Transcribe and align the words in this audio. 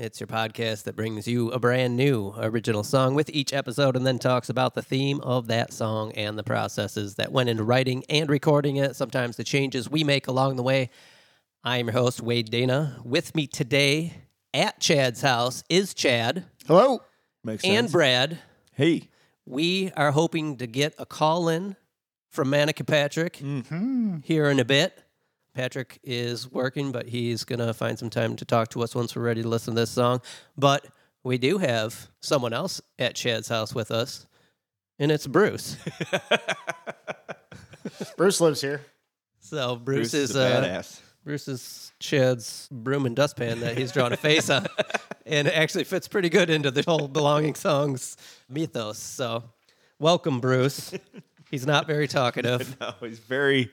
It's 0.00 0.20
your 0.20 0.28
podcast 0.28 0.84
that 0.84 0.94
brings 0.94 1.26
you 1.26 1.50
a 1.50 1.58
brand 1.58 1.96
new 1.96 2.32
original 2.36 2.84
song 2.84 3.16
with 3.16 3.28
each 3.30 3.52
episode 3.52 3.96
and 3.96 4.06
then 4.06 4.20
talks 4.20 4.48
about 4.48 4.76
the 4.76 4.82
theme 4.82 5.20
of 5.22 5.48
that 5.48 5.72
song 5.72 6.12
and 6.12 6.38
the 6.38 6.44
processes 6.44 7.16
that 7.16 7.32
went 7.32 7.48
into 7.48 7.64
writing 7.64 8.04
and 8.08 8.30
recording 8.30 8.76
it, 8.76 8.94
sometimes 8.94 9.36
the 9.36 9.42
changes 9.42 9.90
we 9.90 10.04
make 10.04 10.28
along 10.28 10.54
the 10.54 10.62
way. 10.62 10.90
I 11.64 11.78
am 11.78 11.86
your 11.86 11.94
host, 11.94 12.20
Wade 12.20 12.48
Dana. 12.48 13.00
With 13.04 13.34
me 13.34 13.48
today 13.48 14.14
at 14.54 14.78
Chad's 14.78 15.20
house 15.20 15.64
is 15.68 15.94
Chad 15.94 16.44
Hello. 16.68 17.00
Makes 17.42 17.64
sense. 17.64 17.76
and. 17.76 17.90
Brad. 17.90 18.38
hey, 18.74 19.08
We 19.46 19.90
are 19.96 20.12
hoping 20.12 20.58
to 20.58 20.68
get 20.68 20.94
a 20.96 21.06
call 21.06 21.48
in 21.48 21.74
from 22.30 22.50
Manica 22.50 22.84
Patrick 22.84 23.38
mm-hmm. 23.38 24.18
here 24.22 24.48
in 24.48 24.60
a 24.60 24.64
bit. 24.64 25.02
Patrick 25.58 25.98
is 26.04 26.48
working, 26.52 26.92
but 26.92 27.08
he's 27.08 27.42
going 27.42 27.58
to 27.58 27.74
find 27.74 27.98
some 27.98 28.10
time 28.10 28.36
to 28.36 28.44
talk 28.44 28.68
to 28.68 28.80
us 28.80 28.94
once 28.94 29.16
we're 29.16 29.22
ready 29.22 29.42
to 29.42 29.48
listen 29.48 29.74
to 29.74 29.80
this 29.80 29.90
song. 29.90 30.20
But 30.56 30.86
we 31.24 31.36
do 31.36 31.58
have 31.58 32.10
someone 32.20 32.52
else 32.52 32.80
at 32.96 33.16
Chad's 33.16 33.48
house 33.48 33.74
with 33.74 33.90
us, 33.90 34.28
and 35.00 35.10
it's 35.10 35.26
Bruce. 35.26 35.76
Bruce 38.16 38.40
lives 38.40 38.60
here. 38.60 38.82
So 39.40 39.74
Bruce, 39.74 40.12
Bruce 40.12 40.14
is, 40.14 40.30
is 40.30 40.36
a 40.36 40.42
uh, 40.42 40.62
badass. 40.62 41.00
Bruce 41.24 41.48
is 41.48 41.92
Chad's 41.98 42.68
broom 42.70 43.04
and 43.04 43.16
dustpan 43.16 43.58
that 43.58 43.76
he's 43.76 43.90
drawn 43.90 44.12
a 44.12 44.16
face 44.16 44.50
on, 44.50 44.64
and 45.26 45.48
it 45.48 45.54
actually 45.54 45.82
fits 45.82 46.06
pretty 46.06 46.28
good 46.28 46.50
into 46.50 46.70
the 46.70 46.84
whole 46.86 47.08
belonging 47.08 47.56
songs 47.56 48.16
mythos. 48.48 48.98
So, 48.98 49.42
welcome, 49.98 50.38
Bruce. 50.38 50.94
He's 51.50 51.66
not 51.66 51.86
very 51.86 52.06
talkative. 52.06 52.76
No, 52.78 52.92
he's 53.00 53.18
very, 53.18 53.72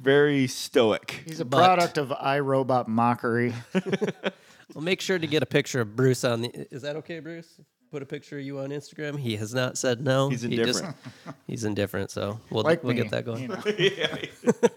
very 0.00 0.46
stoic. 0.46 1.22
He's 1.26 1.40
a 1.40 1.44
But- 1.44 1.58
product 1.58 1.98
of 1.98 2.08
iRobot 2.08 2.88
mockery. 2.88 3.54
Well, 4.72 4.84
make 4.84 5.00
sure 5.00 5.18
to 5.18 5.26
get 5.26 5.42
a 5.42 5.46
picture 5.46 5.80
of 5.80 5.96
Bruce 5.96 6.22
on 6.22 6.42
the. 6.42 6.66
Is 6.72 6.82
that 6.82 6.94
okay, 6.94 7.18
Bruce? 7.18 7.60
Put 7.90 8.02
a 8.04 8.06
picture 8.06 8.38
of 8.38 8.44
you 8.44 8.60
on 8.60 8.68
Instagram. 8.70 9.18
He 9.18 9.34
has 9.36 9.52
not 9.52 9.76
said 9.76 10.00
no. 10.00 10.28
He's 10.28 10.42
He 10.42 10.54
just- 10.56 10.78
indifferent. 10.78 10.96
he's 11.48 11.64
indifferent. 11.64 12.12
So 12.12 12.38
we'll 12.50 12.62
like 12.62 12.84
we'll 12.84 12.94
me, 12.94 13.02
get 13.02 13.10
that 13.10 13.24
going. 13.24 13.42
you 13.42 13.48
know. 13.48 13.60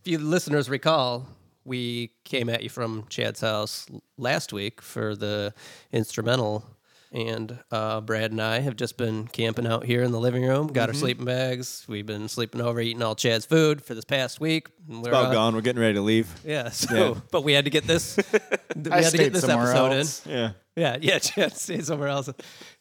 If 0.00 0.06
you 0.06 0.18
listeners 0.18 0.68
recall, 0.68 1.28
we 1.64 2.10
came 2.24 2.48
at 2.48 2.64
you 2.64 2.68
from 2.68 3.04
Chad's 3.08 3.40
house 3.40 3.86
l- 3.92 4.02
last 4.16 4.52
week 4.52 4.82
for 4.82 5.14
the 5.14 5.54
instrumental, 5.92 6.64
and 7.12 7.58
uh, 7.70 8.00
Brad 8.00 8.30
and 8.32 8.40
I 8.42 8.60
have 8.60 8.76
just 8.76 8.96
been 8.96 9.26
camping 9.28 9.66
out 9.66 9.84
here 9.84 10.02
in 10.02 10.12
the 10.12 10.20
living 10.20 10.44
room. 10.44 10.66
Got 10.68 10.88
our 10.88 10.92
Mm-hmm. 10.94 11.00
sleeping 11.00 11.24
bags. 11.24 11.84
We've 11.88 12.04
been 12.06 12.28
sleeping 12.28 12.60
over, 12.60 12.80
eating 12.80 13.02
all 13.02 13.14
Chad's 13.14 13.46
food 13.46 13.82
for 13.82 13.94
this 13.94 14.04
past 14.04 14.40
week. 14.40 14.68
and 14.88 15.02
we're, 15.02 15.08
About 15.10 15.26
uh, 15.26 15.32
gone. 15.32 15.54
We're 15.54 15.60
getting 15.62 15.80
ready 15.80 15.94
to 15.94 16.00
leave. 16.02 16.28
Yeah. 16.44 16.70
So, 16.70 17.14
Yeah. 17.14 17.20
but 17.30 17.42
we 17.44 17.52
had 17.52 17.64
to 17.64 17.70
get 17.70 17.84
this. 17.86 18.16
we 18.76 18.90
I 18.90 18.96
had 18.96 19.04
to 19.04 19.08
stayed 19.08 19.18
get 19.18 19.32
this 19.32 19.44
somewhere 19.44 19.68
episode 19.70 19.92
else. 19.92 20.26
in. 20.26 20.32
Yeah. 20.32 20.50
Yeah, 20.76 20.96
yeah, 21.00 21.18
Chad 21.18 21.56
stayed 21.56 21.84
somewhere 21.84 22.06
else. 22.08 22.30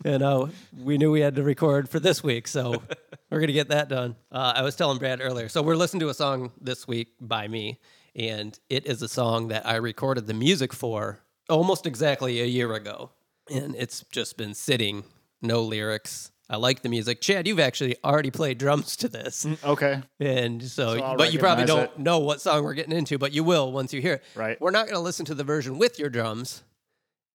And 0.05 0.21
uh, 0.21 0.47
we 0.77 0.99
knew 0.99 1.09
we 1.11 1.21
had 1.21 1.35
to 1.37 1.43
record 1.43 1.89
for 1.89 1.99
this 1.99 2.23
week, 2.23 2.47
so 2.47 2.83
we're 3.31 3.39
going 3.39 3.47
to 3.47 3.53
get 3.53 3.69
that 3.69 3.89
done. 3.89 4.15
Uh, 4.31 4.53
I 4.57 4.61
was 4.61 4.75
telling 4.75 4.99
Brad 4.99 5.19
earlier. 5.19 5.49
So 5.49 5.63
we're 5.63 5.75
listening 5.75 6.01
to 6.01 6.09
a 6.09 6.13
song 6.13 6.51
this 6.61 6.87
week 6.87 7.13
by 7.19 7.47
me, 7.47 7.79
and 8.15 8.57
it 8.69 8.85
is 8.85 9.01
a 9.01 9.07
song 9.07 9.47
that 9.47 9.65
I 9.65 9.77
recorded 9.77 10.27
the 10.27 10.35
music 10.35 10.73
for 10.73 11.21
almost 11.49 11.87
exactly 11.87 12.39
a 12.39 12.45
year 12.45 12.71
ago. 12.75 13.09
And 13.51 13.75
it's 13.75 14.03
just 14.11 14.37
been 14.37 14.53
sitting, 14.53 15.03
no 15.41 15.61
lyrics. 15.63 16.31
I 16.49 16.55
like 16.55 16.81
the 16.81 16.87
music. 16.89 17.19
Chad, 17.19 17.45
you've 17.45 17.59
actually 17.59 17.97
already 18.05 18.31
played 18.31 18.57
drums 18.57 18.95
to 18.97 19.09
this. 19.09 19.45
Okay. 19.65 20.01
And 20.19 20.63
so, 20.63 20.97
So 20.97 21.15
but 21.17 21.33
you 21.33 21.39
probably 21.39 21.65
don't 21.65 21.91
it. 21.91 21.99
know 21.99 22.19
what 22.19 22.39
song 22.39 22.63
we're 22.63 22.73
getting 22.73 22.97
into, 22.97 23.17
but 23.17 23.33
you 23.33 23.43
will 23.43 23.71
once 23.71 23.93
you 23.93 24.01
hear 24.01 24.13
it. 24.15 24.23
Right. 24.33 24.59
We're 24.61 24.71
not 24.71 24.85
going 24.85 24.95
to 24.95 25.01
listen 25.01 25.25
to 25.25 25.35
the 25.35 25.43
version 25.43 25.77
with 25.77 25.99
your 25.99 26.09
drums, 26.09 26.63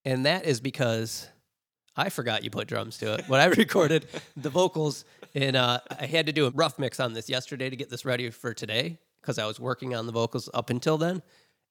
and 0.03 0.25
that 0.25 0.45
is 0.45 0.59
because 0.59 1.27
I 1.95 2.09
forgot 2.09 2.43
you 2.43 2.49
put 2.49 2.67
drums 2.67 2.97
to 2.99 3.13
it. 3.13 3.25
When 3.27 3.39
I 3.39 3.45
recorded 3.57 4.07
the 4.35 4.49
vocals, 4.49 5.05
and 5.35 5.55
uh, 5.55 5.79
I 5.99 6.07
had 6.07 6.25
to 6.25 6.31
do 6.31 6.47
a 6.47 6.49
rough 6.49 6.79
mix 6.79 6.99
on 6.99 7.13
this 7.13 7.29
yesterday 7.29 7.69
to 7.69 7.75
get 7.75 7.91
this 7.91 8.05
ready 8.05 8.31
for 8.31 8.53
today 8.55 8.97
because 9.21 9.37
I 9.37 9.45
was 9.45 9.59
working 9.59 9.93
on 9.93 10.07
the 10.07 10.11
vocals 10.11 10.49
up 10.55 10.71
until 10.71 10.97
then. 10.97 11.21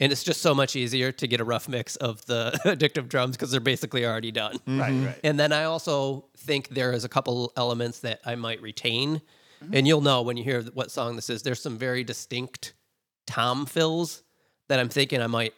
And 0.03 0.11
it's 0.11 0.25
just 0.25 0.43
so 0.43 0.53
much 0.53 0.75
easier 0.75 1.13
to 1.13 1.29
get 1.29 1.41
a 1.41 1.45
rough 1.45 1.69
mix 1.69 1.95
of 1.95 2.27
the 2.27 2.59
addictive 2.65 3.09
drums 3.09 3.37
because 3.37 3.53
they're 3.53 3.61
basically 3.61 4.05
already 4.05 4.33
done. 4.33 4.59
Right, 4.67 4.91
mm-hmm. 4.91 5.07
right. 5.07 5.21
And 5.23 5.39
then 5.39 5.53
I 5.53 5.63
also 5.63 6.25
think 6.39 6.71
there 6.71 6.93
is 6.93 7.05
a 7.05 7.09
couple 7.09 7.53
elements 7.57 8.01
that 8.01 8.21
I 8.27 8.35
might 8.35 8.61
retain. 8.61 9.23
Mm-hmm. 9.63 9.75
And 9.77 9.87
you'll 9.87 10.01
know 10.01 10.23
when 10.23 10.37
you 10.37 10.43
hear 10.43 10.63
what 10.75 10.91
song 10.91 11.15
this 11.15 11.31
is. 11.31 11.45
There's 11.45 11.63
some 11.63 11.79
very 11.79 12.03
distinct 12.03 12.75
tom 13.29 13.65
fills 13.65 14.25
that 14.67 14.81
I'm 14.81 14.89
thinking 14.89 15.23
I 15.23 15.29
might 15.29 15.55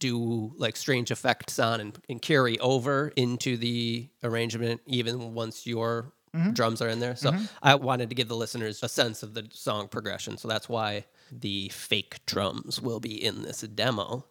do 0.00 0.52
like 0.56 0.74
strange 0.74 1.12
effects 1.12 1.60
on 1.60 1.80
and, 1.80 1.96
and 2.08 2.20
carry 2.20 2.58
over 2.58 3.12
into 3.14 3.56
the 3.56 4.08
arrangement 4.24 4.80
even 4.86 5.32
once 5.32 5.64
your 5.64 6.12
mm-hmm. 6.34 6.54
drums 6.54 6.82
are 6.82 6.88
in 6.88 6.98
there. 6.98 7.14
So 7.14 7.32
I 7.62 7.76
wanted 7.76 8.08
to 8.08 8.16
give 8.16 8.26
the 8.26 8.34
listeners 8.34 8.82
a 8.82 8.88
sense 8.88 9.22
of 9.22 9.34
the 9.34 9.46
song 9.52 9.86
progression. 9.86 10.38
So 10.38 10.48
that's 10.48 10.68
why 10.68 11.04
the 11.30 11.68
fake 11.68 12.24
drums 12.26 12.80
will 12.80 13.00
be 13.00 13.22
in 13.22 13.42
this 13.42 13.60
demo. 13.60 14.24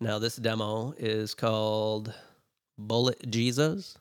Now, 0.00 0.18
this 0.18 0.36
demo 0.36 0.94
is 0.98 1.34
called 1.34 2.12
Bullet 2.78 3.30
Jesus. 3.30 3.96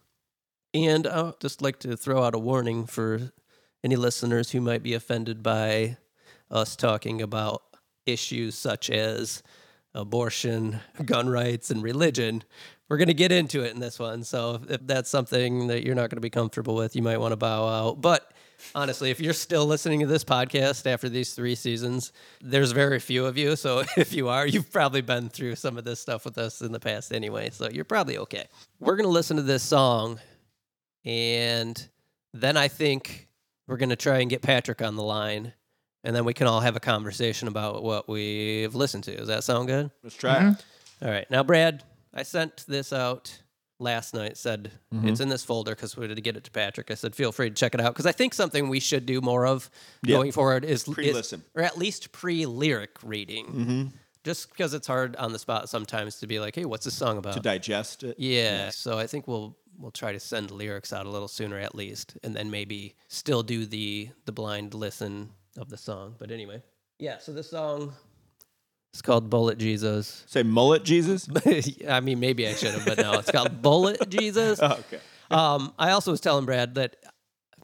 And 0.73 1.07
I'd 1.07 1.39
just 1.39 1.61
like 1.61 1.79
to 1.79 1.95
throw 1.95 2.23
out 2.23 2.35
a 2.35 2.39
warning 2.39 2.85
for 2.85 3.31
any 3.83 3.95
listeners 3.95 4.51
who 4.51 4.59
might 4.59 4.83
be 4.83 4.93
offended 4.93 5.41
by 5.41 5.97
us 6.51 6.75
talking 6.75 7.21
about 7.21 7.61
issues 8.05 8.55
such 8.55 8.89
as 8.89 9.41
abortion, 9.93 10.81
gun 11.05 11.29
rights, 11.29 11.71
and 11.71 11.81
religion. 11.81 12.43
We're 12.89 12.97
going 12.97 13.07
to 13.07 13.13
get 13.13 13.31
into 13.31 13.63
it 13.63 13.73
in 13.73 13.79
this 13.79 13.97
one. 13.97 14.23
So 14.23 14.61
if 14.67 14.85
that's 14.85 15.09
something 15.09 15.67
that 15.67 15.83
you're 15.85 15.95
not 15.95 16.09
going 16.09 16.17
to 16.17 16.21
be 16.21 16.29
comfortable 16.29 16.75
with, 16.75 16.95
you 16.95 17.01
might 17.01 17.19
want 17.19 17.31
to 17.31 17.37
bow 17.37 17.67
out. 17.67 18.01
But 18.01 18.31
honestly, 18.73 19.11
if 19.11 19.19
you're 19.19 19.33
still 19.33 19.65
listening 19.65 19.99
to 20.01 20.07
this 20.07 20.23
podcast 20.23 20.89
after 20.89 21.09
these 21.09 21.33
three 21.33 21.55
seasons, 21.55 22.11
there's 22.41 22.71
very 22.71 22.99
few 22.99 23.25
of 23.25 23.37
you. 23.37 23.55
So 23.55 23.83
if 23.97 24.13
you 24.13 24.29
are, 24.29 24.47
you've 24.47 24.71
probably 24.71 25.01
been 25.01 25.29
through 25.29 25.55
some 25.55 25.77
of 25.77 25.83
this 25.83 25.99
stuff 25.99 26.25
with 26.25 26.37
us 26.37 26.61
in 26.61 26.71
the 26.71 26.79
past 26.79 27.13
anyway. 27.13 27.49
So 27.51 27.69
you're 27.69 27.85
probably 27.85 28.17
okay. 28.19 28.45
We're 28.79 28.95
going 28.95 29.07
to 29.07 29.11
listen 29.11 29.37
to 29.37 29.43
this 29.43 29.63
song. 29.63 30.19
And 31.03 31.87
then 32.33 32.57
I 32.57 32.67
think 32.67 33.27
we're 33.67 33.77
going 33.77 33.89
to 33.89 33.95
try 33.95 34.19
and 34.19 34.29
get 34.29 34.41
Patrick 34.41 34.81
on 34.81 34.95
the 34.95 35.03
line. 35.03 35.53
And 36.03 36.15
then 36.15 36.25
we 36.25 36.33
can 36.33 36.47
all 36.47 36.59
have 36.59 36.75
a 36.75 36.79
conversation 36.79 37.47
about 37.47 37.83
what 37.83 38.07
we've 38.07 38.75
listened 38.75 39.03
to. 39.05 39.17
Does 39.17 39.27
that 39.27 39.43
sound 39.43 39.67
good? 39.67 39.89
Let's 40.03 40.15
try 40.15 40.37
it. 40.37 40.39
Mm-hmm. 40.41 41.05
All 41.05 41.11
right. 41.11 41.29
Now, 41.31 41.43
Brad, 41.43 41.83
I 42.13 42.23
sent 42.23 42.65
this 42.67 42.93
out 42.93 43.41
last 43.79 44.13
night. 44.13 44.37
Said 44.37 44.71
it's 45.03 45.19
in 45.19 45.29
this 45.29 45.43
folder 45.43 45.71
because 45.75 45.95
we 45.97 46.07
had 46.07 46.15
to 46.15 46.21
get 46.21 46.37
it 46.37 46.43
to 46.45 46.51
Patrick. 46.51 46.91
I 46.91 46.93
said, 46.95 47.15
feel 47.15 47.31
free 47.31 47.49
to 47.49 47.55
check 47.55 47.73
it 47.73 47.81
out 47.81 47.93
because 47.93 48.05
I 48.05 48.11
think 48.11 48.33
something 48.33 48.69
we 48.69 48.79
should 48.79 49.05
do 49.05 49.21
more 49.21 49.45
of 49.45 49.69
Yeah. 50.03 50.15
going 50.17 50.31
forward 50.31 50.63
is 50.65 50.87
is- 50.87 50.93
Pre-listen. 50.93 51.43
or 51.55 51.61
at 51.63 51.77
least 51.77 52.11
pre-lyric 52.11 52.91
reading. 53.03 53.45
Mm-hmm. 53.47 53.83
Just 54.23 54.49
because 54.49 54.73
it's 54.73 54.87
hard 54.87 55.15
on 55.17 55.33
the 55.33 55.39
spot 55.39 55.69
sometimes 55.69 56.17
to 56.19 56.25
be 56.27 56.39
like, 56.39 56.55
hey, 56.55 56.65
what's 56.65 56.85
this 56.85 56.95
song 56.95 57.17
about? 57.19 57.33
To 57.33 57.39
digest 57.41 58.03
it. 58.03 58.15
Yeah. 58.17 58.69
So 58.71 58.97
I 58.97 59.05
think 59.07 59.27
we'll 59.27 59.55
we'll 59.77 59.91
try 59.91 60.13
to 60.13 60.19
send 60.19 60.49
lyrics 60.51 60.91
out 60.93 61.05
a 61.05 61.09
little 61.09 61.27
sooner 61.27 61.59
at 61.59 61.75
least, 61.75 62.17
and 62.23 62.33
then 62.35 62.49
maybe 62.49 62.95
still 63.07 63.43
do 63.43 63.65
the 63.67 64.09
the 64.25 64.31
blind 64.31 64.73
listen 64.73 65.29
of 65.57 65.69
the 65.69 65.77
song. 65.77 66.15
But 66.17 66.31
anyway, 66.31 66.63
yeah. 66.97 67.19
So 67.19 67.33
this 67.33 67.51
song 67.51 67.93
is 68.95 69.01
called 69.01 69.29
Bullet 69.29 69.57
Jesus. 69.57 70.23
Say 70.27 70.43
mullet 70.43 70.83
Jesus. 70.83 71.27
I 71.87 71.99
mean, 71.99 72.19
maybe 72.19 72.47
I 72.47 72.53
should 72.53 72.73
have, 72.73 72.85
but 72.85 72.97
no, 72.97 73.13
it's 73.13 73.31
called 73.31 73.61
Bullet 73.61 74.09
Jesus. 74.09 74.59
Oh, 74.61 74.79
okay. 74.79 74.99
Um, 75.29 75.73
I 75.77 75.91
also 75.91 76.11
was 76.11 76.21
telling 76.21 76.45
Brad 76.45 76.75
that 76.75 76.95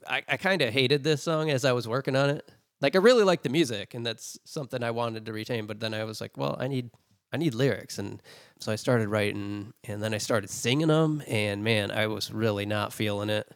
I, 0.08 0.24
I 0.28 0.38
kind 0.38 0.62
of 0.62 0.74
hated 0.74 1.04
this 1.04 1.24
song 1.24 1.50
as 1.50 1.66
I 1.66 1.72
was 1.72 1.88
working 1.88 2.16
on 2.16 2.30
it. 2.30 2.50
Like 2.82 2.96
I 2.96 3.00
really 3.00 3.24
like 3.24 3.44
the 3.44 3.50
music, 3.50 3.94
and 3.94 4.06
that's 4.06 4.40
something 4.44 4.84
I 4.84 4.92
wanted 4.92 5.26
to 5.28 5.34
retain. 5.34 5.68
But 5.68 5.80
then 5.80 5.94
I 5.94 6.04
was 6.04 6.20
like, 6.20 6.36
well, 6.36 6.58
I 6.60 6.68
need 6.68 6.90
I 7.32 7.38
need 7.38 7.54
lyrics, 7.54 8.00
and 8.00 8.22
so 8.60 8.72
I 8.72 8.76
started 8.76 9.08
writing, 9.08 9.74
and 9.84 10.02
then 10.02 10.14
I 10.14 10.18
started 10.18 10.50
singing 10.50 10.88
them, 10.88 11.22
and 11.28 11.64
man, 11.64 11.92
I 11.92 12.08
was 12.08 12.32
really 12.32 12.66
not 12.66 12.92
feeling 12.92 13.30
it. 13.30 13.50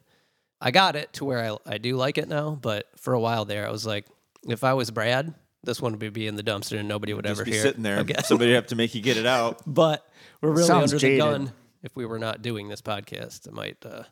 I 0.62 0.72
got 0.72 0.96
it 0.96 1.12
to 1.14 1.26
where 1.26 1.44
I 1.44 1.58
I 1.66 1.78
do 1.80 1.98
like 1.98 2.20
it 2.20 2.30
now, 2.30 2.58
but 2.62 2.88
for 2.98 3.14
a 3.14 3.20
while 3.20 3.46
there, 3.46 3.68
I 3.68 3.72
was 3.72 3.86
like, 3.86 4.06
if 4.48 4.64
I 4.64 4.74
was 4.74 4.92
Brad, 4.92 5.34
this 5.66 5.82
one 5.82 5.98
would 5.98 6.14
be 6.14 6.28
in 6.28 6.36
the 6.36 6.44
dumpster, 6.44 6.80
and 6.80 6.88
nobody 6.88 7.14
would 7.14 7.26
Just 7.26 7.40
ever 7.40 7.46
be 7.46 7.52
hear 7.52 7.62
sitting 7.62 7.82
it 7.82 7.84
there. 7.84 8.00
again. 8.00 8.24
Somebody 8.24 8.54
have 8.54 8.68
to 8.68 8.76
make 8.76 8.96
you 8.96 9.02
get 9.02 9.18
it 9.18 9.26
out. 9.26 9.62
but 9.68 10.08
we're 10.42 10.52
really 10.52 10.64
Sounds 10.64 10.92
under 10.94 11.00
jaded. 11.00 11.22
the 11.22 11.26
gun. 11.26 11.54
If 11.84 11.96
we 11.96 12.06
were 12.06 12.18
not 12.20 12.42
doing 12.42 12.68
this 12.68 12.82
podcast, 12.82 13.48
it 13.48 13.54
might. 13.54 13.78
Uh, 13.86 14.04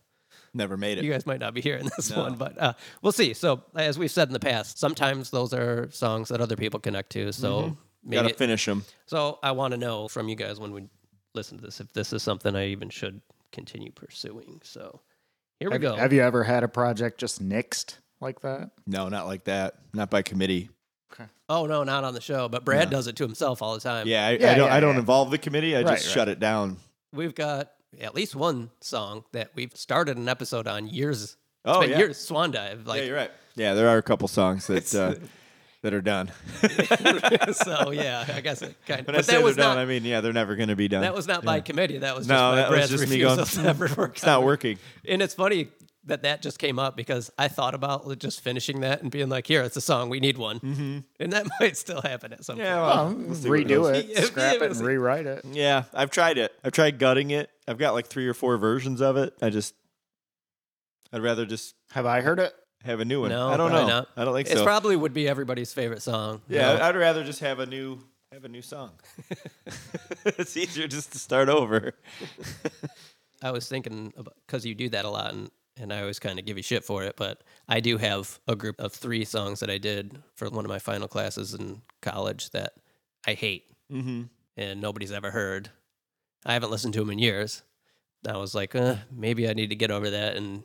Never 0.55 0.77
made 0.77 0.99
it. 0.99 1.03
you 1.03 1.11
guys 1.11 1.25
might 1.25 1.39
not 1.39 1.55
be 1.55 1.61
hearing 1.61 1.89
this 1.97 2.11
No. 2.11 2.21
one, 2.21 2.35
but 2.35 2.61
uh, 2.61 2.73
we'll 3.01 3.11
see. 3.11 3.33
So, 3.33 3.63
as 3.75 3.97
we've 3.97 4.11
said 4.11 4.27
in 4.29 4.33
the 4.33 4.39
past, 4.39 4.77
sometimes 4.77 5.31
those 5.31 5.51
are 5.53 5.89
songs 5.89 6.29
that 6.29 6.41
other 6.41 6.55
people 6.55 6.79
connect 6.79 7.09
to. 7.13 7.31
So, 7.33 7.75
maybe. 8.03 8.21
Got 8.21 8.29
to 8.29 8.35
finish 8.35 8.63
them. 8.65 8.85
so, 9.07 9.39
I 9.41 9.51
want 9.53 9.71
to 9.71 9.77
know 9.79 10.07
from 10.07 10.29
you 10.29 10.35
guys 10.35 10.59
when 10.59 10.71
we 10.71 10.85
listen 11.33 11.57
to 11.57 11.63
this 11.63 11.79
if 11.81 11.91
this 11.93 12.13
is 12.13 12.21
something 12.21 12.55
I 12.55 12.67
even 12.67 12.89
should 12.91 13.21
continue 13.51 13.91
pursuing. 13.91 14.61
So, 14.63 15.01
here 15.59 15.71
we 15.71 15.79
go. 15.79 15.95
have 15.95 16.13
you 16.13 16.21
ever 16.21 16.43
had 16.43 16.63
a 16.63 16.67
project 16.67 17.19
just 17.19 17.43
nixed 17.43 17.97
like 18.21 18.41
that? 18.41 18.69
No, 18.85 19.09
not 19.09 19.25
like 19.25 19.45
that. 19.45 19.75
Not 19.93 20.11
by 20.11 20.21
committee. 20.21 20.69
Oh 21.49 21.65
no, 21.65 21.83
not 21.83 22.03
on 22.03 22.13
the 22.13 22.21
show, 22.21 22.47
but 22.49 22.65
Brad 22.65 22.89
does 22.89 23.07
it 23.07 23.15
to 23.17 23.23
himself 23.23 23.61
all 23.61 23.73
the 23.73 23.79
time. 23.79 24.07
Yeah, 24.07 24.27
I, 24.27 24.31
Yeah, 24.31 24.51
I 24.51 24.55
don't. 24.55 24.67
yeah, 24.67 24.75
I 24.75 24.79
don't 24.79 24.93
yeah. 24.95 24.99
involve 24.99 25.31
the 25.31 25.37
committee. 25.37 25.75
I 25.75 25.81
Right, 25.81 25.93
just 25.95 26.07
right. 26.07 26.13
shut 26.13 26.29
it 26.29 26.39
down. 26.39 26.77
We've 27.11 27.35
got 27.35 27.71
at 28.01 28.15
least 28.15 28.35
one 28.35 28.71
song 28.81 29.23
that 29.33 29.51
we've 29.55 29.75
started 29.75 30.17
an 30.17 30.27
episode 30.27 30.67
on 30.67 30.87
years. 30.87 31.23
It's 31.23 31.37
Oh, 31.65 31.81
been 31.81 31.91
yeah. 31.91 31.97
years. 31.99 32.17
Swan 32.17 32.51
Dive. 32.51 32.85
Like 32.87 33.01
yeah, 33.01 33.05
you're 33.07 33.15
right. 33.15 33.31
Yeah, 33.55 33.73
there 33.75 33.87
are 33.87 33.97
a 33.97 34.01
couple 34.03 34.27
songs 34.27 34.65
that 34.67 34.93
uh, 34.95 35.13
that 35.83 35.93
are 35.93 36.01
done. 36.01 36.31
so 37.53 37.91
yeah, 37.91 38.25
I 38.33 38.41
guess 38.41 38.61
it 38.61 38.75
kind 38.87 39.01
of 39.01 39.05
When 39.07 39.15
but 39.15 39.15
I 39.15 39.21
say 39.21 39.33
that 39.35 39.43
was 39.43 39.55
they're 39.55 39.65
done, 39.65 39.75
not 39.77 39.81
I 39.81 39.85
mean 39.85 40.03
yeah, 40.05 40.21
they're 40.21 40.33
never 40.33 40.55
going 40.55 40.69
to 40.69 40.75
be 40.75 40.87
done. 40.87 41.01
that 41.01 41.13
was 41.13 41.27
not 41.27 41.43
by 41.45 41.59
committee. 41.61 41.99
That 41.99 42.15
was 42.15 42.25
just 42.27 42.29
no, 42.29 42.51
by 42.51 42.55
that 42.57 42.69
was 42.71 42.77
Brad's 42.79 42.91
just 42.91 43.09
me 43.09 43.19
going. 43.19 43.37
refusal 43.37 43.63
to 43.63 43.69
ever 43.69 43.89
work 43.95 44.15
It's 44.15 44.23
on 44.23 44.29
not 44.29 44.41
it. 44.41 44.45
working. 44.45 44.77
And 45.07 45.21
it's 45.21 45.33
funny 45.35 45.67
that 46.05 46.23
that 46.23 46.41
just 46.41 46.59
came 46.59 46.79
up 46.79 46.97
because 46.97 47.31
I 47.37 47.47
thought 47.47 47.73
about 47.75 48.17
just 48.19 48.41
finishing 48.41 48.81
that 48.81 49.01
and 49.01 49.09
being 49.11 49.29
like, 49.29 49.47
"Here, 49.47 49.61
it's 49.61 49.77
a 49.77 49.81
song. 49.81 50.09
We 50.09 50.19
need 50.19 50.37
one," 50.37 50.59
mm-hmm. 50.59 50.99
and 51.19 51.33
that 51.33 51.47
might 51.59 51.77
still 51.77 52.01
happen 52.01 52.33
at 52.33 52.43
some 52.43 52.57
Yeah, 52.59 52.75
point. 53.05 53.17
well, 53.19 53.25
we'll 53.27 53.35
redo 53.51 53.67
goes. 53.69 53.97
it, 53.97 54.05
Yeah, 54.07 54.21
scrap 54.21 54.55
it, 54.55 54.61
and 54.71 54.81
rewrite 54.81 55.25
it. 55.25 55.45
Yeah, 55.45 55.83
I've 55.93 56.11
tried 56.11 56.37
it. 56.37 56.51
I've 56.63 56.73
tried 56.73 56.99
gutting 56.99 57.31
it. 57.31 57.49
I've 57.67 57.77
got 57.77 57.93
like 57.93 58.07
three 58.07 58.27
or 58.27 58.33
four 58.33 58.57
versions 58.57 59.01
of 59.01 59.15
it. 59.17 59.33
I 59.41 59.49
just, 59.49 59.73
I'd 61.13 61.21
rather 61.21 61.45
just 61.45 61.75
Have 61.91 62.05
I 62.05 62.21
heard 62.21 62.39
it? 62.39 62.53
have 62.83 62.99
a 62.99 63.05
new 63.05 63.21
one. 63.21 63.29
No, 63.29 63.47
I 63.49 63.55
don't 63.55 63.71
know. 63.71 63.87
not. 63.87 64.09
I 64.17 64.25
don't 64.25 64.33
think 64.33 64.49
It 64.49 64.57
so. 64.57 64.63
probably 64.65 64.97
would 64.97 65.13
be 65.13 65.27
everybody's 65.29 65.71
favorite 65.71 66.01
song. 66.01 66.41
yeah, 66.49 66.73
No. 66.75 66.83
I'd 66.83 66.97
rather 66.97 67.23
just 67.23 67.39
have 67.39 67.59
a 67.59 67.65
new 67.65 67.99
have 68.33 68.43
a 68.43 68.49
new 68.49 68.61
song. 68.63 68.91
it's 70.25 70.57
easier 70.57 70.87
just 70.87 71.11
to 71.13 71.19
start 71.19 71.47
over. 71.49 71.93
I 73.41 73.51
was 73.51 73.67
thinking 73.69 74.11
because 74.47 74.65
you 74.65 74.73
do 74.75 74.89
that 74.89 75.05
a 75.05 75.09
lot, 75.09 75.33
and, 75.33 75.49
and 75.79 75.91
I 75.93 76.01
always 76.01 76.19
kind 76.19 76.37
of 76.39 76.45
give 76.45 76.57
you 76.57 76.63
shit 76.63 76.83
for 76.83 77.03
it, 77.03 77.15
but 77.17 77.41
I 77.67 77.79
do 77.79 77.97
have 77.97 78.39
a 78.47 78.55
group 78.55 78.79
of 78.79 78.93
three 78.93 79.25
songs 79.25 79.59
that 79.61 79.69
I 79.69 79.77
did 79.77 80.17
for 80.35 80.49
one 80.49 80.65
of 80.65 80.69
my 80.69 80.79
final 80.79 81.07
classes 81.07 81.53
in 81.53 81.81
college 82.01 82.49
that 82.51 82.73
I 83.27 83.33
hate 83.33 83.65
Mm-hmm. 83.91 84.23
and 84.57 84.81
nobody's 84.81 85.11
ever 85.11 85.29
heard. 85.31 85.69
I 86.45 86.53
haven't 86.53 86.71
listened 86.71 86.93
to 86.95 86.99
them 87.01 87.11
in 87.11 87.19
years. 87.19 87.61
I 88.27 88.37
was 88.37 88.55
like, 88.55 88.73
uh, 88.75 88.95
maybe 89.11 89.47
I 89.47 89.53
need 89.53 89.69
to 89.69 89.75
get 89.75 89.91
over 89.91 90.09
that, 90.09 90.35
and 90.35 90.63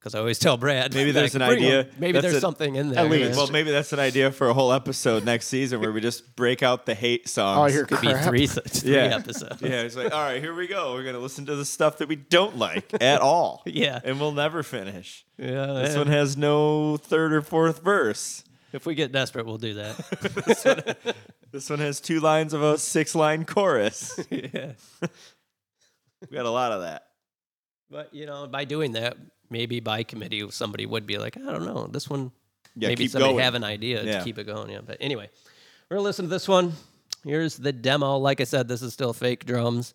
because 0.00 0.14
I 0.14 0.18
always 0.18 0.38
tell 0.38 0.56
Brad, 0.56 0.94
Maybe 0.94 1.12
there's 1.12 1.34
an 1.34 1.40
"Bring 1.40 1.58
'em." 1.62 1.64
idea. 1.64 1.86
Maybe 1.98 2.20
there's 2.20 2.34
a- 2.34 2.40
something 2.40 2.74
in 2.74 2.88
there. 2.88 3.04
least. 3.04 3.36
Well, 3.36 3.48
maybe 3.48 3.70
that's 3.70 3.92
an 3.92 3.98
idea 3.98 4.32
for 4.32 4.48
a 4.48 4.54
whole 4.54 4.72
episode 4.72 5.24
next 5.26 5.48
season 5.48 5.80
where 5.80 5.92
we 5.92 6.00
just 6.00 6.34
break 6.36 6.62
out 6.62 6.86
the 6.86 6.94
hate 6.94 7.28
songs. 7.28 7.58
Oh, 7.72 7.74
you're 7.76 7.84
could 7.86 8.00
be 8.00 8.14
three, 8.14 8.46
three 8.48 8.94
Yeah. 8.94 9.14
episodes. 9.16 9.60
yeah, 9.60 9.82
it's 9.82 9.96
like, 9.96 10.12
all 10.12 10.22
right, 10.22 10.40
here 10.42 10.54
we 10.54 10.66
go. 10.66 10.94
We're 10.94 11.04
gonna 11.04 11.18
listen 11.18 11.44
to 11.46 11.54
the 11.56 11.66
stuff 11.66 11.98
that 11.98 12.08
we 12.08 12.16
don't 12.16 12.56
like 12.56 12.90
at 13.02 13.20
all. 13.30 13.62
Yeah. 13.66 14.00
and 14.02 14.18
we'll 14.18 14.32
never 14.32 14.62
finish. 14.62 15.26
yeah. 15.36 15.66
This 15.74 15.92
yeah. 15.92 15.98
one 15.98 16.06
has 16.06 16.34
no 16.36 16.96
third 16.96 17.32
or 17.34 17.42
fourth 17.42 17.82
verse. 17.82 18.42
If 18.72 18.86
we 18.86 18.94
get 18.94 19.12
desperate, 19.12 19.44
we'll 19.46 19.58
do 19.58 19.74
that. 19.74 20.96
This 21.52 21.68
one 21.68 21.80
has 21.80 22.00
two 22.00 22.20
lines 22.20 22.52
of 22.54 22.62
a 22.62 22.78
six 22.78 23.12
line 23.16 23.44
chorus. 23.44 24.18
yeah. 24.30 24.74
We 25.00 26.36
got 26.36 26.46
a 26.46 26.50
lot 26.50 26.70
of 26.70 26.82
that. 26.82 27.02
But 27.90 28.14
you 28.14 28.24
know, 28.26 28.46
by 28.46 28.64
doing 28.64 28.92
that, 28.92 29.16
maybe 29.50 29.80
by 29.80 30.02
committee, 30.02 30.48
somebody 30.50 30.86
would 30.86 31.06
be 31.06 31.18
like, 31.18 31.36
I 31.36 31.40
don't 31.40 31.64
know, 31.64 31.86
this 31.86 32.08
one. 32.08 32.32
Yeah, 32.76 32.88
maybe 32.88 33.08
somebody 33.08 33.32
going. 33.34 33.44
have 33.44 33.54
an 33.54 33.64
idea 33.64 34.02
Yeah. 34.04 34.18
to 34.18 34.24
keep 34.24 34.38
it 34.38 34.44
going. 34.44 34.70
Yeah. 34.70 34.80
But 34.86 34.96
anyway, 35.00 35.28
we're 35.88 35.96
gonna 35.96 36.04
listen 36.04 36.24
to 36.26 36.28
this 36.30 36.46
one. 36.48 36.72
Here's 37.24 37.56
the 37.56 37.72
demo. 37.72 38.16
Like 38.16 38.40
I 38.40 38.44
said, 38.44 38.68
this 38.68 38.80
is 38.80 38.92
still 38.92 39.12
fake 39.12 39.44
drums. 39.44 39.92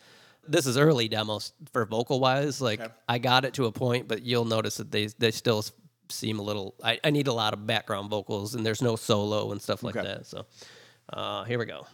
This 0.47 0.67
is 0.67 0.77
early 0.77 1.07
demos 1.07 1.53
for 1.73 1.85
vocal 1.85 2.19
wise. 2.19 2.61
Like 2.61 2.79
Okay. 2.81 2.93
I 3.09 3.17
got 3.17 3.45
it 3.45 3.53
to 3.55 3.65
a 3.65 3.71
point, 3.71 4.07
but 4.07 4.21
you'll 4.21 4.45
notice 4.45 4.77
that 4.77 4.91
they 4.91 5.07
they 5.07 5.31
still 5.31 5.63
seem 6.09 6.37
a 6.37 6.43
little. 6.43 6.75
I, 6.83 6.99
I 7.03 7.09
need 7.09 7.27
a 7.27 7.33
lot 7.33 7.53
of 7.53 7.65
background 7.65 8.09
vocals, 8.11 8.53
and 8.53 8.63
there's 8.65 8.81
no 8.81 8.95
solo 8.95 9.51
and 9.51 9.61
stuff 9.61 9.81
like 9.81 9.95
Okay. 9.95 10.05
that. 10.05 10.27
So 10.27 10.45
uh, 11.11 11.45
here 11.45 11.57
we 11.57 11.65
go. 11.65 11.87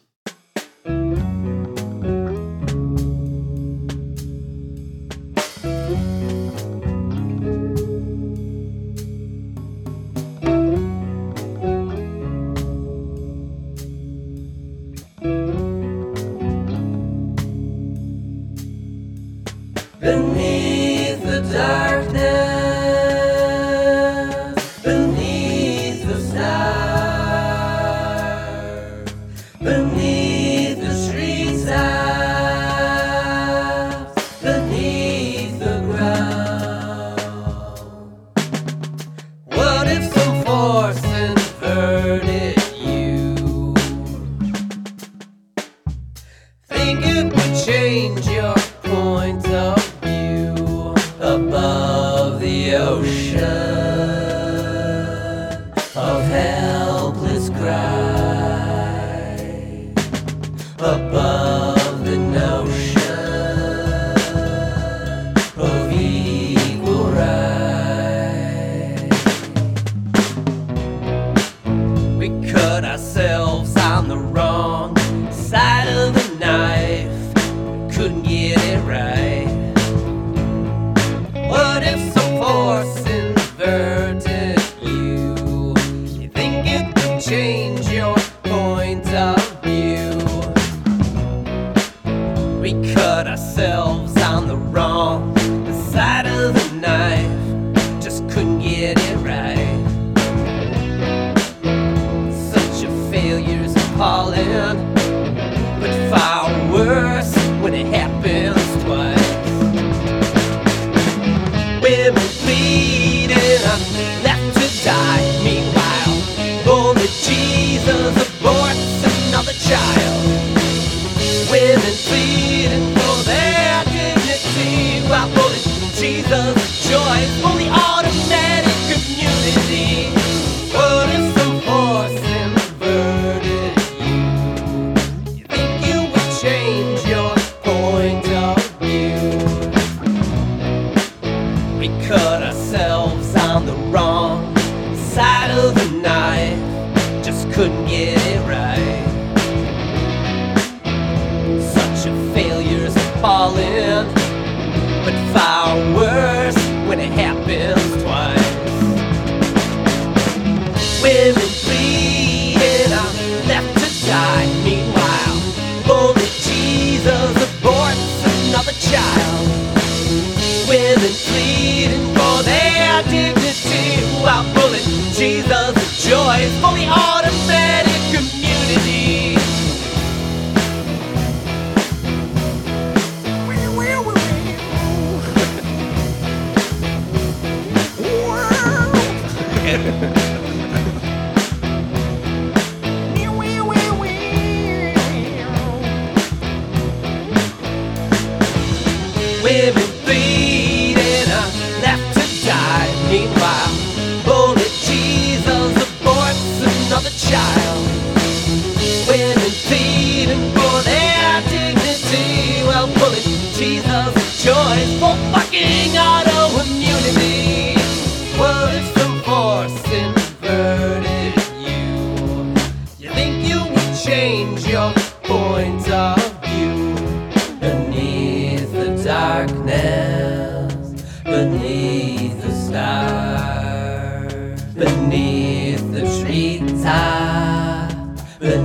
Cut 142.12 142.44
ourselves 142.44 143.34
on 143.38 143.66
the 143.66 143.74
wrong 143.90 144.54
side 144.98 145.50
of 145.50 145.74
the 145.74 145.90
knife, 146.02 147.24
just 147.24 147.50
couldn't 147.54 147.86
get 147.86 148.21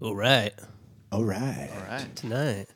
All 0.00 0.14
right, 0.14 0.52
All 1.10 1.24
right. 1.24 1.70
All 1.74 1.86
right. 1.90 2.16
tonight. 2.16 2.68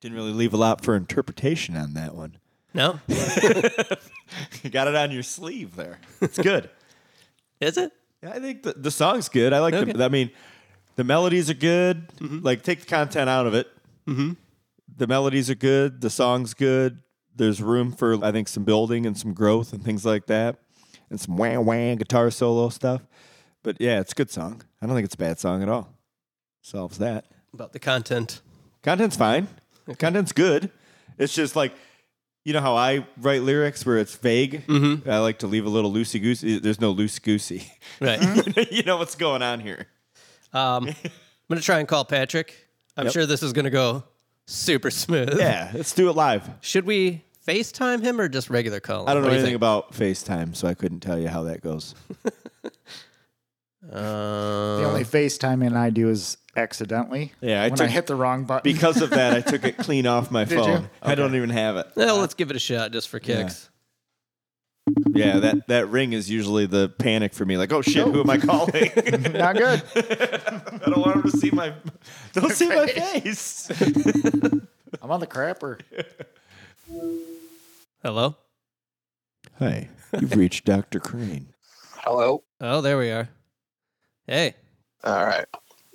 Didn't 0.00 0.16
really 0.16 0.32
leave 0.32 0.54
a 0.54 0.56
lot 0.56 0.82
for 0.84 0.96
interpretation 0.96 1.76
on 1.76 1.92
that 1.94 2.14
one. 2.14 2.36
No, 2.72 3.00
you 3.08 4.70
got 4.70 4.86
it 4.88 4.94
on 4.94 5.10
your 5.10 5.22
sleeve 5.24 5.74
there. 5.76 5.98
It's 6.20 6.38
good. 6.38 6.70
is 7.60 7.76
it? 7.76 7.92
yeah, 8.22 8.30
I 8.30 8.38
think 8.38 8.62
the, 8.62 8.72
the 8.74 8.90
song's 8.92 9.28
good. 9.28 9.52
I 9.52 9.58
like 9.58 9.74
Okay. 9.74 9.92
the. 9.92 10.04
I 10.04 10.08
mean, 10.08 10.30
the 10.96 11.02
melodies 11.04 11.50
are 11.50 11.54
good. 11.54 12.06
Like 12.20 12.62
take 12.62 12.80
the 12.80 12.86
content 12.86 13.28
out 13.28 13.46
of 13.46 13.54
it. 13.54 13.66
Mm-hmm. 14.08 14.32
The 14.96 15.06
melodies 15.06 15.50
are 15.50 15.54
good. 15.56 16.00
The 16.00 16.10
song's 16.10 16.54
good. 16.54 17.02
There's 17.40 17.62
room 17.62 17.90
for 17.92 18.22
I 18.22 18.30
think 18.32 18.48
some 18.48 18.64
building 18.64 19.06
and 19.06 19.16
some 19.16 19.32
growth 19.32 19.72
and 19.72 19.82
things 19.82 20.04
like 20.04 20.26
that, 20.26 20.56
and 21.08 21.18
some 21.18 21.38
wham 21.38 21.64
wham 21.64 21.96
guitar 21.96 22.30
solo 22.30 22.68
stuff. 22.68 23.00
But 23.62 23.78
yeah, 23.80 23.98
it's 24.00 24.12
a 24.12 24.14
good 24.14 24.30
song. 24.30 24.62
I 24.82 24.86
don't 24.86 24.94
think 24.94 25.06
it's 25.06 25.14
a 25.14 25.18
bad 25.18 25.38
song 25.40 25.62
at 25.62 25.68
all. 25.70 25.94
Solves 26.60 26.98
that. 26.98 27.24
About 27.54 27.72
the 27.72 27.78
content. 27.78 28.42
Content's 28.82 29.16
fine. 29.16 29.48
Content's 29.98 30.32
good. 30.32 30.70
It's 31.18 31.34
just 31.34 31.56
like, 31.56 31.72
you 32.44 32.52
know 32.52 32.60
how 32.60 32.76
I 32.76 33.06
write 33.18 33.42
lyrics 33.42 33.84
where 33.86 33.96
it's 33.98 34.14
vague. 34.16 34.66
Mm-hmm. 34.66 35.08
I 35.10 35.18
like 35.18 35.38
to 35.38 35.46
leave 35.46 35.64
a 35.64 35.68
little 35.70 35.90
loosey 35.90 36.20
goosey. 36.20 36.58
There's 36.58 36.80
no 36.80 36.90
loose 36.90 37.18
goosey. 37.18 37.72
Right. 38.00 38.70
you 38.70 38.82
know 38.82 38.98
what's 38.98 39.14
going 39.16 39.40
on 39.42 39.60
here. 39.60 39.86
Um, 40.52 40.88
I'm 41.04 41.10
gonna 41.48 41.62
try 41.62 41.78
and 41.78 41.88
call 41.88 42.04
Patrick. 42.04 42.54
I'm 42.98 43.06
Yep. 43.06 43.12
sure 43.14 43.26
this 43.26 43.42
is 43.42 43.52
gonna 43.54 43.70
go 43.70 44.04
super 44.46 44.90
smooth. 44.90 45.38
Yeah, 45.38 45.70
let's 45.74 45.92
do 45.94 46.08
it 46.10 46.16
live. 46.16 46.48
Should 46.60 46.84
we 46.86 47.24
FaceTime 47.46 48.02
him 48.02 48.20
or 48.20 48.28
just 48.28 48.50
regular 48.50 48.80
call? 48.80 49.08
I 49.08 49.14
don't 49.14 49.22
know 49.22 49.28
What 49.28 49.34
do 49.34 49.40
you 49.40 49.46
anything 49.46 49.52
think? 49.52 49.56
about 49.56 49.92
FaceTime, 49.92 50.54
so 50.54 50.68
I 50.68 50.74
couldn't 50.74 51.00
tell 51.00 51.18
you 51.18 51.28
how 51.28 51.42
that 51.44 51.62
goes. 51.62 51.94
The 53.82 53.96
Um, 53.98 54.84
only 54.84 55.04
FaceTiming 55.04 55.74
I 55.74 55.88
do 55.88 56.10
is 56.10 56.36
accidentally. 56.54 57.32
Yeah, 57.40 57.62
I 57.62 57.68
when 57.68 57.78
took- 57.78 57.86
I 57.86 57.90
hit 57.90 58.06
the 58.06 58.14
wrong 58.14 58.44
button. 58.44 58.70
Because 58.70 59.00
of 59.00 59.08
that, 59.10 59.32
I 59.32 59.40
took 59.40 59.64
it 59.64 59.78
clean 59.78 60.06
off 60.06 60.30
my 60.30 60.44
Did 60.44 60.58
you? 60.58 60.64
phone. 60.64 60.90
I 61.02 61.14
don't 61.14 61.34
even 61.34 61.48
have 61.50 61.76
it. 61.78 61.86
well, 61.96 62.18
let's 62.18 62.34
give 62.34 62.50
it 62.50 62.56
a 62.56 62.60
shot 62.60 62.92
just 62.92 63.08
for 63.08 63.18
kicks. 63.18 63.70
Yeah, 65.14 65.38
that, 65.38 65.66
that 65.68 65.88
ring 65.88 66.12
is 66.12 66.28
usually 66.30 66.66
the 66.66 66.90
panic 66.90 67.32
for 67.32 67.46
me. 67.46 67.56
Like, 67.56 67.72
oh 67.72 67.80
shit, 67.80 68.06
who 68.06 68.20
am 68.20 68.28
I 68.28 68.36
calling? 68.36 68.90
Not 69.32 69.56
good. 69.56 69.82
I 69.96 70.82
don't 70.90 70.98
want 70.98 71.16
him 71.16 71.22
to 71.22 71.36
see 71.36 71.50
my 71.50 71.72
don't 72.34 72.52
see 72.52 72.68
my 72.68 72.86
face. 72.86 73.70
I'm 75.00 75.10
on 75.10 75.20
the 75.20 75.26
crapper. 75.26 75.80
Hello. 78.02 78.36
Hi, 79.58 79.88
you've 80.18 80.34
reached 80.36 80.64
Dr. 80.64 81.00
Crane. 81.00 81.52
Hello. 81.96 82.42
Oh, 82.60 82.80
there 82.80 82.96
we 82.98 83.10
are. 83.10 83.28
Hey. 84.26 84.54
All 85.04 85.24
right. 85.24 85.44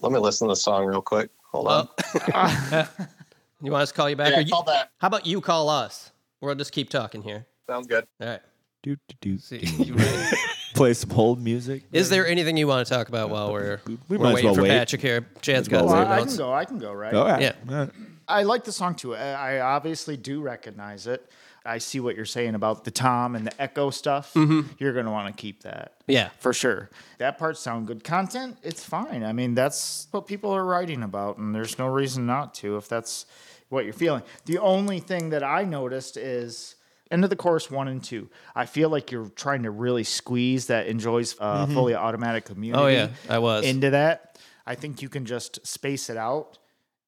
Let 0.01 0.11
me 0.11 0.19
listen 0.19 0.47
to 0.47 0.51
the 0.51 0.55
song 0.55 0.85
real 0.85 1.01
quick. 1.01 1.29
Hold 1.51 1.67
on. 1.67 1.89
Oh. 2.33 2.89
you 3.61 3.71
want 3.71 3.83
us 3.83 3.89
to 3.89 3.95
call 3.95 4.09
you 4.09 4.15
back? 4.15 4.31
yeah, 4.31 4.37
or 4.37 4.41
you- 4.41 4.51
call 4.51 4.63
back. 4.63 4.89
how 4.99 5.07
about 5.07 5.25
you 5.25 5.41
call 5.41 5.69
us? 5.69 6.11
We'll 6.41 6.53
just 6.55 6.71
keep 6.73 6.89
talking 6.89 7.23
here. 7.23 7.45
Sounds 7.67 7.87
good. 7.87 8.05
All 8.21 8.27
right. 8.27 8.41
Do, 8.83 8.95
do, 9.07 9.15
do, 9.21 9.37
See, 9.39 9.59
do. 9.59 9.95
Play 10.75 10.93
some 10.93 11.09
hold 11.09 11.41
music. 11.41 11.83
Is 11.91 12.09
there 12.09 12.27
anything 12.27 12.55
you 12.57 12.67
want 12.67 12.85
to 12.85 12.93
talk 12.93 13.07
about 13.09 13.31
while 13.31 13.51
we're, 13.51 13.79
We 13.87 13.97
we're 14.09 14.33
waiting 14.33 14.45
well 14.45 14.55
for 14.55 14.61
wait. 14.63 14.69
Patrick 14.69 15.01
here? 15.01 15.25
Chad's 15.41 15.67
got 15.67 15.85
well 15.85 15.95
Well, 15.95 16.07
I, 16.07 16.17
I 16.19 16.25
can 16.25 16.37
go. 16.37 16.53
I 16.53 16.65
can 16.65 16.77
go, 16.77 16.93
right? 16.93 17.13
All 17.15 17.25
right. 17.25 17.41
Yeah. 17.41 17.53
All 17.67 17.75
right. 17.75 17.89
I 18.27 18.43
like 18.43 18.63
the 18.63 18.71
song 18.71 18.93
too. 18.93 19.15
I 19.15 19.55
I 19.57 19.59
obviously 19.61 20.17
do 20.17 20.41
recognize 20.41 21.07
it. 21.07 21.27
I 21.65 21.79
see 21.79 21.99
what 21.99 22.15
you're 22.15 22.25
saying 22.25 22.55
about 22.55 22.83
the 22.83 22.91
tom 22.91 23.35
and 23.35 23.47
the 23.47 23.61
echo 23.61 23.89
stuff. 23.89 24.33
Mm-hmm. 24.33 24.73
You're 24.77 24.93
going 24.93 25.05
to 25.05 25.11
want 25.11 25.35
to 25.35 25.41
keep 25.41 25.63
that. 25.63 25.93
Yeah. 26.07 26.29
For 26.39 26.53
sure. 26.53 26.89
That 27.17 27.37
part 27.37 27.57
sound 27.57 27.87
good. 27.87 28.03
Content, 28.03 28.57
it's 28.63 28.83
fine. 28.83 29.23
I 29.23 29.33
mean, 29.33 29.55
that's 29.55 30.07
what 30.11 30.27
people 30.27 30.51
are 30.51 30.63
writing 30.65 31.03
about, 31.03 31.37
and 31.37 31.55
there's 31.55 31.77
no 31.79 31.87
reason 31.87 32.25
not 32.25 32.53
to 32.55 32.77
if 32.77 32.87
that's 32.87 33.25
what 33.69 33.83
you're 33.85 33.93
feeling. 33.93 34.23
The 34.45 34.59
only 34.59 34.99
thing 34.99 35.29
that 35.29 35.43
I 35.43 35.63
noticed 35.63 36.17
is 36.17 36.75
end 37.11 37.23
of 37.23 37.29
the 37.29 37.35
course 37.35 37.71
one 37.71 37.87
and 37.87 38.03
two. 38.03 38.29
I 38.55 38.65
feel 38.65 38.89
like 38.89 39.11
you're 39.11 39.29
trying 39.29 39.63
to 39.63 39.71
really 39.71 40.03
squeeze 40.03 40.67
that 40.67 40.87
enjoys 40.87 41.35
uh, 41.39 41.65
fully 41.67 41.95
automatic 41.95 42.45
community 42.45 42.83
Oh 42.83 42.87
yeah, 42.87 43.09
I 43.29 43.39
was. 43.39 43.65
into 43.65 43.89
that. 43.91 44.37
I 44.67 44.75
think 44.75 45.01
you 45.01 45.09
can 45.09 45.25
just 45.25 45.65
space 45.65 46.09
it 46.09 46.17
out. 46.17 46.57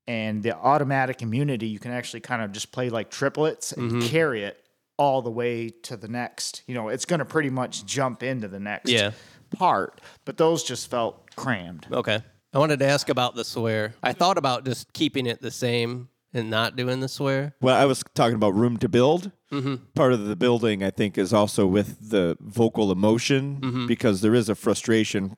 And 0.07 0.41
the 0.41 0.55
automatic 0.55 1.21
immunity, 1.21 1.67
you 1.67 1.79
can 1.79 1.91
actually 1.91 2.21
kind 2.21 2.41
of 2.41 2.51
just 2.53 2.71
play 2.71 2.89
like 2.89 3.09
triplets 3.09 3.71
and 3.73 3.91
Mm-hmm. 3.91 4.07
carry 4.07 4.43
it 4.43 4.63
all 4.97 5.21
the 5.21 5.29
way 5.31 5.69
to 5.69 5.97
the 5.97 6.07
next. 6.07 6.63
You 6.65 6.73
know, 6.75 6.87
it's 6.89 7.05
going 7.05 7.19
to 7.19 7.25
pretty 7.25 7.49
much 7.49 7.85
jump 7.85 8.23
into 8.23 8.47
the 8.47 8.59
next 8.59 8.89
Yeah. 8.89 9.11
part. 9.51 10.01
But 10.25 10.37
those 10.37 10.63
just 10.63 10.89
felt 10.89 11.35
crammed. 11.35 11.87
Okay. 11.91 12.19
I 12.53 12.57
wanted 12.59 12.79
to 12.79 12.85
ask 12.87 13.09
about 13.09 13.35
the 13.35 13.43
swear. 13.43 13.93
I 14.01 14.13
thought 14.13 14.37
about 14.37 14.65
just 14.65 14.93
keeping 14.93 15.25
it 15.27 15.41
the 15.41 15.51
same 15.51 16.07
and 16.33 16.49
not 16.49 16.75
doing 16.75 17.01
the 17.01 17.07
swear. 17.09 17.53
Well, 17.61 17.75
I 17.75 17.85
was 17.85 18.03
talking 18.15 18.35
about 18.35 18.55
room 18.55 18.77
to 18.77 18.89
build. 18.89 19.31
Mm-hmm. 19.51 19.75
Part 19.93 20.13
of 20.13 20.25
the 20.25 20.35
building, 20.35 20.83
I 20.83 20.89
think, 20.89 21.17
is 21.17 21.33
also 21.33 21.67
with 21.67 22.09
the 22.09 22.37
vocal 22.39 22.91
emotion 22.91 23.57
Mm-hmm. 23.61 23.87
because 23.87 24.21
there 24.21 24.33
is 24.33 24.47
a 24.49 24.55
frustration 24.55 25.35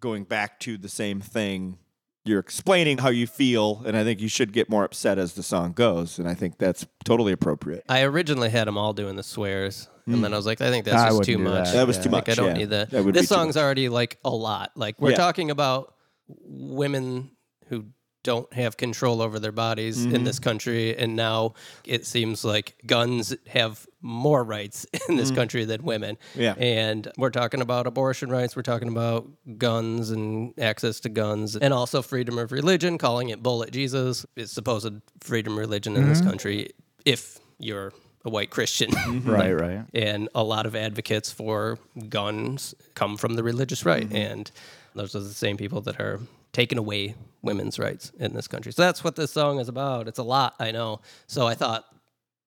going 0.00 0.24
back 0.24 0.58
to 0.60 0.76
the 0.76 0.88
same 0.88 1.20
thing. 1.20 1.78
You're 2.26 2.40
explaining 2.40 2.98
how 2.98 3.10
you 3.10 3.26
feel, 3.26 3.82
and 3.84 3.96
I 3.96 4.02
think 4.02 4.20
you 4.20 4.28
should 4.28 4.52
get 4.52 4.70
more 4.70 4.82
upset 4.84 5.18
as 5.18 5.34
the 5.34 5.42
song 5.42 5.72
goes, 5.72 6.18
and 6.18 6.26
I 6.26 6.32
think 6.32 6.56
that's 6.56 6.86
totally 7.04 7.32
appropriate. 7.32 7.84
I 7.86 8.02
originally 8.02 8.48
had 8.48 8.66
them 8.66 8.78
all 8.78 8.94
doing 8.94 9.16
the 9.16 9.22
swears, 9.22 9.90
and 10.06 10.24
then 10.24 10.30
hmm. 10.30 10.34
I 10.34 10.36
was 10.38 10.46
like, 10.46 10.62
I 10.62 10.70
think 10.70 10.86
that's 10.86 10.96
I 10.96 11.06
just 11.08 11.18
wouldn't 11.18 11.26
too 11.26 11.36
do 11.36 11.50
much. 11.50 11.66
that. 11.66 11.74
That 11.74 11.86
was 11.86 11.98
too 11.98 12.08
Like, 12.08 12.26
much. 12.26 12.28
I 12.30 12.34
don't 12.34 12.46
yeah. 12.48 12.52
need 12.54 12.70
that. 12.70 12.90
That 12.90 13.04
would 13.04 13.14
this 13.14 13.28
too 13.28 13.34
song's 13.34 13.58
already 13.58 13.90
like 13.90 14.18
a 14.24 14.30
lot. 14.30 14.70
Like 14.74 14.98
we're 15.00 15.10
Yeah. 15.10 15.16
talking 15.16 15.50
about 15.50 15.94
women 16.28 17.30
who 17.68 17.86
don't 18.24 18.52
have 18.52 18.76
control 18.76 19.22
over 19.22 19.38
their 19.38 19.52
bodies 19.52 19.98
Mm-hmm. 20.04 20.14
in 20.16 20.24
this 20.24 20.40
country, 20.40 20.96
and 20.96 21.14
now 21.14 21.54
it 21.84 22.04
seems 22.04 22.44
like 22.44 22.74
guns 22.86 23.34
have 23.46 23.86
more 24.00 24.42
rights 24.42 24.84
in 25.08 25.16
this 25.16 25.30
country 25.30 25.64
than 25.64 25.82
women. 25.84 26.18
Yeah. 26.34 26.54
and 26.58 27.10
we're 27.16 27.30
talking 27.30 27.60
about 27.60 27.86
abortion 27.86 28.28
rights. 28.30 28.56
We're 28.56 28.62
talking 28.62 28.88
about 28.88 29.28
guns 29.58 30.10
and 30.10 30.58
access 30.58 30.98
to 31.00 31.08
guns, 31.08 31.54
and 31.54 31.72
also 31.72 32.02
freedom 32.02 32.36
of 32.38 32.50
religion. 32.50 32.98
Calling 32.98 33.28
it 33.28 33.42
bullet 33.42 33.70
Jesus 33.70 34.26
is 34.34 34.50
supposed 34.50 34.92
freedom 35.20 35.56
religion 35.58 35.94
in 35.96 36.08
this 36.08 36.18
Mm-hmm. 36.18 36.28
country. 36.30 36.70
If 37.04 37.38
you're 37.58 37.92
a 38.24 38.30
white 38.30 38.48
Christian, 38.50 38.90
Right, 39.24 39.52
right. 39.52 39.84
and 39.92 40.28
a 40.34 40.42
lot 40.42 40.64
of 40.66 40.74
advocates 40.74 41.30
for 41.30 41.78
guns 42.08 42.74
come 42.94 43.16
from 43.18 43.34
the 43.34 43.42
religious 43.42 43.84
right 43.84 44.02
Mm-hmm. 44.04 44.16
and 44.16 44.50
those 44.94 45.14
are 45.14 45.20
the 45.20 45.34
same 45.34 45.56
people 45.58 45.80
that 45.82 46.00
are 46.00 46.20
taking 46.54 46.78
away 46.78 47.14
women's 47.42 47.78
rights 47.78 48.10
in 48.18 48.32
this 48.32 48.48
country 48.48 48.72
so 48.72 48.80
that's 48.80 49.04
what 49.04 49.16
this 49.16 49.30
song 49.30 49.58
is 49.60 49.68
about 49.68 50.08
it's 50.08 50.18
a 50.18 50.22
lot 50.22 50.54
i 50.58 50.70
know 50.70 51.00
so 51.26 51.46
i 51.46 51.54
thought 51.54 51.84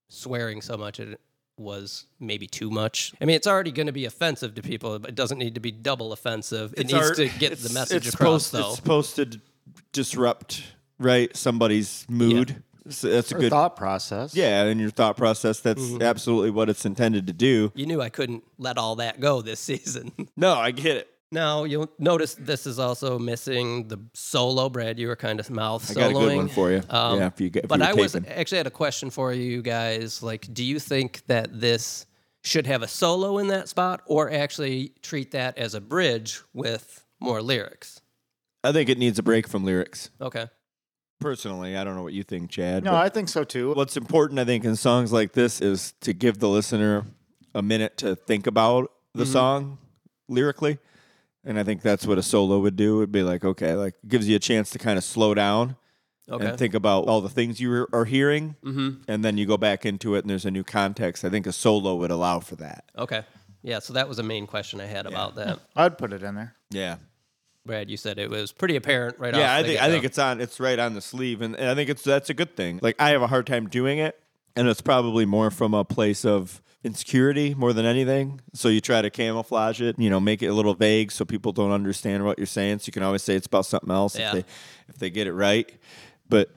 swearing 0.10 0.62
so 0.62 0.76
much 0.78 1.00
it 1.00 1.20
was 1.60 2.06
maybe 2.20 2.48
too 2.48 2.70
much 2.72 3.14
i 3.22 3.26
mean 3.26 3.36
it's 3.36 3.48
already 3.48 3.72
going 3.72 3.88
to 3.88 3.92
be 3.94 4.06
offensive 4.06 4.56
to 4.56 4.62
people 4.62 4.98
but 5.00 5.10
it 5.10 5.16
doesn't 5.16 5.38
need 5.38 5.54
to 5.56 5.60
be 5.60 5.72
double 5.72 6.12
offensive 6.14 6.74
it 6.74 6.82
It's 6.86 6.94
needs 6.94 7.08
art. 7.10 7.16
to 7.18 7.28
get 7.30 7.58
the 7.60 7.74
message 7.74 8.06
it's 8.08 8.16
across 8.16 8.46
supposed, 8.48 8.52
though 8.66 8.70
It's 8.70 8.76
supposed 8.78 9.16
to 9.18 9.26
d- 9.26 9.42
disrupt, 9.92 10.64
right, 11.00 11.36
somebody's 11.36 12.06
mood. 12.10 12.64
So 12.90 13.10
that's 13.10 13.32
a 13.32 13.36
Or 13.36 13.40
good 13.40 13.50
thought 13.50 13.76
process. 13.76 14.34
Yeah, 14.34 14.64
in 14.66 14.80
your 14.80 14.92
thought 14.92 15.18
process, 15.18 15.60
that's 15.60 15.82
Mm-hmm. 15.82 16.02
absolutely 16.02 16.52
what 16.52 16.70
it's 16.70 16.86
intended 16.86 17.28
to 17.28 17.34
do. 17.34 17.72
you 17.76 17.86
knew 17.86 18.02
i 18.02 18.10
couldn't 18.10 18.44
let 18.58 18.78
all 18.78 18.96
that 18.98 19.20
go 19.20 19.42
this 19.42 19.60
season 19.72 20.12
No, 20.38 20.54
I 20.54 20.72
get 20.72 20.98
it. 20.98 21.10
Now 21.32 21.66
you'll 21.66 21.90
notice 22.00 22.36
this 22.36 22.66
is 22.66 22.80
also 22.80 23.20
missing 23.20 23.88
the 23.90 24.00
solo. 24.14 24.70
Brad, 24.70 24.98
you 24.98 25.08
were 25.08 25.16
kind 25.18 25.40
of 25.40 25.50
mouth 25.50 25.84
soloing. 25.86 25.98
I 25.98 26.12
soloing. 26.12 26.14
got 26.14 26.22
a 26.24 26.28
good 26.28 26.38
one 26.38 26.48
for 26.48 26.72
you. 26.72 26.82
Um, 26.90 27.20
yeah, 27.20 27.28
if 27.28 27.42
you 27.42 27.50
get. 27.50 27.64
If 27.66 27.70
but 27.70 27.80
you 27.80 27.86
were 27.86 27.92
I 27.92 27.94
was 27.94 28.16
actually 28.16 28.58
had 28.60 28.68
a 28.68 28.72
question 28.72 29.10
for 29.10 29.34
you 29.34 29.62
guys. 29.62 30.24
Like, 30.24 30.48
do 30.54 30.64
you 30.64 30.80
think 30.80 31.22
that 31.28 31.60
this 31.60 32.06
should 32.44 32.66
have 32.68 32.82
a 32.82 32.88
solo 32.88 33.40
in 33.40 33.48
that 33.48 33.68
spot, 33.68 34.02
or 34.06 34.32
actually 34.32 34.94
treat 35.02 35.32
that 35.32 35.58
as 35.58 35.74
a 35.74 35.82
bridge 35.82 36.42
with 36.54 37.04
more 37.20 37.42
lyrics? 37.42 38.00
I 38.64 38.72
think 38.72 38.88
it 38.90 38.98
needs 38.98 39.20
a 39.20 39.24
break 39.24 39.48
from 39.50 39.66
lyrics. 39.66 40.10
Okay. 40.22 40.48
Personally, 41.20 41.76
I 41.76 41.84
don't 41.84 41.96
know 41.96 42.04
what 42.04 42.14
you 42.14 42.24
think, 42.24 42.52
Chad. 42.52 42.84
No, 42.84 42.96
I 42.96 43.10
think 43.10 43.28
so 43.28 43.44
too. 43.44 43.74
what's 43.74 43.98
important, 43.98 44.40
I 44.40 44.46
think, 44.46 44.64
in 44.64 44.76
songs 44.76 45.12
like 45.12 45.34
this 45.34 45.62
is 45.62 45.94
to 46.02 46.14
give 46.14 46.38
the 46.40 46.48
listener 46.48 47.06
a 47.56 47.62
minute 47.62 47.98
to 47.98 48.16
think 48.16 48.46
about 48.48 48.92
the 49.14 49.24
Mm-hmm. 49.24 49.34
song 49.34 49.78
lyrically. 50.30 50.78
And 51.48 51.58
I 51.58 51.64
think 51.64 51.82
that's 51.82 52.06
what 52.06 52.18
a 52.18 52.24
solo 52.24 52.60
would 52.60 52.76
do. 52.76 53.00
It'd 53.00 53.12
be 53.12 53.24
like, 53.24 53.46
okay, 53.46 53.74
like 53.74 53.96
gives 54.08 54.28
you 54.28 54.36
a 54.36 54.40
chance 54.40 54.70
to 54.72 54.78
kind 54.80 54.98
of 54.98 55.04
slow 55.04 55.34
down 55.34 55.78
Okay. 56.30 56.46
and 56.46 56.58
think 56.60 56.74
about 56.74 57.08
all 57.08 57.22
the 57.22 57.30
things 57.30 57.60
you 57.62 57.72
are- 57.72 57.90
are 57.94 58.04
hearing. 58.06 58.56
mm-hmm. 58.64 59.02
And 59.08 59.24
then 59.24 59.38
you 59.38 59.46
go 59.46 59.56
back 59.58 59.86
into 59.86 60.16
it 60.16 60.20
and 60.26 60.30
there's 60.30 60.46
a 60.46 60.52
new 60.52 60.64
context. 60.66 61.24
I 61.24 61.30
think 61.30 61.48
a 61.48 61.54
solo 61.54 61.96
would 61.96 62.12
allow 62.12 62.42
for 62.42 62.58
that. 62.58 62.84
Okay. 62.98 63.24
Yeah. 63.64 63.80
So 63.80 63.94
that 63.94 64.10
was 64.10 64.20
a 64.20 64.24
main 64.24 64.46
question 64.46 64.82
I 64.82 64.86
had 64.88 65.06
about 65.06 65.36
that. 65.36 65.60
I'd 65.76 65.98
put 65.98 66.12
it 66.12 66.22
in 66.22 66.36
there. 66.36 66.54
Yeah. 66.70 66.98
Brad, 67.66 67.90
you 67.90 67.98
said 67.98 68.18
it 68.20 68.30
was 68.30 68.52
pretty 68.52 68.76
apparent 68.76 69.18
right 69.20 69.34
off. 69.34 69.40
Yeah, 69.40 69.56
I 69.56 69.64
think 69.64 69.82
I 69.82 69.90
think 69.90 70.04
it's 70.06 70.18
on. 70.18 70.40
It's 70.40 70.58
right 70.60 70.80
on 70.80 70.94
the 70.94 71.02
sleeve, 71.02 71.42
and, 71.42 71.54
and 71.56 71.70
I 71.70 71.76
think 71.76 71.90
it's 71.90 72.02
that's 72.02 72.30
a 72.30 72.34
good 72.34 72.56
thing. 72.56 72.80
Like 72.82 72.96
I 72.98 73.10
have 73.10 73.22
a 73.22 73.28
hard 73.28 73.46
time 73.46 73.68
doing 73.68 73.98
it, 74.00 74.18
and 74.56 74.70
it's 74.70 74.80
probably 74.80 75.26
more 75.26 75.52
from 75.52 75.74
a 75.74 75.84
place 75.84 76.24
of 76.24 76.62
insecurity 76.84 77.54
more 77.56 77.74
than 77.74 77.86
anything. 77.86 78.40
So 78.54 78.70
you 78.70 78.82
try 78.82 79.02
to 79.02 79.10
camouflage 79.10 79.82
it, 79.82 79.98
you 80.00 80.10
know, 80.10 80.20
make 80.20 80.42
it 80.42 80.48
a 80.48 80.54
little 80.54 80.74
vague 80.74 81.12
so 81.12 81.26
people 81.26 81.52
don't 81.52 81.72
understand 81.72 82.24
what 82.24 82.38
you're 82.38 82.46
saying. 82.46 82.80
So 82.80 82.86
you 82.88 82.94
can 82.94 83.04
always 83.04 83.24
say 83.24 83.36
it's 83.36 83.48
about 83.48 83.66
something 83.66 83.92
else 83.92 84.18
Yeah. 84.18 84.28
if 84.28 84.34
they 84.34 84.52
if 84.90 84.98
they 84.98 85.10
get 85.10 85.28
it 85.28 85.34
right. 85.34 85.70
But 86.30 86.50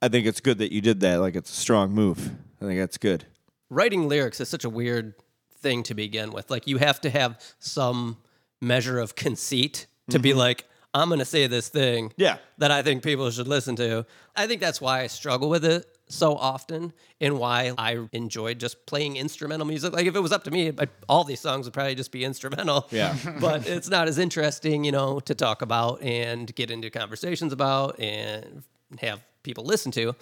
I 0.00 0.08
think 0.08 0.26
it's 0.26 0.40
good 0.40 0.58
that 0.58 0.72
you 0.72 0.80
did 0.80 1.00
that. 1.00 1.20
Like 1.20 1.34
it's 1.36 1.50
a 1.50 1.56
strong 1.60 1.92
move. 1.92 2.30
I 2.60 2.66
think 2.66 2.78
that's 2.80 2.98
good. 2.98 3.26
writing 3.70 4.08
lyrics 4.08 4.40
is 4.40 4.48
such 4.48 4.64
a 4.64 4.70
weird 4.70 5.14
thing 5.58 5.82
to 5.82 5.94
begin 5.94 6.30
with. 6.32 6.50
Like 6.50 6.66
you 6.66 6.76
have 6.78 7.00
to 7.02 7.10
have 7.10 7.40
some 7.58 8.18
measure 8.60 8.98
of 9.00 9.16
conceit 9.16 9.86
to 10.10 10.18
be 10.18 10.30
mm-hmm. 10.30 10.38
like, 10.38 10.64
I'm 10.92 11.08
going 11.08 11.18
to 11.18 11.24
say 11.24 11.46
this 11.48 11.68
thing 11.68 12.12
Yeah. 12.16 12.36
that 12.58 12.70
I 12.70 12.82
think 12.82 13.02
people 13.02 13.30
should 13.30 13.48
listen 13.48 13.74
to. 13.76 14.06
I 14.36 14.46
think 14.46 14.60
that's 14.60 14.80
why 14.80 15.00
I 15.00 15.08
struggle 15.08 15.48
with 15.48 15.64
it 15.64 15.86
so 16.08 16.34
often 16.36 16.92
and 17.20 17.38
why 17.38 17.72
I 17.78 18.06
enjoyed 18.12 18.60
just 18.60 18.86
playing 18.86 19.16
instrumental 19.16 19.66
music. 19.66 19.92
Like 19.92 20.06
if 20.06 20.14
it 20.14 20.20
was 20.20 20.32
up 20.32 20.44
to 20.44 20.50
me, 20.50 20.72
I, 20.78 20.88
all 21.08 21.24
these 21.24 21.40
songs 21.40 21.66
would 21.66 21.72
probably 21.74 21.94
just 21.94 22.12
be 22.12 22.24
instrumental. 22.24 22.86
Yeah. 22.90 23.16
but 23.40 23.66
it's 23.66 23.88
not 23.88 24.08
as 24.08 24.18
interesting, 24.18 24.84
you 24.84 24.92
know, 24.92 25.20
to 25.20 25.34
talk 25.34 25.62
about 25.62 26.02
and 26.02 26.54
get 26.54 26.70
into 26.70 26.90
conversations 26.90 27.52
about 27.52 27.98
and 27.98 28.62
have 29.00 29.20
people 29.42 29.64
listen 29.64 29.92
to. 29.92 30.14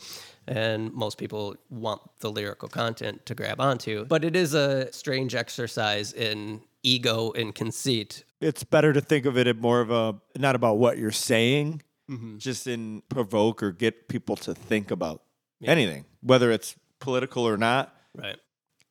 And 0.46 0.92
most 0.92 1.18
people 1.18 1.54
want 1.70 2.00
the 2.20 2.30
lyrical 2.30 2.68
content 2.68 3.26
to 3.26 3.34
grab 3.34 3.60
onto. 3.60 4.04
But 4.04 4.24
it 4.24 4.34
is 4.34 4.54
a 4.54 4.92
strange 4.92 5.34
exercise 5.34 6.12
in 6.12 6.62
ego 6.82 7.30
and 7.32 7.54
conceit. 7.54 8.24
it's 8.40 8.64
better 8.64 8.92
to 8.92 9.00
think 9.00 9.24
of 9.24 9.38
it 9.38 9.46
as 9.46 9.54
more 9.56 9.80
of 9.80 9.90
a 9.92 10.16
not 10.36 10.56
about 10.56 10.78
what 10.78 10.98
you're 10.98 11.12
saying, 11.12 11.82
Mm-hmm. 12.10 12.38
just 12.38 12.66
in 12.66 13.02
provoke 13.08 13.62
or 13.62 13.70
get 13.70 14.08
people 14.08 14.34
to 14.36 14.52
think 14.54 14.90
about 14.90 15.22
anything, 15.64 16.04
whether 16.22 16.50
it's 16.50 16.76
political 17.00 17.46
or 17.46 17.56
not. 17.56 17.94
Right. 18.14 18.36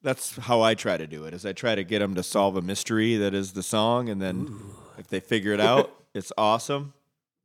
That's 0.04 0.36
how 0.38 0.62
I 0.62 0.74
try 0.74 0.98
to 0.98 1.06
do 1.06 1.26
it. 1.26 1.34
Is 1.34 1.46
I 1.46 1.54
try 1.54 1.76
to 1.76 1.84
get 1.84 2.00
them 2.00 2.16
to 2.16 2.24
solve 2.24 2.56
a 2.56 2.62
mystery 2.62 3.18
that 3.18 3.34
is 3.34 3.54
the 3.54 3.62
song, 3.64 4.10
and 4.10 4.22
then 4.22 4.60
if 4.98 5.08
they 5.08 5.20
figure 5.20 5.54
it 5.54 5.60
out, 5.60 5.94
it's 6.14 6.32
awesome. 6.38 6.94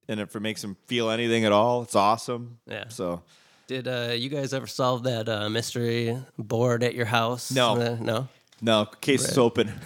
And 0.08 0.20
if 0.20 0.34
it 0.34 0.40
makes 0.40 0.62
them 0.62 0.76
feel 0.86 1.10
anything 1.10 1.44
at 1.44 1.52
all, 1.52 1.82
it's 1.82 1.96
awesome. 1.96 2.58
Yeah. 2.66 2.88
So 2.88 3.22
Did 3.66 3.88
uh, 3.88 4.12
you 4.16 4.28
guys 4.28 4.54
ever 4.54 4.66
solve 4.66 5.02
that 5.02 5.28
uh, 5.28 5.50
mystery 5.50 6.16
board 6.38 6.82
at 6.82 6.94
your 6.94 7.06
house? 7.06 7.50
No. 7.50 7.76
Uh, 7.76 7.96
no. 8.00 8.28
No, 8.62 8.86
case 9.00 9.28
is 9.28 9.36
open. 9.38 9.72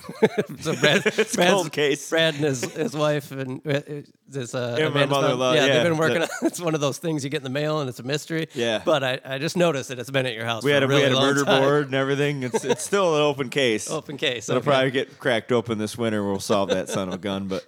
So 0.61 0.77
Brad, 0.77 1.03
It's 1.07 1.35
Brad's- 1.35 1.53
cold 1.53 1.73
case. 1.73 2.09
Brad 2.11 2.35
and 2.35 2.45
his, 2.45 2.63
his 2.73 2.95
wife 2.95 3.33
and 3.33 3.67
uh, 3.67 3.81
this 4.29 4.55
uh, 4.55 4.77
Yeah, 4.79 4.89
my 4.91 5.03
Amanda's 5.03 5.39
mom, 5.39 5.55
Yeah, 5.55 5.67
yeah, 5.67 5.75
they've 5.75 5.83
been 5.85 5.97
working. 5.97 6.21
the- 6.21 6.25
on 6.25 6.29
It's 6.47 6.61
one 6.61 6.75
of 6.75 6.81
those 6.81 6.99
things 6.99 7.25
you 7.25 7.31
get 7.31 7.39
in 7.39 7.45
the 7.45 7.51
mail 7.51 7.81
and 7.81 7.89
it's 7.89 7.99
a 7.99 8.03
mystery. 8.03 8.49
Yeah. 8.55 8.83
But 8.85 9.03
I, 9.03 9.21
I 9.25 9.39
just 9.39 9.57
noticed 9.57 9.89
that 9.89 9.99
it's 9.99 10.11
been 10.11 10.27
at 10.27 10.35
your 10.35 10.45
house. 10.45 10.63
We 10.63 10.71
had 10.71 10.83
a, 10.83 10.87
really 10.89 11.03
we 11.03 11.09
had 11.09 11.17
a 11.17 11.21
murder 11.21 11.45
time. 11.45 11.63
board 11.63 11.87
and 11.87 11.95
everything. 11.95 12.43
It's 12.43 12.65
it's 12.65 12.85
still 12.85 13.17
an 13.17 13.23
open 13.23 13.49
case. 13.49 13.91
Open 13.91 14.17
case. 14.17 14.49
It'll 14.49 14.59
okay. 14.59 14.71
probably 14.71 14.91
get 14.91 15.19
cracked 15.19 15.51
open 15.53 15.79
this 15.79 15.97
winter. 15.99 16.23
We'll 16.23 16.39
solve 16.41 16.69
that 16.71 16.89
son 16.89 17.09
of 17.09 17.15
a 17.15 17.19
gun. 17.19 17.49
But 17.49 17.67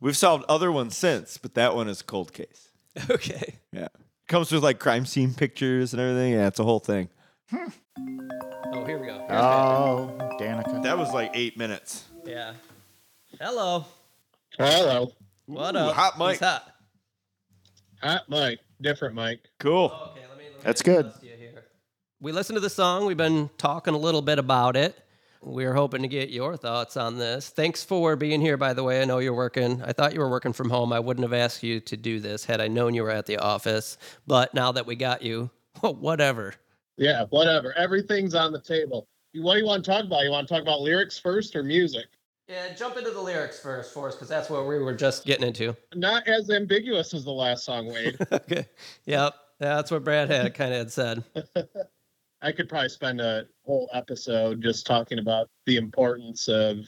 we've 0.00 0.16
solved 0.16 0.44
other 0.48 0.70
ones 0.70 0.96
since, 0.96 1.38
but 1.38 1.54
that 1.54 1.74
one 1.74 1.88
is 1.88 2.02
cold 2.02 2.32
case. 2.32 2.68
okay. 3.10 3.58
Yeah. 3.72 3.88
Comes 4.28 4.52
with 4.52 4.62
like 4.62 4.78
crime 4.78 5.06
scene 5.06 5.32
pictures 5.34 5.92
and 5.94 6.00
everything. 6.02 6.32
Yeah, 6.34 6.46
it's 6.48 6.60
a 6.60 6.64
whole 6.64 6.80
thing. 6.80 7.08
Oh, 8.72 8.84
here 8.84 8.98
we 8.98 9.06
go. 9.06 9.14
Here's 9.28 9.30
Oh, 9.40 10.36
Danica. 10.40 10.82
That 10.82 10.98
was 10.98 11.12
like 11.12 11.30
eight 11.34 11.56
minutes. 11.56 12.04
Yeah. 12.24 12.52
Hello. 13.40 13.84
Hello. 14.58 15.12
What 15.46 15.74
Ooh, 15.74 15.78
up? 15.78 15.94
hot 15.96 16.12
He's 16.14 16.40
mic. 16.40 16.40
hot. 16.40 16.74
Hot 18.02 18.28
mic. 18.28 18.58
Different 18.80 19.14
mic. 19.14 19.40
Cool. 19.58 19.90
Oh, 19.92 20.10
okay, 20.12 20.20
let 20.28 20.38
me. 20.38 20.44
Let 20.44 20.54
me 20.54 20.60
That's 20.62 20.82
good. 20.82 21.12
here. 21.20 21.64
We 22.20 22.32
listened 22.32 22.56
to 22.56 22.60
the 22.60 22.70
song. 22.70 23.06
We've 23.06 23.16
been 23.16 23.48
talking 23.58 23.94
a 23.94 23.98
little 23.98 24.22
bit 24.22 24.38
about 24.38 24.76
it. 24.76 24.96
We're 25.40 25.74
hoping 25.74 26.02
to 26.02 26.08
get 26.08 26.30
your 26.30 26.56
thoughts 26.56 26.96
on 26.96 27.16
this. 27.16 27.48
Thanks 27.48 27.84
for 27.84 28.16
being 28.16 28.40
here, 28.40 28.56
by 28.56 28.74
the 28.74 28.82
way. 28.82 29.00
I 29.00 29.04
know 29.04 29.18
you're 29.18 29.34
working. 29.34 29.82
I 29.84 29.92
thought 29.92 30.12
you 30.12 30.20
were 30.20 30.28
working 30.30 30.52
from 30.52 30.68
home. 30.68 30.92
I 30.92 30.98
wouldn't 30.98 31.22
have 31.24 31.32
asked 31.32 31.62
you 31.62 31.78
to 31.80 31.96
do 31.96 32.18
this 32.18 32.44
had 32.44 32.60
I 32.60 32.66
known 32.68 32.92
you 32.94 33.04
were 33.04 33.10
at 33.10 33.26
the 33.26 33.38
office. 33.38 33.96
But 34.26 34.52
now 34.52 34.72
that 34.72 34.84
we 34.86 34.96
got 34.96 35.22
you, 35.22 35.50
whatever. 35.80 36.54
Yeah, 36.98 37.24
whatever. 37.30 37.72
Everything's 37.74 38.34
on 38.34 38.52
the 38.52 38.60
table. 38.60 39.08
What 39.34 39.54
do 39.54 39.60
you 39.60 39.66
want 39.66 39.84
to 39.84 39.90
talk 39.90 40.04
about? 40.04 40.24
You 40.24 40.30
want 40.30 40.48
to 40.48 40.54
talk 40.54 40.62
about 40.62 40.80
lyrics 40.80 41.18
first 41.18 41.54
or 41.54 41.62
music? 41.62 42.06
Yeah, 42.48 42.74
jump 42.74 42.96
into 42.96 43.10
the 43.10 43.20
lyrics 43.20 43.60
first 43.60 43.94
for 43.94 44.08
us, 44.08 44.14
because 44.14 44.28
that's 44.28 44.50
what 44.50 44.66
we 44.66 44.78
were 44.78 44.94
just 44.94 45.24
getting 45.24 45.46
into. 45.46 45.76
Not 45.94 46.26
as 46.26 46.50
ambiguous 46.50 47.14
as 47.14 47.24
the 47.24 47.30
last 47.30 47.64
song, 47.64 47.86
Wade. 47.86 48.16
okay. 48.32 48.66
Yep. 49.04 49.34
That's 49.60 49.90
what 49.90 50.04
Brad 50.04 50.30
had 50.30 50.54
kind 50.54 50.72
of 50.72 50.78
had 50.78 50.92
said. 50.92 51.24
I 52.42 52.52
could 52.52 52.68
probably 52.68 52.88
spend 52.88 53.20
a 53.20 53.46
whole 53.64 53.90
episode 53.92 54.62
just 54.62 54.86
talking 54.86 55.18
about 55.18 55.48
the 55.66 55.76
importance 55.76 56.48
of 56.48 56.86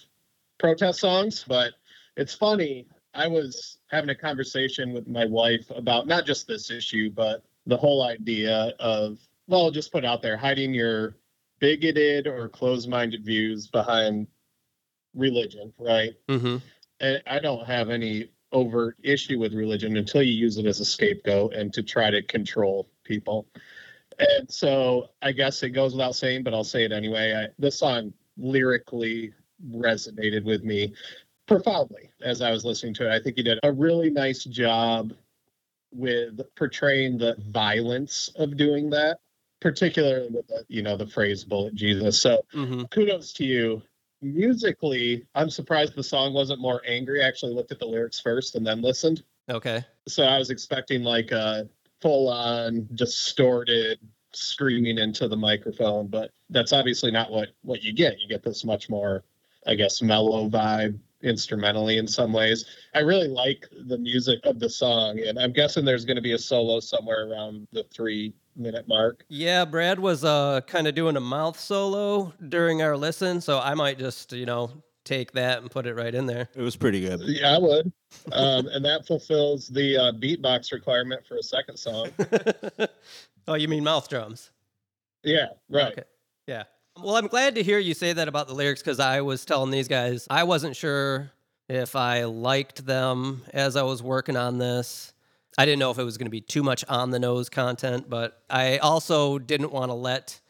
protest 0.59 1.01
songs, 1.01 1.45
but 1.47 1.73
it's 2.17 2.35
funny. 2.35 2.87
I 3.15 3.27
was 3.27 3.79
having 3.89 4.11
a 4.11 4.15
conversation 4.15 4.93
with 4.93 5.09
my 5.09 5.25
wife 5.25 5.71
about 5.71 6.07
not 6.07 6.25
just 6.25 6.47
this 6.47 6.71
issue, 6.71 7.11
but 7.11 7.43
the 7.67 7.77
whole 7.77 8.03
idea 8.05 8.73
of, 8.79 9.19
well, 9.51 9.71
just 9.73 9.91
put 9.91 10.05
out 10.05 10.23
there 10.23 10.37
hiding 10.37 10.73
your 10.73 11.17
bigoted 11.59 12.27
or 12.27 12.49
closed 12.49 12.89
minded 12.89 13.25
views 13.25 13.67
behind 13.67 14.29
religion, 15.15 15.73
right? 15.79 16.13
Mm-hmm. 16.29 16.57
and 17.01 17.23
I 17.27 17.41
don't 17.41 17.67
have 17.67 17.91
any 17.91 18.31
overt 18.53 18.97
issue 19.03 19.39
with 19.39 19.53
religion 19.53 19.97
until 19.97 20.23
you 20.23 20.33
use 20.33 20.57
it 20.57 20.67
as 20.67 20.81
a 20.81 20.85
scapegoat 20.85 21.55
and 21.55 21.73
to 21.75 21.83
try 21.83 22.11
to 22.11 22.23
control 22.23 22.89
people. 23.05 23.47
And 24.19 24.51
so 24.51 25.09
I 25.21 25.33
guess 25.33 25.63
it 25.63 25.71
goes 25.71 25.95
without 25.95 26.15
saying, 26.15 26.45
but 26.45 26.55
I'll 26.55 26.65
say 26.65 26.85
it 26.85 26.93
anyway. 26.93 27.35
I, 27.35 27.49
this 27.59 27.79
song 27.79 28.13
lyrically 28.39 29.33
resonated 29.73 30.45
with 30.45 30.63
me 30.63 30.95
profoundly 31.47 32.11
as 32.23 32.41
I 32.41 32.53
was 32.53 32.65
listening 32.65 32.95
to 32.95 33.11
it. 33.11 33.15
I 33.15 33.21
think 33.21 33.37
he 33.37 33.43
did 33.43 33.59
a 33.65 33.73
really 33.73 34.11
nice 34.11 34.45
job 34.45 35.13
with 35.93 36.41
portraying 36.55 37.19
the 37.19 37.37
violence 37.49 38.31
of 38.37 38.57
doing 38.57 38.91
that, 38.91 39.19
particularly 39.61 40.29
with 40.31 40.47
the, 40.49 40.65
you 40.69 40.83
know, 40.83 40.97
the 40.97 41.07
phrase 41.07 41.45
bullet 41.45 41.75
Jesus. 41.75 42.21
So 42.21 42.43
Mm-hmm. 42.55 42.85
kudos 42.85 43.33
to 43.35 43.45
you. 43.45 43.83
Musically, 44.23 45.27
I'm 45.35 45.49
surprised 45.49 45.95
the 45.95 46.03
song 46.03 46.35
wasn't 46.35 46.61
more 46.61 46.83
angry. 46.87 47.23
I 47.25 47.29
actually 47.29 47.55
looked 47.55 47.73
at 47.73 47.79
the 47.79 47.87
lyrics 47.87 48.21
first 48.21 48.55
and 48.55 48.67
then 48.67 48.83
listened. 48.83 49.23
Okay. 49.49 49.83
So 50.09 50.25
I 50.25 50.39
was 50.39 50.51
expecting 50.51 51.03
like 51.03 51.31
a 51.33 51.69
full 52.01 52.29
on 52.29 52.89
distorted 52.95 53.99
screaming 54.33 54.99
into 54.99 55.27
the 55.27 55.37
microphone, 55.37 56.07
but 56.07 56.31
that's 56.51 56.73
obviously 56.73 57.11
not 57.11 57.31
what 57.31 57.49
what 57.63 57.83
you 57.83 57.93
get. 57.93 58.21
You 58.21 58.29
get 58.29 58.43
this 58.43 58.65
much 58.65 58.89
more, 58.91 59.25
I 59.67 59.75
guess, 59.75 60.03
mellow 60.03 60.49
vibe 60.49 60.99
instrumentally 61.23 61.99
in 61.99 62.07
some 62.07 62.33
ways. 62.33 62.65
I 62.95 63.01
really 63.01 63.29
like 63.29 63.69
the 63.89 63.99
music 63.99 64.41
of 64.45 64.59
the 64.59 64.71
song, 64.71 65.19
and 65.21 65.39
I'm 65.39 65.53
guessing 65.53 65.85
there's 65.85 66.05
going 66.05 66.17
to 66.17 66.23
be 66.23 66.33
a 66.33 66.39
solo 66.39 66.81
somewhere 66.81 67.29
around 67.29 67.67
the 67.73 67.85
three 67.85 68.33
minute 68.61 68.87
mark. 68.87 69.25
Yeah, 69.29 69.65
Brad 69.65 69.99
was 69.99 70.25
uh 70.25 70.61
kind 70.67 70.87
of 70.87 70.95
doing 70.95 71.17
a 71.17 71.21
mouth 71.21 71.59
solo 71.59 72.33
during 72.49 72.83
our 72.83 72.97
listen, 72.97 73.41
so 73.41 73.59
I 73.59 73.75
might 73.75 73.99
just, 73.99 74.33
you 74.33 74.47
know, 74.47 74.71
take 75.05 75.33
that 75.33 75.61
and 75.61 75.71
put 75.71 75.87
it 75.87 75.95
right 75.95 76.15
in 76.15 76.27
there. 76.27 76.49
It 76.55 76.63
was 76.63 76.77
pretty 76.77 77.01
good. 77.01 77.21
Yeah, 77.25 77.57
I 77.57 77.59
would. 77.59 77.93
Um, 78.33 78.67
and 78.69 78.85
that 78.85 79.07
fulfills 79.07 79.69
the 79.69 79.97
uh, 79.97 80.13
beatbox 80.13 80.73
requirement 80.73 81.27
for 81.27 81.37
a 81.37 81.43
second 81.43 81.77
song. 81.77 82.11
oh, 83.49 83.55
you 83.55 83.69
mean 83.69 83.85
mouth 83.85 84.09
drums? 84.09 84.51
Yeah, 85.23 85.47
right. 85.69 85.93
Okay. 85.93 86.05
Yeah. 86.47 86.65
Well, 87.03 87.17
I'm 87.17 87.29
glad 87.29 87.55
to 87.55 87.63
hear 87.63 87.79
you 87.79 87.95
say 87.95 88.13
that 88.13 88.29
about 88.29 88.49
the 88.49 88.55
lyrics 88.55 88.83
because 88.83 89.01
I 89.01 89.21
was 89.21 89.45
telling 89.45 89.71
these 89.71 89.89
guys 89.89 90.27
I 90.29 90.45
wasn't 90.45 90.77
sure 90.77 91.31
if 91.69 91.95
I 91.95 92.25
liked 92.25 92.85
them 92.85 93.43
as 93.53 93.77
I 93.77 93.83
was 93.83 94.03
working 94.03 94.37
on 94.37 94.59
this. 94.59 95.13
I 95.59 95.65
didn't 95.65 95.79
know 95.79 95.91
if 95.91 95.99
it 95.99 96.05
was 96.05 96.17
going 96.17 96.27
to 96.27 96.31
be 96.31 96.41
too 96.41 96.63
much 96.63 96.85
on 96.89 97.11
the 97.11 97.19
nose 97.19 97.49
content, 97.49 98.09
but 98.09 98.43
I 98.49 98.79
also 98.79 99.39
didn't 99.39 99.73
want 99.73 99.91
to 99.91 99.95
let 99.95 100.41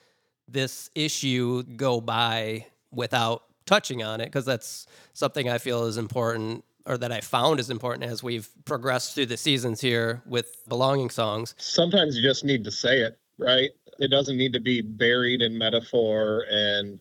this 0.46 0.90
issue 0.94 1.62
go 1.62 2.00
by 2.00 2.66
without 2.90 3.44
touching 3.66 4.02
on 4.02 4.20
it 4.20 4.26
because 4.26 4.44
that's 4.44 4.86
something 5.12 5.48
I 5.48 5.58
feel 5.58 5.84
is 5.84 5.96
important 5.96 6.64
or 6.86 6.98
that 6.98 7.12
I 7.12 7.20
found 7.20 7.60
is 7.60 7.70
important 7.70 8.10
as 8.10 8.22
we've 8.22 8.48
progressed 8.64 9.14
through 9.14 9.26
the 9.26 9.36
seasons 9.36 9.80
here 9.80 10.22
with 10.26 10.62
belonging 10.68 11.10
songs. 11.10 11.54
Sometimes 11.58 12.16
you 12.16 12.22
just 12.22 12.44
need 12.44 12.64
to 12.64 12.70
say 12.70 13.00
it, 13.00 13.18
right? 13.38 13.70
It 13.98 14.08
doesn't 14.08 14.36
need 14.36 14.52
to 14.54 14.60
be 14.60 14.80
buried 14.80 15.42
in 15.42 15.56
metaphor 15.56 16.46
and 16.50 16.98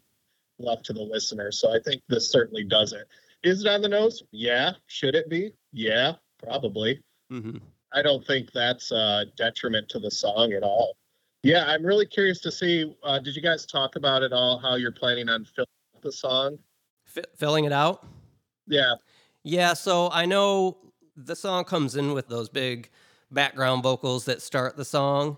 left 0.59 0.85
to 0.87 0.93
the 0.93 1.01
listener. 1.01 1.51
So 1.51 1.73
I 1.73 1.79
think 1.79 2.01
this 2.07 2.29
certainly 2.29 2.63
does 2.63 2.93
it. 2.93 3.07
Is 3.43 3.63
it 3.63 3.67
on 3.67 3.81
the 3.81 3.89
nose? 3.89 4.21
Yeah. 4.31 4.73
Should 4.87 5.15
it 5.15 5.29
be? 5.29 5.53
Yeah, 5.71 6.13
probably. 6.43 7.01
hmm 7.29 7.57
I 7.93 8.01
don't 8.01 8.25
think 8.25 8.51
that's 8.51 8.91
a 8.91 9.25
detriment 9.35 9.89
to 9.89 9.99
the 9.99 10.11
song 10.11 10.53
at 10.53 10.63
all. 10.63 10.95
Yeah, 11.41 11.65
I'm 11.65 11.85
really 11.85 12.05
curious 12.05 12.39
to 12.41 12.51
see. 12.51 12.95
Uh, 13.03 13.19
did 13.19 13.35
you 13.35 13.41
guys 13.41 13.65
talk 13.65 13.95
about 13.95 14.23
it 14.23 14.33
all? 14.33 14.59
How 14.59 14.75
you're 14.75 14.91
planning 14.91 15.29
on 15.29 15.45
filling 15.45 15.67
the 16.01 16.11
song? 16.11 16.57
F- 17.15 17.25
filling 17.37 17.65
it 17.65 17.71
out. 17.71 18.05
Yeah, 18.67 18.95
Yeah, 19.43 19.73
so 19.73 20.09
I 20.11 20.25
know 20.25 20.77
the 21.15 21.35
song 21.35 21.63
comes 21.63 21.95
in 21.95 22.13
with 22.13 22.27
those 22.27 22.49
big 22.49 22.89
background 23.31 23.81
vocals 23.81 24.25
that 24.25 24.41
start 24.41 24.77
the 24.77 24.85
song, 24.85 25.37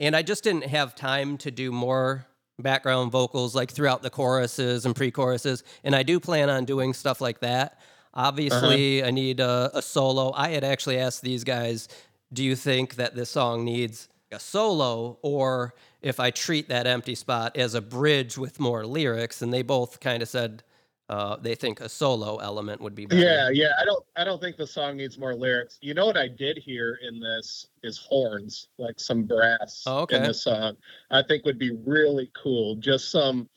and 0.00 0.16
I 0.16 0.22
just 0.22 0.42
didn't 0.42 0.66
have 0.66 0.96
time 0.96 1.38
to 1.38 1.50
do 1.50 1.70
more 1.70 2.26
background 2.58 3.12
vocals 3.12 3.54
like 3.54 3.70
throughout 3.70 4.02
the 4.02 4.10
choruses 4.10 4.84
and 4.84 4.96
pre-choruses, 4.96 5.62
and 5.84 5.94
I 5.94 6.02
do 6.02 6.18
plan 6.18 6.50
on 6.50 6.64
doing 6.64 6.92
stuff 6.92 7.20
like 7.20 7.40
that. 7.40 7.78
Obviously, 8.14 9.02
I 9.02 9.10
need 9.10 9.40
a, 9.40 9.70
a 9.74 9.82
solo. 9.82 10.32
I 10.34 10.50
had 10.50 10.64
actually 10.64 10.98
asked 10.98 11.22
these 11.22 11.44
guys, 11.44 11.88
"Do 12.32 12.44
you 12.44 12.56
think 12.56 12.96
that 12.96 13.14
this 13.14 13.30
song 13.30 13.64
needs 13.64 14.08
a 14.30 14.38
solo, 14.38 15.18
or 15.22 15.74
if 16.02 16.20
I 16.20 16.30
treat 16.30 16.68
that 16.68 16.86
empty 16.86 17.14
spot 17.14 17.56
as 17.56 17.74
a 17.74 17.80
bridge 17.80 18.36
with 18.36 18.60
more 18.60 18.84
lyrics?" 18.86 19.42
And 19.42 19.52
they 19.52 19.62
both 19.62 20.00
kind 20.00 20.22
of 20.22 20.28
said 20.28 20.62
uh, 21.08 21.36
they 21.36 21.54
think 21.54 21.80
a 21.80 21.88
solo 21.88 22.36
element 22.38 22.80
would 22.80 22.94
be 22.94 23.04
better. 23.06 23.20
yeah, 23.22 23.50
yeah. 23.50 23.72
I 23.78 23.84
don't, 23.84 24.04
I 24.16 24.24
don't 24.24 24.40
think 24.40 24.56
the 24.56 24.66
song 24.66 24.96
needs 24.96 25.18
more 25.18 25.34
lyrics. 25.34 25.76
You 25.82 25.92
know 25.94 26.06
what 26.06 26.16
I 26.16 26.28
did 26.28 26.56
hear 26.56 26.98
in 27.06 27.20
this 27.20 27.66
is 27.82 27.98
horns, 27.98 28.68
like 28.78 28.98
some 28.98 29.24
brass 29.24 29.82
Oh, 29.86 30.00
okay. 30.00 30.16
in 30.16 30.22
the 30.22 30.32
song. 30.32 30.76
I 31.10 31.22
think 31.22 31.44
would 31.44 31.58
be 31.58 31.72
really 31.84 32.30
cool. 32.40 32.76
Just 32.76 33.10
some 33.10 33.48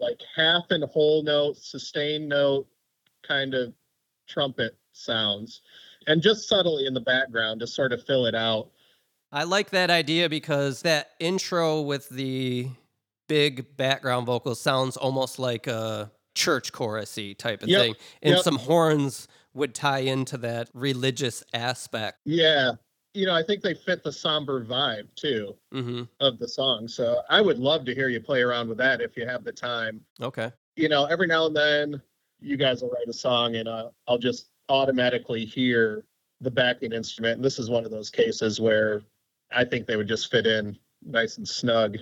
like 0.00 0.20
half 0.34 0.64
and 0.70 0.82
whole 0.84 1.22
note, 1.22 1.56
sustained 1.56 2.28
note, 2.28 2.66
kind 3.22 3.54
of 3.54 3.72
trumpet 4.26 4.76
sounds, 4.92 5.62
and 6.06 6.22
just 6.22 6.48
subtly 6.48 6.86
in 6.86 6.94
the 6.94 7.00
background 7.00 7.60
to 7.60 7.66
sort 7.66 7.92
of 7.92 8.04
fill 8.04 8.26
it 8.26 8.34
out. 8.34 8.70
I 9.32 9.44
like 9.44 9.70
that 9.70 9.90
idea 9.90 10.28
because 10.28 10.82
that 10.82 11.10
intro 11.18 11.80
with 11.80 12.08
the 12.08 12.68
big 13.28 13.76
background 13.76 14.26
vocals 14.26 14.60
sounds 14.60 14.96
almost 14.96 15.38
like 15.38 15.66
a 15.66 16.12
church 16.34 16.72
chorusy 16.72 17.36
type 17.36 17.62
of 17.62 17.68
Yep, 17.68 17.80
thing, 17.80 17.94
and 18.22 18.34
yep. 18.36 18.44
some 18.44 18.58
horns 18.58 19.28
would 19.54 19.74
tie 19.74 20.00
into 20.00 20.36
that 20.38 20.68
religious 20.74 21.42
aspect. 21.52 22.18
Yeah. 22.24 22.72
You 23.14 23.26
know, 23.26 23.34
I 23.34 23.44
think 23.44 23.62
they 23.62 23.74
fit 23.74 24.02
the 24.02 24.10
somber 24.12 24.64
vibe 24.64 25.06
too 25.14 25.56
hmm 25.70 26.02
of 26.20 26.38
the 26.38 26.48
song. 26.48 26.88
So 26.88 27.22
I 27.28 27.40
would 27.40 27.58
love 27.58 27.84
to 27.86 27.94
hear 27.94 28.08
you 28.08 28.20
play 28.20 28.42
around 28.42 28.68
with 28.68 28.78
that 28.78 29.00
if 29.00 29.16
you 29.16 29.26
have 29.26 29.44
the 29.44 29.52
time. 29.52 30.00
Okay. 30.20 30.50
You 30.76 30.88
know, 30.88 31.04
every 31.06 31.26
now 31.28 31.46
and 31.46 31.56
then 31.56 32.02
you 32.44 32.56
guys 32.56 32.82
will 32.82 32.90
write 32.90 33.08
a 33.08 33.12
song 33.12 33.56
and 33.56 33.68
uh, 33.68 33.88
I'll 34.06 34.18
just 34.18 34.50
automatically 34.68 35.44
hear 35.44 36.04
the 36.40 36.50
backing 36.50 36.92
instrument. 36.92 37.36
And 37.36 37.44
this 37.44 37.58
is 37.58 37.70
one 37.70 37.84
of 37.84 37.90
those 37.90 38.10
cases 38.10 38.60
where 38.60 39.02
I 39.50 39.64
think 39.64 39.86
they 39.86 39.96
would 39.96 40.08
just 40.08 40.30
fit 40.30 40.46
in 40.46 40.78
nice 41.04 41.38
and 41.38 41.48
snug. 41.48 41.96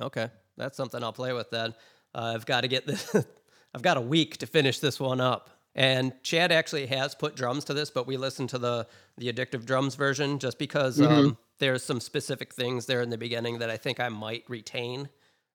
Okay. 0.00 0.28
That's 0.56 0.76
something 0.76 1.02
I'll 1.02 1.12
play 1.12 1.32
with 1.32 1.50
then. 1.50 1.74
Uh, 2.14 2.32
I've 2.34 2.46
got 2.46 2.62
to 2.62 2.68
get 2.68 2.86
this. 2.86 3.14
I've 3.74 3.82
got 3.82 3.96
a 3.96 4.00
week 4.00 4.38
to 4.38 4.46
finish 4.46 4.78
this 4.78 4.98
one 5.00 5.20
up. 5.20 5.50
And 5.74 6.12
Chad 6.22 6.50
actually 6.50 6.86
has 6.86 7.14
put 7.14 7.36
drums 7.36 7.64
to 7.66 7.74
this, 7.74 7.90
but 7.90 8.06
we 8.06 8.16
listened 8.16 8.48
to 8.50 8.58
the 8.58 8.86
the 9.16 9.32
addictive 9.32 9.64
drums 9.64 9.94
version 9.94 10.38
just 10.38 10.58
because 10.58 11.00
um, 11.00 11.38
there's 11.58 11.84
some 11.84 12.00
specific 12.00 12.52
things 12.52 12.86
there 12.86 13.00
in 13.00 13.10
the 13.10 13.18
beginning 13.18 13.58
that 13.58 13.70
I 13.70 13.76
think 13.76 14.00
I 14.00 14.08
might 14.08 14.44
retain 14.48 15.08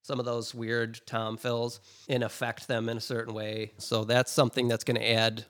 some 0.04 0.20
of 0.20 0.26
those 0.26 0.54
weird 0.54 1.02
tom 1.08 1.38
fills 1.38 1.80
and 2.08 2.24
affect 2.24 2.68
them 2.68 2.90
in 2.90 2.98
a 2.98 3.02
certain 3.02 3.34
way. 3.34 3.72
So 3.78 4.04
that's 4.04 4.32
something 4.32 4.68
that's 4.68 4.84
going 4.84 5.00
to 5.00 5.12
add 5.12 5.46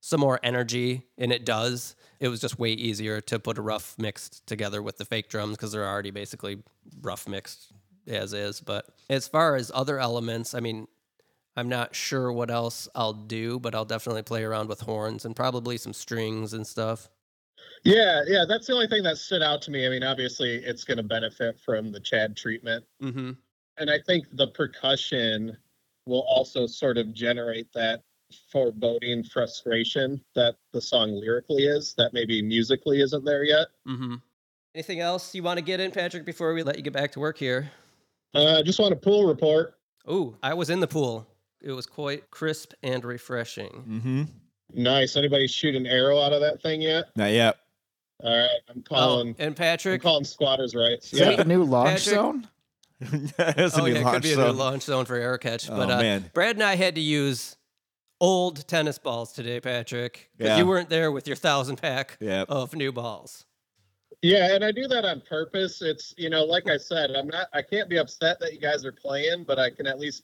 some 0.00 0.20
more 0.20 0.38
energy, 0.42 1.02
and 1.16 1.32
it 1.32 1.46
does. 1.46 1.96
It 2.20 2.28
was 2.28 2.38
just 2.38 2.58
way 2.58 2.72
easier 2.72 3.22
to 3.22 3.38
put 3.38 3.56
a 3.56 3.62
rough 3.62 3.96
mix 3.98 4.28
together 4.46 4.82
with 4.82 4.98
the 4.98 5.06
fake 5.06 5.30
drums 5.30 5.56
because 5.56 5.72
they're 5.72 5.88
already 5.88 6.10
basically 6.10 6.62
rough 7.00 7.26
mixed 7.26 7.72
as 8.06 8.34
is. 8.34 8.60
But 8.60 8.86
as 9.08 9.26
far 9.26 9.56
as 9.56 9.72
other 9.74 9.98
elements, 9.98 10.54
I 10.54 10.60
mean, 10.60 10.86
I'm 11.56 11.70
not 11.70 11.94
sure 11.94 12.30
what 12.30 12.50
else 12.50 12.86
I'll 12.94 13.14
do, 13.14 13.58
but 13.58 13.74
I'll 13.74 13.86
definitely 13.86 14.22
play 14.22 14.44
around 14.44 14.68
with 14.68 14.80
horns 14.80 15.24
and 15.24 15.34
probably 15.34 15.78
some 15.78 15.94
strings 15.94 16.52
and 16.52 16.66
stuff. 16.66 17.08
Yeah, 17.84 18.22
yeah, 18.26 18.44
that's 18.48 18.66
the 18.66 18.72
only 18.72 18.88
thing 18.88 19.02
that 19.04 19.18
stood 19.18 19.42
out 19.42 19.62
to 19.62 19.70
me. 19.70 19.86
I 19.86 19.90
mean, 19.90 20.02
obviously, 20.02 20.56
it's 20.56 20.84
going 20.84 20.96
to 20.96 21.02
benefit 21.02 21.58
from 21.60 21.92
the 21.92 22.00
Chad 22.00 22.36
treatment. 22.36 22.84
Mm-hmm. 23.02 23.32
And 23.78 23.90
I 23.90 23.98
think 24.06 24.26
the 24.32 24.48
percussion 24.48 25.56
will 26.06 26.24
also 26.28 26.66
sort 26.66 26.98
of 26.98 27.12
generate 27.12 27.68
that 27.74 28.02
foreboding 28.50 29.22
frustration 29.24 30.20
that 30.34 30.56
the 30.72 30.80
song 30.80 31.12
lyrically 31.12 31.64
is 31.64 31.94
that 31.96 32.12
maybe 32.12 32.42
musically 32.42 33.00
isn't 33.00 33.24
there 33.24 33.44
yet. 33.44 33.68
Mm-hmm. 33.88 34.16
Anything 34.74 35.00
else 35.00 35.34
you 35.34 35.42
want 35.42 35.58
to 35.58 35.64
get 35.64 35.78
in, 35.80 35.90
Patrick, 35.92 36.24
before 36.24 36.52
we 36.52 36.62
let 36.62 36.76
you 36.76 36.82
get 36.82 36.92
back 36.92 37.12
to 37.12 37.20
work 37.20 37.38
here? 37.38 37.70
Uh, 38.34 38.62
just 38.62 38.80
want 38.80 38.92
a 38.92 38.96
pool 38.96 39.26
report. 39.26 39.74
Oh, 40.06 40.34
I 40.42 40.54
was 40.54 40.68
in 40.68 40.80
the 40.80 40.88
pool. 40.88 41.26
It 41.62 41.70
was 41.72 41.86
quite 41.86 42.30
crisp 42.30 42.72
and 42.82 43.04
refreshing. 43.04 43.70
Mm-hmm. 43.88 44.22
Nice. 44.82 45.16
Anybody 45.16 45.46
shoot 45.46 45.76
an 45.76 45.86
arrow 45.86 46.20
out 46.20 46.32
of 46.32 46.40
that 46.40 46.60
thing 46.60 46.82
yet? 46.82 47.04
Not 47.16 47.30
yet. 47.30 47.56
All 48.22 48.36
right, 48.36 48.48
I'm 48.68 48.78
Oh, 48.90 48.94
calling. 48.94 49.34
and 49.38 49.48
I'm 49.48 49.54
Patrick. 49.54 50.02
calling 50.02 50.24
squatters' 50.24 50.74
rights. 50.74 51.12
Is 51.12 51.20
that 51.20 51.30
Yeah. 51.32 51.36
the 51.36 51.44
new 51.44 51.62
launch 51.64 51.90
Patrick- 52.04 52.14
zone? 52.14 52.48
That's 53.36 53.76
a 53.76 53.82
Oh 53.82 53.86
new 53.86 53.92
yeah, 53.92 53.98
it 54.00 54.02
could 54.02 54.04
launch 54.04 54.22
be 54.22 54.32
a 54.32 54.36
new 54.36 54.52
launch 54.52 54.82
zone 54.84 55.04
for 55.04 55.16
air 55.16 55.36
catch. 55.38 55.68
Oh, 55.70 55.76
But 55.76 55.90
uh. 55.90 56.20
Brad 56.32 56.56
and 56.56 56.62
I 56.62 56.76
had 56.76 56.94
to 56.94 57.00
use 57.00 57.56
old 58.20 58.66
tennis 58.68 58.98
balls 58.98 59.32
today, 59.32 59.60
Patrick, 59.60 60.30
because 60.36 60.50
Yeah. 60.52 60.58
you 60.58 60.66
weren't 60.66 60.88
there 60.88 61.10
with 61.12 61.26
your 61.26 61.36
thousand 61.36 61.76
pack 61.76 62.16
Yep. 62.20 62.48
of 62.50 62.74
new 62.74 62.92
balls. 62.92 63.44
Yeah, 64.22 64.54
and 64.54 64.64
I 64.64 64.72
do 64.72 64.86
that 64.88 65.04
on 65.04 65.20
purpose. 65.28 65.82
It's 65.82 66.14
you 66.16 66.30
know, 66.30 66.44
like 66.44 66.68
I 66.68 66.76
said, 66.78 67.10
I'm 67.10 67.26
not. 67.26 67.48
I 67.52 67.60
can't 67.60 67.90
be 67.90 67.98
upset 67.98 68.40
that 68.40 68.54
you 68.54 68.60
guys 68.60 68.84
are 68.86 68.92
playing, 68.92 69.44
but 69.44 69.58
I 69.58 69.68
can 69.70 69.86
at 69.86 69.98
least 69.98 70.22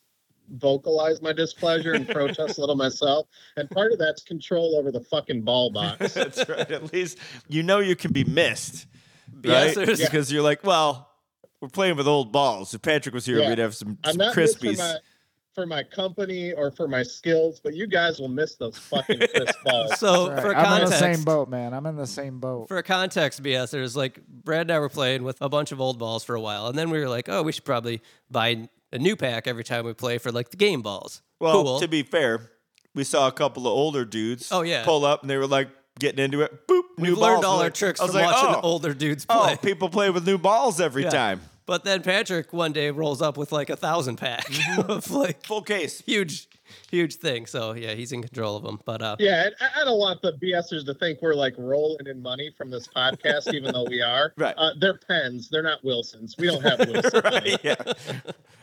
vocalize 0.55 1.21
my 1.21 1.33
displeasure 1.33 1.93
and 1.93 2.09
protest 2.09 2.57
a 2.57 2.61
little 2.61 2.77
myself. 2.77 3.27
And 3.57 3.69
part 3.71 3.93
of 3.93 3.99
that's 3.99 4.23
control 4.23 4.77
over 4.77 4.91
the 4.91 5.01
fucking 5.01 5.43
ball 5.43 5.71
box. 5.75 6.15
That's 6.15 6.49
right. 6.49 6.71
At 6.71 6.93
least 6.95 7.19
you 7.49 7.63
know 7.63 7.81
you 7.81 7.95
can 7.95 8.13
be 8.13 8.25
missed, 8.25 8.87
right? 9.45 9.77
BSers. 9.77 9.99
Because 9.99 10.33
you're 10.33 10.43
like, 10.43 10.65
well, 10.65 11.10
we're 11.61 11.69
playing 11.69 11.97
with 11.97 12.07
old 12.09 12.33
balls. 12.33 12.75
If 12.75 12.83
Patrick 12.83 13.15
was 13.15 13.27
here, 13.27 13.39
Yeah. 13.41 13.49
we'd 13.49 13.59
have 13.59 13.75
some, 13.75 13.99
I'm 14.05 14.13
some 14.13 14.19
not 14.19 14.35
good 14.35 14.51
for 14.51 14.59
crispies. 14.67 14.79
my 14.79 14.95
for 15.53 15.67
my 15.67 15.83
company 15.83 16.53
or 16.53 16.71
for 16.71 16.87
my 16.87 17.03
skills, 17.03 17.61
but 17.63 17.75
you 17.75 17.89
guys 17.89 18.21
will 18.21 18.29
miss 18.29 18.55
those 18.55 18.79
fucking 18.79 19.19
crisp 19.19 19.59
balls. 19.65 19.99
So 19.99 20.31
Right, 20.31 20.41
for 20.41 20.55
I'm 20.55 20.83
in 20.83 20.89
the 20.89 20.91
context, 20.91 20.99
same 21.01 21.25
boat, 21.25 21.49
man. 21.49 21.75
I'm 21.75 21.87
in 21.87 21.97
the 21.97 22.07
same 22.07 22.39
boat. 22.39 22.69
for 22.69 22.79
a 22.79 22.85
context, 22.85 23.43
BS, 23.43 23.71
there's 23.73 23.97
like 23.97 24.21
Brad 24.29 24.63
and 24.63 24.71
I 24.71 24.79
were 24.79 24.89
playing 24.89 25.25
with 25.25 25.39
a 25.43 25.49
bunch 25.49 25.73
of 25.73 25.81
old 25.81 25.99
balls 25.99 26.23
for 26.23 26.37
a 26.37 26.41
while, 26.41 26.69
and 26.69 26.79
then 26.79 26.89
we 26.89 27.01
were 27.01 27.09
like, 27.09 27.29
oh, 27.29 27.43
we 27.43 27.51
should 27.51 27.65
probably 27.65 28.01
buy 28.31 28.69
a 28.93 28.99
new 28.99 29.17
pack 29.17 29.49
every 29.49 29.65
time 29.65 29.85
we 29.85 29.93
play 29.93 30.19
for 30.19 30.31
like 30.31 30.51
the 30.51 30.57
game 30.57 30.83
balls. 30.83 31.21
Well, 31.41 31.65
cool. 31.65 31.81
to 31.81 31.89
be 31.89 32.05
fair, 32.05 32.53
we 32.95 33.03
saw 33.03 33.27
a 33.27 33.33
couple 33.33 33.67
of 33.67 33.73
older 33.73 34.05
dudes 34.05 34.51
Oh, 34.53 34.63
yeah. 34.63 34.85
pull 34.85 35.05
up 35.05 35.23
and 35.23 35.29
they 35.31 35.37
were 35.37 35.49
like 35.49 35.69
getting 35.99 36.25
into 36.25 36.43
it. 36.43 36.69
Boop, 36.69 36.83
new 36.97 37.11
We've 37.11 37.19
learned 37.19 37.43
balls. 37.43 37.45
all 37.45 37.59
We're 37.59 37.65
our 37.65 37.71
tricks 37.71 38.01
from 38.01 38.11
like, 38.13 38.25
watching 38.25 38.55
oh, 38.55 38.61
older 38.63 38.95
dudes 38.95 39.27
oh, 39.29 39.41
play. 39.43 39.53
Oh, 39.55 39.57
people 39.57 39.89
play 39.89 40.11
with 40.11 40.25
new 40.27 40.39
balls 40.39 40.81
every 40.81 41.03
Yeah. 41.03 41.11
time. 41.11 41.41
But 41.71 41.85
then 41.85 42.03
Patrick 42.03 42.53
one 42.53 42.73
day 42.73 42.91
rolls 42.91 43.23
up 43.23 43.37
with 43.37 43.53
like 43.53 43.71
a 43.71 43.77
thousand 43.77 44.17
pack 44.17 44.45
Mm-hmm. 44.49 44.81
of 44.91 45.09
like 45.13 45.47
Full 45.47 45.63
case. 45.63 46.01
huge, 46.05 46.49
huge 46.91 47.15
thing. 47.15 47.47
So 47.47 47.75
yeah, 47.75 47.95
he's 47.95 48.11
in 48.11 48.23
control 48.23 48.57
of 48.57 48.65
them. 48.65 48.81
But 48.85 49.01
uh, 49.03 49.15
Yeah, 49.21 49.51
I- 49.61 49.83
I 49.83 49.85
don't 49.85 50.01
want 50.01 50.21
the 50.21 50.33
BSers 50.33 50.85
to 50.87 50.95
think 50.95 51.23
we're 51.23 51.35
like 51.35 51.55
rolling 51.57 52.09
in 52.09 52.21
money 52.21 52.51
from 52.59 52.71
this 52.73 52.89
podcast, 52.89 53.55
even 53.55 53.73
though 53.73 53.85
we 53.89 54.03
are. 54.03 54.33
Right. 54.37 54.53
Uh, 54.59 54.71
they're 54.81 54.99
Penns. 54.99 55.49
They're 55.49 55.63
not 55.63 55.85
Wilsons. 55.85 56.35
We 56.37 56.49
don't 56.49 56.61
have 56.63 56.81
Wilsons. 56.89 57.23
right. 57.23 57.61
Yeah. 57.63 57.77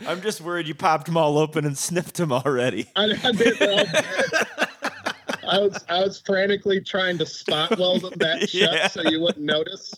I'm 0.05 0.19
just 0.21 0.41
worried 0.41 0.67
you 0.67 0.75
popped 0.75 1.05
them 1.05 1.15
all 1.15 1.37
open 1.37 1.63
and 1.63 1.77
sniffed 1.77 2.15
them 2.17 2.33
already. 2.33 2.87
I, 2.97 3.05
I, 3.23 3.31
did, 3.31 3.61
I 5.47 5.59
was 5.59 5.85
I 5.87 6.01
was 6.01 6.19
frantically 6.25 6.81
trying 6.81 7.17
to 7.19 7.25
spot 7.25 7.79
weld 7.79 8.01
that 8.17 8.49
shut 8.49 8.51
Yeah. 8.73 8.87
so 8.89 9.01
you 9.03 9.21
wouldn't 9.21 9.45
notice. 9.45 9.93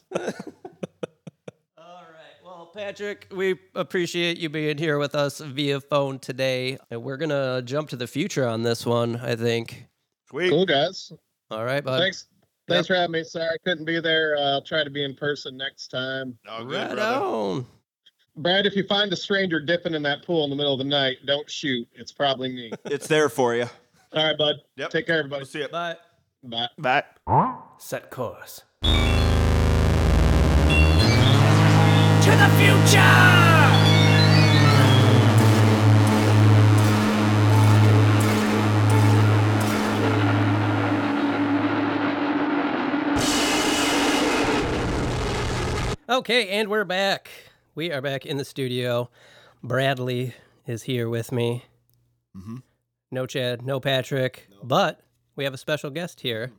All 2.79 2.85
right. 2.85 2.95
Patrick, 2.95 3.27
we 3.31 3.59
appreciate 3.75 4.37
you 4.37 4.49
being 4.49 4.77
here 4.77 4.97
with 4.99 5.13
us 5.13 5.39
via 5.39 5.81
phone 5.81 6.17
today. 6.19 6.77
And 6.89 7.03
we're 7.03 7.17
going 7.17 7.29
to 7.29 7.61
jump 7.65 7.89
to 7.89 7.97
the 7.97 8.07
future 8.07 8.47
on 8.47 8.63
this 8.63 8.85
one, 8.85 9.17
I 9.17 9.35
think. 9.35 9.85
Sweet. 10.29 10.49
Cool 10.49 10.65
guys. 10.65 11.11
All 11.51 11.65
right, 11.65 11.83
bud. 11.83 11.99
Thanks. 11.99 12.27
Thanks 12.67 12.87
for 12.87 12.95
having 12.95 13.11
me. 13.11 13.23
Sorry 13.23 13.47
I 13.47 13.57
couldn't 13.65 13.85
be 13.85 13.99
there. 13.99 14.37
Uh, 14.37 14.51
I'll 14.51 14.61
try 14.61 14.83
to 14.83 14.89
be 14.91 15.03
in 15.03 15.15
person 15.15 15.57
next 15.57 15.87
time. 15.87 16.37
All 16.47 16.65
Right 16.65 16.97
on. 16.97 17.65
Brad, 18.37 18.65
if 18.65 18.75
you 18.75 18.85
find 18.87 19.11
a 19.11 19.15
stranger 19.15 19.59
dipping 19.59 19.95
in 19.95 20.03
that 20.03 20.23
pool 20.23 20.43
in 20.45 20.49
the 20.49 20.55
middle 20.55 20.73
of 20.73 20.79
the 20.79 20.85
night, 20.85 21.17
don't 21.25 21.49
shoot. 21.49 21.87
It's 21.93 22.11
probably 22.11 22.49
me. 22.49 22.71
It's 22.85 23.07
there 23.07 23.27
for 23.27 23.55
you. 23.55 23.67
All 24.13 24.23
right, 24.23 24.37
bud. 24.37 24.55
Yep. 24.77 24.91
Take 24.91 25.07
care, 25.07 25.19
everybody. 25.19 25.41
We'll 25.41 25.47
see 25.47 25.61
you. 25.61 25.67
Bye. 25.67 25.97
Bye. 26.43 26.69
But 26.77 27.17
Set 27.79 28.09
course. 28.11 28.61
To 32.29 32.35
the 32.35 32.49
future! 32.59 32.99
Okay, 46.07 46.49
and 46.49 46.69
we're 46.69 46.85
back. 46.85 47.31
We 47.73 47.91
are 47.91 47.99
back 47.99 48.27
in 48.27 48.37
the 48.37 48.45
studio. 48.45 49.09
Bradley 49.63 50.35
is 50.67 50.83
here 50.83 51.09
with 51.09 51.31
me. 51.31 51.65
Mm-hmm. 52.37 52.57
No 53.09 53.25
Chad, 53.25 53.63
no 53.63 53.79
Patrick, 53.79 54.49
but 54.61 55.01
we 55.35 55.45
have 55.45 55.55
a 55.55 55.57
special 55.57 55.89
guest 55.89 56.21
here, 56.21 56.51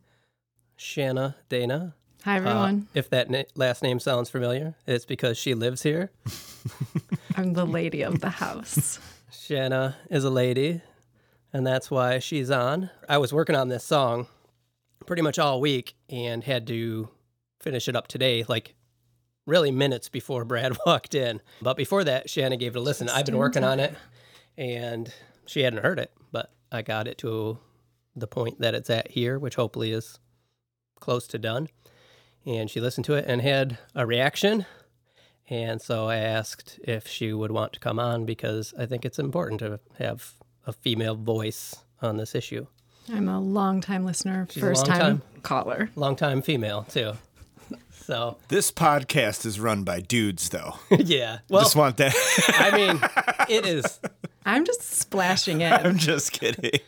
Shanna 0.75 1.37
Dana. 1.49 1.95
Hi, 2.25 2.35
Uh, 2.35 2.37
everyone. 2.37 2.89
if 2.95 3.09
that 3.11 3.31
na- 3.31 3.45
last 3.55 3.83
name 3.83 3.99
sounds 3.99 4.29
familiar, 4.31 4.75
it's 4.87 5.05
because 5.07 5.39
she 5.39 5.55
lives 5.55 5.83
here. 5.83 6.11
I'm 7.37 7.55
the 7.55 7.65
lady 7.67 8.03
of 8.03 8.21
the 8.21 8.29
house. 8.31 8.99
Shanna 9.33 9.97
is 10.11 10.25
a 10.25 10.31
lady, 10.31 10.83
and 11.53 11.67
that's 11.67 11.91
why 11.91 12.19
she's 12.19 12.51
on. 12.51 12.91
I 13.09 13.19
was 13.19 13.33
working 13.33 13.57
on 13.57 13.69
this 13.69 13.85
song 13.85 14.27
pretty 15.07 15.23
much 15.23 15.39
all 15.39 15.61
week 15.61 15.95
and 16.11 16.45
had 16.45 16.67
to 16.67 17.09
finish 17.59 17.89
it 17.89 17.97
up 17.97 18.07
today, 18.07 18.45
like 18.49 18.75
really 19.47 19.71
minutes 19.71 20.09
before 20.11 20.45
Brad 20.45 20.77
walked 20.87 21.15
in. 21.15 21.41
But 21.63 21.77
before 21.77 22.05
that, 22.05 22.29
Shanna 22.29 22.57
gave 22.59 22.77
it 22.77 22.79
a 22.79 22.83
listen. 22.83 23.09
I've 23.09 23.25
been 23.25 23.35
in 23.35 23.41
working 23.41 23.65
on 23.65 23.81
it, 23.81 23.95
and 24.59 25.13
she 25.47 25.63
hadn't 25.63 25.83
heard 25.83 25.99
it, 25.99 26.13
but 26.31 26.53
I 26.71 26.83
got 26.83 27.09
it 27.09 27.17
to 27.19 27.59
the 28.15 28.27
point 28.27 28.61
that 28.61 28.75
it's 28.75 28.91
at 28.91 29.13
here, 29.13 29.39
which 29.39 29.55
hopefully 29.55 29.93
is 29.93 30.19
close 31.01 31.27
to 31.29 31.39
done. 31.39 31.69
And 32.47 32.71
she 32.71 32.81
listened 32.81 33.05
to 33.07 33.15
it 33.15 33.25
and 33.29 33.41
had 33.43 33.79
a 33.95 34.07
reaction. 34.07 34.67
And 35.49 35.81
so 35.83 36.07
I 36.09 36.17
asked 36.17 36.79
if 36.85 37.07
she 37.09 37.33
would 37.33 37.51
want 37.51 37.73
to 37.75 37.81
come 37.81 37.99
on 37.99 38.25
because 38.25 38.73
I 38.79 38.87
think 38.87 39.05
it's 39.05 39.19
important 39.19 39.61
to 39.61 39.81
have 39.99 40.33
a 40.67 40.73
female 40.73 41.17
voice 41.17 41.75
on 42.01 42.17
this 42.17 42.35
issue. 42.35 42.67
I'm 43.13 43.29
a 43.29 43.41
long 43.41 43.81
time 43.81 44.05
listener, 44.05 44.47
a 44.49 44.61
first 44.61 44.87
long 44.87 44.99
time, 44.99 45.19
time. 45.19 45.23
caller. 45.43 45.91
Longtime 45.97 46.43
female, 46.43 46.85
too. 46.89 47.13
So, 47.93 48.39
This 48.49 48.73
podcast 48.73 49.47
is 49.47 49.61
run 49.61 49.85
by 49.85 50.01
dudes, 50.01 50.49
though. 50.49 50.75
yeah. 50.91 51.41
Well, 51.49 51.63
Just 51.63 51.77
want 51.77 51.97
that. 51.99 52.13
I 52.59 52.77
mean, 52.77 53.01
it 53.49 53.65
is. 53.67 54.01
I'm 54.45 54.65
just 54.65 54.83
splashing 54.83 55.61
in. 55.61 55.73
I'm 55.73 55.97
just 55.97 56.33
kidding. 56.33 56.81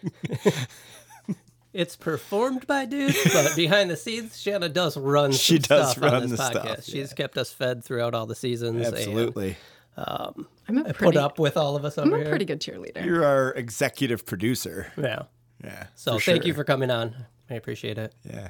It's 1.72 1.96
performed 1.96 2.66
by 2.66 2.84
dudes, 2.84 3.16
but 3.32 3.56
behind 3.56 3.90
the 3.90 3.96
scenes, 3.96 4.38
Shanna 4.40 4.68
does 4.68 4.96
run. 4.96 5.32
She 5.32 5.58
does 5.58 5.92
stuff 5.92 6.04
on 6.04 6.12
run 6.12 6.22
this 6.28 6.32
the 6.32 6.36
podcast. 6.36 6.82
stuff, 6.82 6.84
She's 6.84 7.12
kept 7.14 7.38
us 7.38 7.52
fed 7.52 7.82
throughout 7.82 8.14
all 8.14 8.26
the 8.26 8.34
seasons. 8.34 8.86
and 8.86 8.94
Absolutely. 8.94 9.56
Um, 9.96 10.48
I'm 10.68 10.78
a 10.78 10.92
put 10.94 11.16
up 11.16 11.38
with 11.38 11.56
all 11.56 11.76
of 11.76 11.84
us 11.84 11.98
I'm 11.98 12.12
a 12.12 12.16
here. 12.18 12.28
pretty 12.28 12.44
good 12.44 12.60
cheerleader. 12.60 13.04
You're 13.04 13.24
our 13.24 13.52
executive 13.52 14.24
producer. 14.26 14.92
Yeah. 14.96 15.22
Yeah. 15.64 15.86
So 15.94 16.18
for 16.18 16.30
thank 16.32 16.44
you 16.44 16.54
for 16.54 16.64
coming 16.64 16.90
on. 16.90 17.14
I 17.50 17.54
appreciate 17.54 17.98
it. 17.98 18.14
Yeah. 18.28 18.48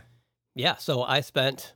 Yeah. 0.55 0.77
So 0.77 1.03
I 1.03 1.21
spent 1.21 1.75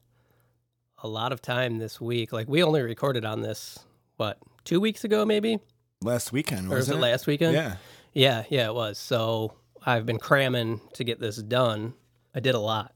a 1.02 1.08
lot 1.08 1.32
of 1.32 1.42
time 1.42 1.78
this 1.78 2.00
week. 2.00 2.32
Like 2.32 2.48
we 2.48 2.62
only 2.62 2.82
recorded 2.82 3.24
on 3.24 3.42
this 3.42 3.78
what 4.16 4.38
two 4.64 4.80
weeks 4.80 5.04
ago, 5.04 5.24
maybe, 5.24 5.58
Last 6.02 6.32
weekend, 6.32 6.66
or 6.66 6.70
was 6.76 6.88
wasn't 6.88 6.98
it 6.98 7.02
last 7.02 7.26
weekend? 7.26 7.54
Yeah. 7.54 7.76
Yeah, 8.12 8.44
yeah, 8.48 8.66
it 8.66 8.74
was. 8.74 8.98
So 8.98 9.54
I've 9.86 10.04
been 10.04 10.18
cramming 10.18 10.80
to 10.94 11.04
get 11.04 11.20
this 11.20 11.36
done. 11.36 11.94
I 12.34 12.40
did 12.40 12.54
a 12.54 12.60
lot. 12.60 12.92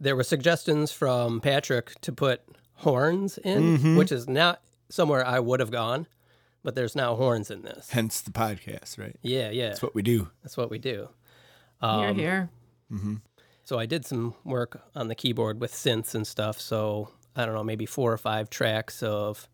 There 0.00 0.16
were 0.16 0.24
suggestions 0.24 0.90
from 0.90 1.40
Patrick 1.40 2.00
to 2.00 2.12
put 2.12 2.42
horns 2.76 3.38
in, 3.38 3.78
Mm-hmm. 3.78 3.96
which 3.96 4.10
is 4.12 4.26
not 4.28 4.60
somewhere 4.88 5.24
I 5.26 5.38
would 5.40 5.60
have 5.60 5.70
gone, 5.70 6.06
but 6.62 6.74
there's 6.74 6.96
now 6.96 7.14
horns 7.16 7.50
in 7.50 7.62
this. 7.62 7.90
Hence 7.90 8.20
the 8.20 8.30
podcast, 8.30 8.98
right? 8.98 9.16
Yeah, 9.22 9.50
yeah. 9.50 9.68
That's 9.68 9.82
what 9.82 9.94
we 9.94 10.02
do. 10.02 10.28
That's 10.42 10.56
what 10.56 10.70
we 10.70 10.78
do. 10.78 11.08
You're 11.82 11.90
Um, 12.10 12.16
here. 12.16 12.48
So 13.64 13.78
I 13.78 13.86
did 13.86 14.06
some 14.06 14.34
work 14.44 14.80
on 14.94 15.08
the 15.08 15.14
keyboard 15.14 15.60
with 15.60 15.72
synths 15.72 16.14
and 16.14 16.26
stuff. 16.26 16.60
So 16.60 17.10
I 17.34 17.44
don't 17.44 17.54
know, 17.54 17.64
maybe 17.64 17.84
four 17.86 18.12
or 18.12 18.18
five 18.18 18.48
tracks 18.48 19.02
of 19.02 19.48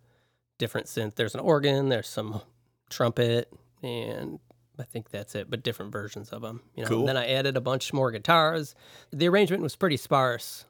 different 0.58 0.86
synth. 0.86 1.14
There's 1.16 1.34
an 1.34 1.40
organ, 1.40 1.88
there's 1.88 2.08
some 2.08 2.42
trumpet, 2.90 3.50
and 3.82 4.38
I 4.78 4.84
think 4.84 5.10
that's 5.10 5.34
it, 5.34 5.50
but 5.50 5.62
different 5.62 5.92
versions 5.92 6.30
of 6.30 6.42
them. 6.42 6.62
You 6.74 6.84
know. 6.84 6.88
Cool. 6.88 6.98
And 7.00 7.08
then 7.08 7.16
I 7.16 7.28
added 7.28 7.56
a 7.56 7.60
bunch 7.60 7.92
more 7.92 8.10
guitars. 8.10 8.74
The 9.12 9.28
arrangement 9.28 9.62
was 9.62 9.76
pretty 9.76 9.96
sparse 9.96 10.64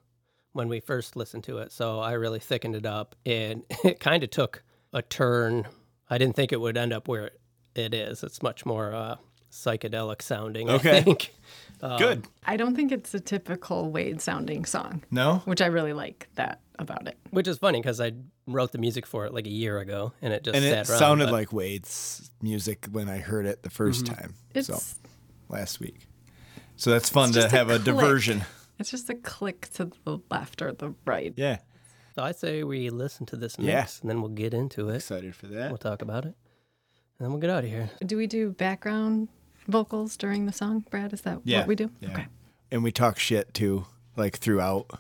when 0.53 0.69
we 0.69 0.81
first 0.81 1.17
listened 1.17 1.45
to 1.45 1.59
it, 1.59 1.73
so 1.73 2.01
I 2.01 2.13
really 2.13 2.41
thickened 2.41 2.77
it 2.77 2.87
up, 2.87 3.17
and 3.25 3.63
it 3.85 4.01
kind 4.01 4.23
of 4.23 4.31
took 4.31 4.63
a 4.93 5.03
turn. 5.03 5.67
I 6.11 6.19
didn't 6.19 6.37
think 6.37 6.53
it 6.53 6.61
would 6.61 6.77
end 6.77 6.93
up 6.93 7.09
where 7.09 7.31
it 7.75 7.95
is. 7.95 8.23
It's 8.23 8.43
much 8.43 8.67
more 8.67 8.95
uh, 8.95 9.17
psychedelic 9.53 10.23
sounding. 10.23 10.69
Okay. 10.71 10.99
I 10.99 11.03
think. 11.03 11.33
Um, 11.85 11.99
Good. 11.99 12.29
I 12.47 12.57
don't 12.57 12.77
think 12.77 12.93
it's 12.93 13.13
a 13.13 13.19
typical 13.19 13.91
Wade 13.91 14.21
sounding 14.21 14.65
song, 14.67 15.03
No? 15.11 15.43
which 15.47 15.61
I 15.61 15.67
really 15.67 15.93
like 15.93 16.29
that 16.37 16.61
about 16.79 17.09
it. 17.09 17.19
Which 17.31 17.49
is 17.49 17.59
funny 17.59 17.81
because 17.81 18.01
I 18.01 18.13
wrote 18.47 18.71
the 18.71 18.79
music 18.79 19.05
for 19.05 19.27
it 19.27 19.35
like 19.35 19.49
a 19.49 19.51
year 19.51 19.81
ago, 19.81 20.13
and 20.23 20.33
it 20.33 20.45
just 20.45 20.55
And 20.55 20.63
sat 20.65 20.73
it 20.87 20.91
around. 20.91 20.99
sounded 21.01 21.25
but- 21.25 21.33
like 21.33 21.53
Wade's 21.53 22.31
music 22.41 22.87
when 22.93 23.09
I 23.09 23.19
heard 23.19 23.47
it 23.47 23.65
the 23.65 23.69
1st 23.69 24.07
time. 24.07 24.35
It's 24.55 24.69
So 24.69 24.79
last 25.49 25.81
week. 25.81 26.07
So 26.77 26.91
that's 26.93 27.11
fun 27.11 27.31
It's 27.31 27.39
to 27.39 27.43
just 27.43 27.53
a 27.53 27.57
have 27.57 27.69
a, 27.71 27.81
diversion. 27.81 28.45
it's 28.79 28.93
just 28.93 29.11
a 29.11 29.17
click 29.17 29.69
to 29.75 29.91
the 30.05 30.19
left 30.31 30.63
or 30.63 30.71
the 30.73 30.95
right. 31.05 31.35
Yeah. 31.37 31.59
So 32.15 32.23
I 32.23 32.31
say 32.31 32.63
we 32.63 32.91
listen 32.91 33.27
to 33.27 33.37
this 33.37 33.59
mix, 33.59 33.67
Yeah. 33.69 33.87
and 34.03 34.09
then 34.09 34.21
we'll 34.21 34.31
get 34.31 34.55
into 34.55 34.89
it. 34.91 34.97
Excited 34.99 35.35
for 35.35 35.49
that. 35.49 35.69
We'll 35.73 35.79
talk 35.79 36.01
about 36.01 36.27
it, 36.27 36.37
and 37.19 37.19
then 37.19 37.31
we'll 37.33 37.41
get 37.41 37.51
out 37.51 37.65
of 37.65 37.71
here. 37.71 37.91
Do 38.07 38.17
we 38.17 38.29
do 38.29 38.53
background 38.53 39.31
vocals 39.69 40.17
during 40.17 40.47
the 40.47 40.53
song, 40.53 40.85
Brad? 40.91 41.13
Is 41.13 41.23
that 41.23 41.41
Yeah. 41.45 41.61
what 41.61 41.69
we 41.69 41.75
do? 41.77 41.91
Yeah. 42.01 42.11
Okay. 42.13 42.27
And 42.71 42.83
we 42.83 42.93
talk 42.93 43.19
shit 43.19 43.53
too, 43.55 43.87
like 44.17 44.39
throughout. 44.39 44.91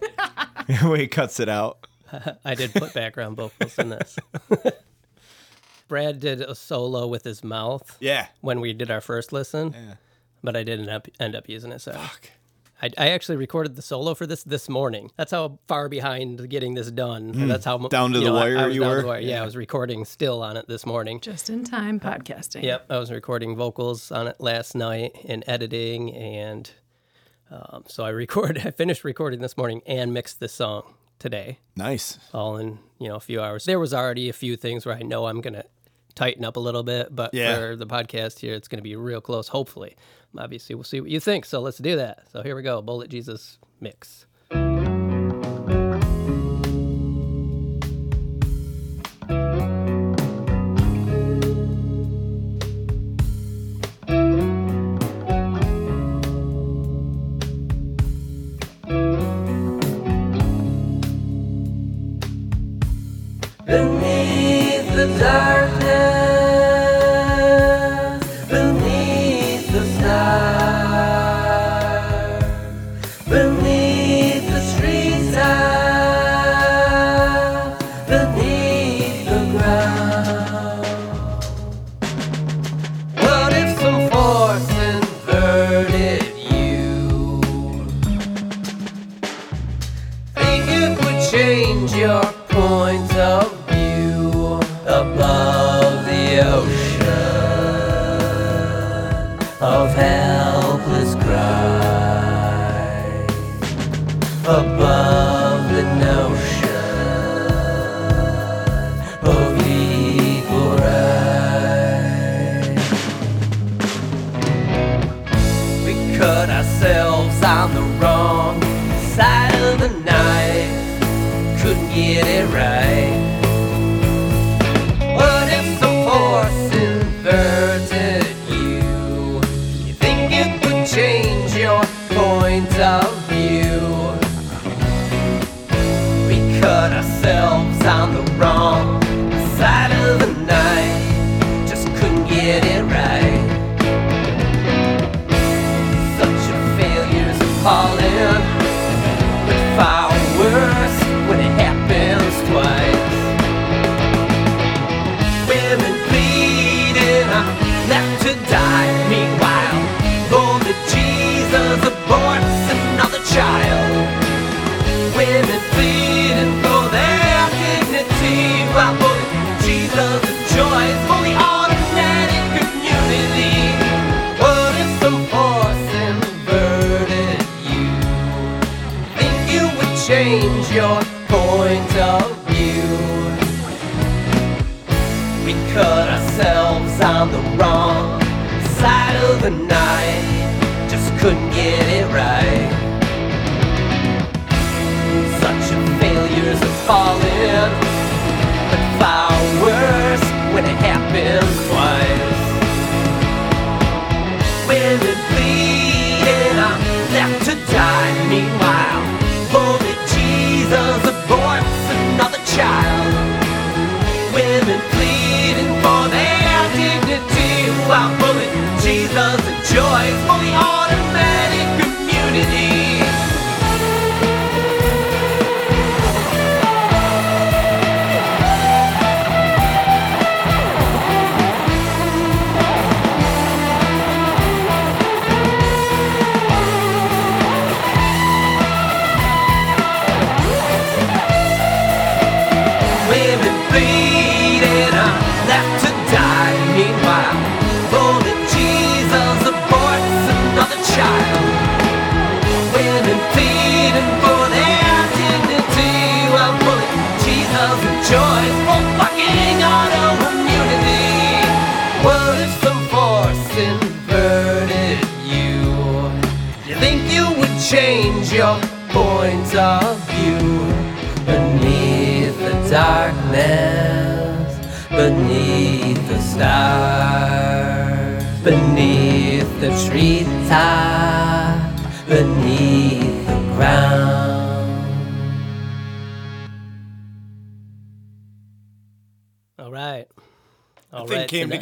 he 0.66 1.06
cuts 1.08 1.40
it 1.40 1.48
out. 1.48 1.86
I 2.44 2.54
did 2.54 2.72
put 2.72 2.94
background 2.94 3.36
vocals 3.36 3.78
in 3.78 3.90
this. 3.90 4.18
Brad 5.88 6.20
did 6.20 6.40
a 6.42 6.54
solo 6.54 7.06
with 7.06 7.24
his 7.24 7.42
mouth 7.42 7.96
Yeah. 8.00 8.26
when 8.40 8.60
we 8.60 8.72
did 8.72 8.90
our 8.90 9.00
first 9.00 9.32
listen, 9.32 9.72
Yeah. 9.72 9.94
but 10.42 10.54
I 10.56 10.62
didn't 10.62 11.08
end 11.18 11.34
up 11.34 11.48
using 11.48 11.72
it. 11.72 11.80
So 11.80 11.98
I, 12.80 12.90
I 12.96 13.08
actually 13.10 13.36
recorded 13.36 13.74
the 13.76 13.82
solo 13.82 14.14
for 14.14 14.26
this 14.26 14.44
this 14.44 14.68
morning. 14.68 15.10
That's 15.16 15.32
how 15.32 15.58
far 15.66 15.88
behind 15.88 16.48
getting 16.48 16.74
this 16.74 16.90
done. 16.90 17.30
and 17.34 17.50
that's 17.50 17.64
how. 17.64 17.78
Down 17.88 18.12
to 18.12 18.20
the 18.20 18.26
know, 18.26 18.36
I- 18.36 18.40
wire 18.40 18.58
I 18.58 18.66
was 18.66 18.74
you 18.74 18.80
down 18.82 18.90
to 18.90 18.96
were? 18.96 19.02
the 19.02 19.08
wire. 19.08 19.20
Yeah, 19.20 19.28
Yeah. 19.36 19.42
I 19.42 19.44
was 19.44 19.56
recording 19.56 20.04
still 20.04 20.42
on 20.42 20.56
it 20.56 20.68
this 20.68 20.86
morning. 20.86 21.20
Just 21.20 21.50
in 21.50 21.64
time 21.64 21.98
podcasting. 21.98 22.62
Yep, 22.62 22.86
I 22.90 22.98
was 22.98 23.10
recording 23.10 23.56
vocals 23.56 24.12
on 24.12 24.28
it 24.28 24.36
last 24.40 24.74
night 24.76 25.16
and 25.26 25.42
editing, 25.46 26.14
and 26.14 26.70
um, 27.50 27.84
so 27.88 28.04
I 28.04 28.10
recorded. 28.10 28.58
I 28.66 28.70
finished 28.70 29.04
recording 29.04 29.40
this 29.40 29.56
morning 29.56 29.82
and 29.86 30.12
mixed 30.12 30.38
this 30.40 30.52
song 30.52 30.94
today, 31.18 31.58
Nice. 31.76 32.18
all 32.32 32.56
in 32.58 32.78
you 33.00 33.08
know 33.08 33.16
a 33.16 33.20
few 33.20 33.40
hours. 33.40 33.64
There 33.64 33.80
was 33.80 33.92
already 33.92 34.28
a 34.28 34.32
few 34.32 34.56
things 34.56 34.86
where 34.86 34.94
I 34.94 35.00
know 35.02 35.26
I'm 35.26 35.40
gonna 35.40 35.64
tighten 36.14 36.44
up 36.44 36.56
a 36.56 36.60
little 36.60 36.82
bit, 36.82 37.08
but 37.14 37.34
Yeah. 37.34 37.56
for 37.56 37.76
the 37.76 37.86
podcast 37.86 38.38
here, 38.40 38.54
it's 38.54 38.68
gonna 38.68 38.82
be 38.82 38.94
real 38.96 39.20
close. 39.20 39.48
Hopefully, 39.48 39.96
obviously, 40.36 40.74
we'll 40.74 40.84
see 40.84 41.00
what 41.00 41.10
you 41.10 41.20
think. 41.20 41.44
So 41.44 41.60
let's 41.60 41.78
do 41.78 41.96
that. 41.96 42.24
So 42.32 42.42
here 42.42 42.56
we 42.56 42.62
go, 42.62 42.82
Bullet 42.82 43.10
Jesus 43.10 43.58
mix. 43.80 44.26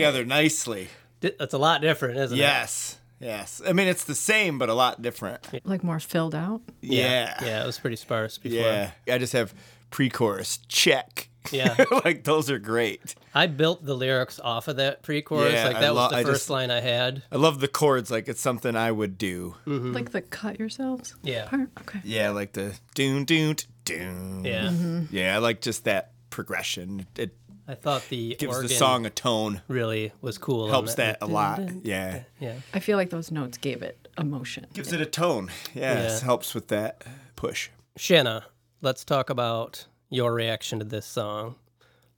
Together 0.07 0.25
nicely. 0.25 0.89
di- 1.21 1.33
It's 1.41 1.55
a 1.55 1.59
lot 1.59 1.81
different, 1.81 2.19
isn't 2.19 2.37
it? 2.37 2.41
Yes. 2.41 2.99
Yes. 3.21 3.63
I 3.67 3.73
mean, 3.73 3.87
it's 3.89 4.05
the 4.05 4.15
same, 4.15 4.59
but 4.59 4.69
a 4.69 4.75
lot 4.75 5.01
different. 5.01 5.47
Like 5.65 5.83
more 5.83 6.01
filled 6.01 6.35
out. 6.35 6.61
Yeah. 6.83 7.35
Yeah, 7.45 7.63
it 7.63 7.67
was 7.67 7.79
pretty 7.79 7.97
sparse 7.97 8.37
before. 8.39 8.59
Yeah. 8.61 8.91
I 9.09 9.19
just 9.19 9.33
have 9.33 9.55
pre 9.91 10.11
chorus. 10.11 10.59
Check. 10.69 11.29
Yeah. 11.53 11.77
like, 12.05 12.25
those 12.25 12.51
are 12.51 12.59
great. 12.59 13.15
I 13.33 13.47
built 13.47 13.85
the 13.87 13.95
lyrics 13.95 14.41
off 14.41 14.67
of 14.67 14.77
that 14.77 15.03
pre-chorus. 15.05 15.53
Yeah, 15.53 15.67
like 15.69 15.77
I 15.77 15.81
that 15.83 15.95
lo- 15.95 16.03
was 16.03 16.11
the 16.11 16.17
I 16.17 16.23
first 16.25 16.41
just- 16.41 16.51
line 16.51 16.71
I 16.73 16.81
had. 16.81 17.23
I 17.31 17.37
love 17.37 17.61
the 17.61 17.69
chords. 17.69 18.11
Like, 18.11 18.27
it's 18.29 18.41
something 18.41 18.75
I 18.75 18.91
would 18.91 19.17
do. 19.17 19.55
Mm-hmm. 19.65 19.93
Like 19.93 20.11
the 20.11 20.23
cut 20.23 20.59
yourselves 20.59 21.15
Yeah. 21.23 21.47
part. 21.49 21.69
Okay. 21.83 22.01
Yeah. 22.03 22.31
Like 22.31 22.53
the 22.53 22.77
doon, 22.97 23.25
doon, 23.25 23.57
doon. 23.85 24.45
Yeah. 24.45 24.65
Mm-hmm. 24.65 25.03
Yeah. 25.15 25.37
I 25.37 25.39
like 25.39 25.61
just 25.61 25.85
that 25.85 26.11
progression. 26.31 27.07
It 27.17 27.33
I 27.69 27.75
thought 27.75 28.09
the 28.09 28.37
gives 28.37 28.55
organ 28.55 28.69
the 28.69 28.75
song 28.75 29.07
a 29.07 29.11
tone, 29.11 29.63
really 29.69 30.13
was 30.21 30.39
cool. 30.39 30.69
helps 30.69 30.95
that 30.95 31.19
a 31.21 31.27
lot. 31.27 31.61
Yeah. 31.85 32.23
Yeah. 32.39 32.55
I 32.73 32.79
feel 32.79 32.97
like 32.97 33.11
those 33.11 33.31
notes 33.31 33.59
gave 33.59 33.83
it 33.83 34.09
emotion. 34.19 34.67
Gives 34.73 34.93
it 34.93 35.01
a 35.01 35.07
tone. 35.07 35.51
Yes. 35.75 36.21
Yeah. 36.21 36.25
Helps 36.25 36.55
with 36.55 36.69
that 36.69 37.05
push. 37.35 37.71
Shanna, 37.97 38.45
let's 38.83 39.05
talk 39.05 39.31
about 39.31 39.87
your 40.11 40.33
reaction 40.33 40.79
to 40.79 40.85
this 40.85 41.07
song. 41.07 41.57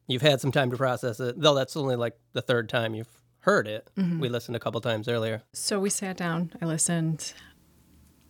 You've 0.06 0.22
had 0.22 0.40
some 0.40 0.52
time 0.52 0.70
to 0.70 0.76
process 0.76 1.20
it, 1.20 1.40
though 1.40 1.54
that's 1.54 1.76
only 1.76 1.96
like 1.96 2.18
the 2.32 2.42
third 2.42 2.68
time 2.68 2.94
you've 2.94 3.08
heard 3.40 3.66
it. 3.66 3.88
Mm-hmm. 3.96 4.20
We 4.20 4.28
listened 4.28 4.56
a 4.56 4.60
couple 4.60 4.80
times 4.80 5.08
earlier. 5.08 5.42
So 5.54 5.80
we 5.80 5.90
sat 5.90 6.16
down, 6.16 6.52
I 6.60 6.66
listened. 6.66 7.32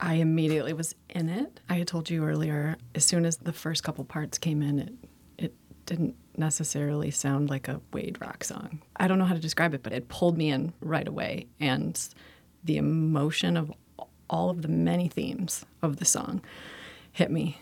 I 0.00 0.14
immediately 0.14 0.72
was 0.72 0.94
in 1.08 1.28
it. 1.28 1.60
I 1.68 1.74
had 1.74 1.88
told 1.88 2.08
you 2.10 2.24
earlier, 2.24 2.76
as 2.94 3.04
soon 3.04 3.24
as 3.24 3.38
the 3.38 3.52
first 3.52 3.82
couple 3.82 4.04
parts 4.04 4.38
came 4.38 4.62
in, 4.62 4.78
it 4.78 4.92
it 5.38 5.54
didn't 5.86 6.14
necessarily 6.38 7.10
sound 7.10 7.50
like 7.50 7.68
a 7.68 7.80
Wade 7.92 8.18
rock 8.20 8.44
song. 8.44 8.80
I 8.96 9.08
don't 9.08 9.18
know 9.18 9.24
how 9.24 9.34
to 9.34 9.40
describe 9.40 9.74
it, 9.74 9.82
but 9.82 9.92
it 9.92 10.08
pulled 10.08 10.38
me 10.38 10.50
in 10.50 10.72
right 10.80 11.06
away. 11.06 11.46
And 11.60 11.98
the 12.64 12.76
emotion 12.76 13.56
of 13.56 13.72
all 14.30 14.50
of 14.50 14.62
the 14.62 14.68
many 14.68 15.08
themes 15.08 15.64
of 15.82 15.96
the 15.96 16.04
song 16.04 16.42
hit 17.12 17.30
me 17.30 17.60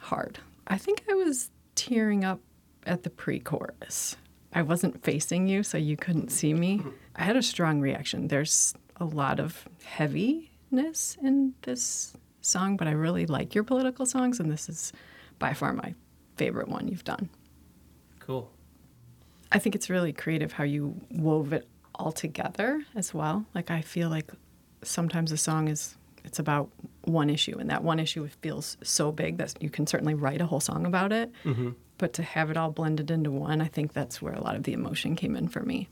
hard. 0.00 0.38
I 0.66 0.78
think 0.78 1.04
I 1.10 1.14
was 1.14 1.50
tearing 1.74 2.24
up 2.24 2.40
at 2.86 3.02
the 3.02 3.10
pre 3.10 3.38
chorus. 3.38 4.16
I 4.52 4.62
wasn't 4.62 5.02
facing 5.02 5.46
you, 5.48 5.62
so 5.62 5.78
you 5.78 5.96
couldn't 5.96 6.30
see 6.30 6.52
me. 6.52 6.82
I 7.16 7.24
had 7.24 7.36
a 7.36 7.42
strong 7.42 7.80
reaction. 7.80 8.28
There's 8.28 8.74
a 8.96 9.04
lot 9.04 9.40
of 9.40 9.66
heaviness 9.82 11.16
in 11.22 11.54
this 11.62 12.14
song, 12.42 12.76
but 12.76 12.86
I 12.86 12.92
really 12.92 13.26
like 13.26 13.54
your 13.54 13.64
political 13.64 14.04
songs, 14.04 14.40
and 14.40 14.50
this 14.50 14.68
is 14.68 14.92
by 15.38 15.54
far 15.54 15.72
my 15.72 15.94
favorite 16.36 16.68
one 16.68 16.88
you've 16.88 17.04
done. 17.04 17.30
Cool. 18.32 18.50
I 19.50 19.58
think 19.58 19.74
it's 19.74 19.90
really 19.90 20.12
creative 20.14 20.52
how 20.52 20.64
you 20.64 20.98
wove 21.10 21.52
it 21.52 21.68
all 21.94 22.12
together 22.12 22.82
as 22.94 23.12
well. 23.12 23.44
Like 23.54 23.70
I 23.70 23.82
feel 23.82 24.08
like 24.08 24.30
sometimes 24.82 25.32
a 25.32 25.36
song 25.36 25.68
is 25.68 25.96
it's 26.24 26.38
about 26.38 26.70
one 27.02 27.28
issue, 27.28 27.58
and 27.58 27.68
that 27.68 27.82
one 27.82 27.98
issue 27.98 28.26
feels 28.40 28.76
so 28.82 29.12
big 29.12 29.36
that 29.38 29.54
you 29.60 29.68
can 29.68 29.86
certainly 29.86 30.14
write 30.14 30.40
a 30.40 30.46
whole 30.46 30.60
song 30.60 30.86
about 30.86 31.12
it. 31.12 31.30
Mm-hmm. 31.44 31.70
But 31.98 32.14
to 32.14 32.22
have 32.22 32.50
it 32.50 32.56
all 32.56 32.70
blended 32.70 33.10
into 33.10 33.30
one, 33.30 33.60
I 33.60 33.66
think 33.66 33.92
that's 33.92 34.22
where 34.22 34.32
a 34.32 34.40
lot 34.40 34.56
of 34.56 34.62
the 34.62 34.72
emotion 34.72 35.14
came 35.14 35.36
in 35.36 35.48
for 35.48 35.60
me. 35.60 35.88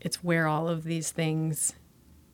It's 0.00 0.24
where 0.24 0.46
all 0.46 0.68
of 0.68 0.84
these 0.84 1.10
things 1.10 1.74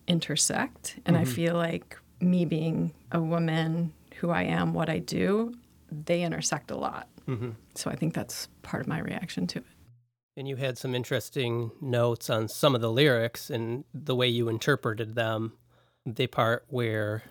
intersect, 0.07 1.01
and 1.05 1.17
I 1.17 1.23
mm-hmm. 1.23 1.33
feel 1.33 1.55
like 1.55 1.99
me 2.21 2.45
being 2.45 2.93
a 3.11 3.21
woman 3.21 3.93
who 4.17 4.31
I 4.31 4.43
am, 4.43 4.73
what 4.73 4.89
I 4.89 4.99
do, 4.99 5.55
they 5.91 6.23
intersect 6.23 6.71
a 6.71 6.77
lot. 6.77 7.09
So 7.75 7.91
I 7.91 7.97
think 7.97 8.15
that's 8.15 8.49
part 8.63 8.81
of 8.83 8.89
my 8.89 9.01
reaction 9.01 9.47
to 9.49 9.59
it. 9.59 9.65
And 10.37 10.49
you 10.49 10.57
had 10.57 10.79
some 10.79 10.95
interesting 10.95 11.73
notes 11.81 12.31
on 12.31 12.49
some 12.49 12.75
of 12.75 12.81
the 12.81 12.93
lyrics 12.93 13.51
and 13.51 13.85
the 13.93 14.15
way 14.15 14.29
you 14.29 14.49
interpreted 14.49 15.15
them. 15.15 15.55
The 16.07 16.29
part 16.29 16.65
where, 16.69 17.25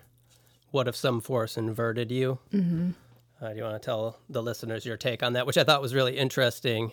what 0.71 0.87
if 0.87 0.95
some 0.95 1.21
force 1.21 1.57
inverted 1.57 2.11
you? 2.11 2.39
Mm-hmm. 2.51 2.91
Uh, 3.41 3.49
do 3.49 3.55
you 3.55 3.63
want 3.63 3.81
to 3.81 3.85
tell 3.85 4.19
the 4.29 4.43
listeners 4.43 4.85
your 4.85 4.97
take 4.97 5.23
on 5.23 5.33
that, 5.33 5.47
which 5.47 5.57
I 5.57 5.63
thought 5.63 5.81
was 5.81 5.95
really 5.95 6.17
interesting? 6.17 6.91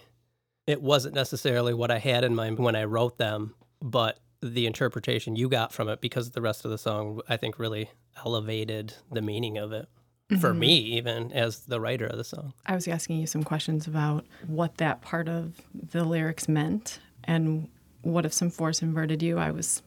It 0.66 0.80
wasn't 0.80 1.14
necessarily 1.14 1.74
what 1.74 1.90
I 1.90 1.98
had 1.98 2.24
in 2.24 2.34
mind 2.34 2.58
when 2.58 2.76
I 2.76 2.84
wrote 2.84 3.18
them, 3.18 3.54
but 3.82 4.18
the 4.40 4.66
interpretation 4.66 5.36
you 5.36 5.48
got 5.48 5.72
from 5.72 5.88
it, 5.88 6.00
because 6.00 6.30
the 6.30 6.40
rest 6.40 6.64
of 6.64 6.70
the 6.70 6.78
song, 6.78 7.20
I 7.28 7.36
think, 7.36 7.58
really 7.58 7.90
elevated 8.24 8.94
the 9.10 9.22
meaning 9.22 9.58
of 9.58 9.72
it 9.72 9.88
for 10.30 10.50
mm-hmm. 10.50 10.58
me, 10.58 10.76
even 10.76 11.32
as 11.32 11.60
the 11.60 11.80
writer 11.80 12.06
of 12.06 12.16
the 12.16 12.24
song. 12.24 12.54
I 12.66 12.74
was 12.74 12.88
asking 12.88 13.18
you 13.18 13.26
some 13.26 13.44
questions 13.44 13.86
about 13.86 14.24
what 14.46 14.78
that 14.78 15.02
part 15.02 15.28
of 15.28 15.60
the 15.72 16.04
lyrics 16.04 16.48
meant 16.48 16.98
and 17.24 17.68
what 18.02 18.24
if 18.24 18.32
some 18.32 18.50
force 18.50 18.82
inverted 18.82 19.22
you. 19.22 19.38
I 19.38 19.50
was 19.50 19.82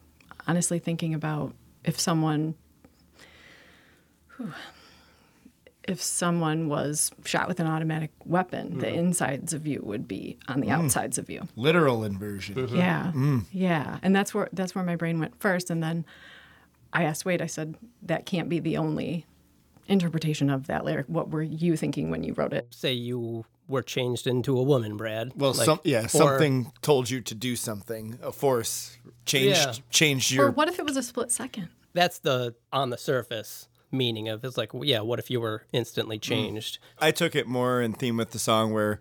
honestly 0.46 0.78
thinking 0.78 1.12
about 1.12 1.54
if 1.84 1.98
someone 1.98 2.54
whew, 4.36 4.52
if 5.88 6.02
someone 6.02 6.68
was 6.68 7.10
shot 7.24 7.48
with 7.48 7.60
an 7.60 7.66
automatic 7.66 8.10
weapon, 8.24 8.78
the 8.78 8.86
mm-hmm. 8.86 8.98
insides 8.98 9.54
of 9.54 9.66
you 9.66 9.80
would 9.82 10.06
be 10.06 10.36
on 10.46 10.60
the 10.60 10.66
mm. 10.66 10.72
outsides 10.72 11.16
of 11.16 11.30
you. 11.30 11.48
Literal 11.56 12.04
inversion. 12.04 12.56
Mm-hmm. 12.56 12.76
Yeah. 12.76 13.12
Mm. 13.14 13.44
Yeah. 13.52 13.98
And 14.02 14.14
that's 14.14 14.34
where 14.34 14.48
that's 14.52 14.74
where 14.74 14.84
my 14.84 14.96
brain 14.96 15.18
went 15.18 15.40
first 15.40 15.70
and 15.70 15.82
then 15.82 16.04
I 16.92 17.04
asked 17.04 17.24
Wade, 17.24 17.42
I 17.42 17.46
said, 17.46 17.74
that 18.02 18.24
can't 18.24 18.48
be 18.48 18.60
the 18.60 18.76
only 18.76 19.26
interpretation 19.88 20.50
of 20.50 20.66
that 20.66 20.84
lyric. 20.84 21.06
What 21.06 21.30
were 21.30 21.42
you 21.42 21.76
thinking 21.76 22.10
when 22.10 22.22
you 22.22 22.34
wrote 22.34 22.52
it? 22.52 22.68
Say 22.70 22.92
you 22.92 23.44
were 23.66 23.82
changed 23.82 24.26
into 24.26 24.58
a 24.58 24.62
woman, 24.62 24.96
Brad. 24.96 25.32
Well, 25.34 25.52
Like, 25.52 25.66
some 25.66 25.80
yeah, 25.84 26.04
or- 26.04 26.08
something 26.08 26.72
told 26.82 27.10
you 27.10 27.20
to 27.20 27.34
do 27.34 27.56
something. 27.56 28.18
A 28.22 28.32
force 28.32 28.96
changed 29.26 29.56
Yeah. 29.56 29.72
changed 29.90 30.38
Or 30.38 30.50
what 30.50 30.68
if 30.68 30.78
it 30.78 30.84
was 30.84 30.96
a 30.96 31.02
split 31.02 31.30
second? 31.30 31.68
that's 31.94 32.18
the 32.20 32.54
on 32.72 32.90
the 32.90 32.98
surface 32.98 33.66
meaning 33.90 34.28
of 34.28 34.44
it's 34.44 34.58
like 34.58 34.70
yeah 34.82 35.00
what 35.00 35.18
if 35.18 35.30
you 35.30 35.40
were 35.40 35.64
instantly 35.72 36.18
mm. 36.18 36.22
changed 36.22 36.78
I 36.98 37.10
took 37.10 37.34
it 37.34 37.46
more 37.46 37.80
in 37.80 37.94
theme 37.94 38.18
with 38.18 38.32
the 38.32 38.38
song 38.38 38.74
where 38.74 39.00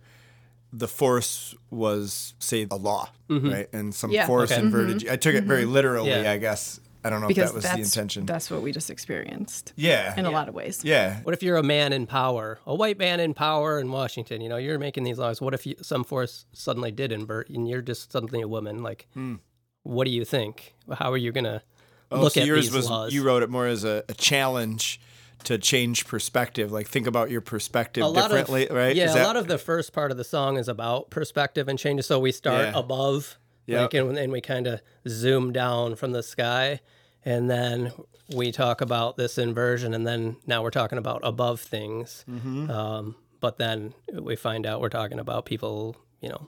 the 0.74 0.88
force 0.88 1.56
was 1.70 2.34
say 2.40 2.68
a 2.70 2.76
law, 2.76 3.10
mm-hmm. 3.30 3.50
right? 3.50 3.70
And 3.74 3.94
some 3.96 4.12
Yeah. 4.12 4.28
force 4.28 4.52
Okay. 4.52 4.62
inverted 4.62 4.98
mm-hmm. 4.98 5.08
you. 5.08 5.14
I 5.14 5.16
took 5.16 5.36
it 5.36 5.46
very 5.46 5.64
mm-hmm. 5.64 5.74
literally, 5.74 6.10
Yeah. 6.10 6.32
I 6.32 6.38
guess. 6.38 6.80
I 7.04 7.10
don't 7.10 7.22
know 7.22 7.28
Because 7.28 7.50
if 7.50 7.50
that 7.50 7.56
was 7.56 7.64
that's 7.64 7.76
the 7.76 7.82
intention. 7.84 8.26
that's 8.26 8.50
what 8.52 8.62
we 8.62 8.72
just 8.72 8.90
experienced 8.90 9.74
yeah. 9.76 10.18
in 10.20 10.26
a 10.26 10.32
lot 10.32 10.50
of 10.50 10.54
ways. 10.56 10.82
yeah. 10.84 11.20
what 11.24 11.34
if 11.34 11.42
you're 11.44 11.58
a 11.58 11.64
man 11.64 11.94
in 11.94 12.06
power 12.08 12.60
a 12.66 12.76
white 12.76 12.98
man 12.98 13.20
in 13.20 13.34
power 13.34 13.80
in 13.80 13.92
washington 13.92 14.42
you 14.42 14.50
know 14.50 14.58
you're 14.58 14.80
making 14.80 15.04
these 15.04 15.18
laws 15.18 15.40
what 15.42 15.54
if 15.54 15.66
you, 15.66 15.76
some 15.82 16.04
force 16.04 16.46
suddenly 16.54 16.92
did 16.92 17.12
invert 17.12 17.50
and 17.50 17.68
you're 17.68 17.82
just 17.82 18.12
suddenly 18.12 18.42
a 18.42 18.48
woman 18.48 18.84
like 18.84 19.08
hmm. 19.14 19.36
what 19.84 20.06
do 20.06 20.12
you 20.12 20.26
think 20.26 20.76
how 20.94 21.12
are 21.12 21.18
you 21.18 21.32
gonna 21.32 21.62
Oh, 22.10 22.22
look 22.22 22.34
so 22.34 22.42
at 22.42 22.48
yours 22.48 22.66
these 22.68 22.74
was 22.74 22.90
laws 22.90 23.14
you 23.14 23.24
wrote 23.24 23.44
it 23.44 23.50
more 23.50 23.68
as 23.68 23.84
a, 23.84 24.04
a 24.10 24.14
challenge 24.14 25.00
to 25.44 25.58
change 25.58 26.08
perspective. 26.08 26.72
Like 26.72 26.88
think 26.88 27.06
about 27.06 27.30
your 27.30 27.42
perspective 27.42 28.04
a 28.04 28.12
differently, 28.12 28.68
of, 28.68 28.76
right? 28.76 28.96
Yeah, 28.96 29.06
Is 29.06 29.12
a 29.12 29.20
that- 29.20 29.26
lot 29.28 29.36
of 29.38 29.48
the 29.48 29.58
first 29.58 29.94
part 29.94 30.10
of 30.12 30.18
the 30.18 30.24
song 30.24 30.58
is 30.58 30.68
about 30.68 31.10
perspective 31.12 31.68
and 31.68 31.78
changes. 31.78 32.08
So 32.08 32.20
we 32.20 32.32
start 32.32 32.74
Yeah. 32.74 32.80
above, 32.80 33.38
Yep. 33.68 33.82
like, 33.82 33.94
and, 33.94 34.18
and 34.18 34.32
we 34.32 34.42
kind 34.42 34.66
of 34.68 34.82
zoom 35.08 35.52
down 35.54 35.96
from 35.96 36.12
the 36.12 36.24
sky, 36.24 36.80
and 37.24 37.50
then 37.50 37.92
we 38.34 38.52
talk 38.52 38.82
about 38.82 39.18
this 39.18 39.38
inversion, 39.38 39.94
and 39.94 40.08
then 40.08 40.38
now 40.46 40.64
we're 40.64 40.72
talking 40.72 40.98
about 40.98 41.22
above 41.24 41.62
things. 41.62 42.26
Mm-hmm. 42.30 42.70
Um, 42.72 43.16
but 43.40 43.58
then 43.58 43.94
we 44.14 44.36
find 44.36 44.66
out 44.66 44.82
we're 44.82 44.90
talking 44.90 45.20
about 45.20 45.46
people, 45.46 45.96
you 46.22 46.30
know, 46.30 46.48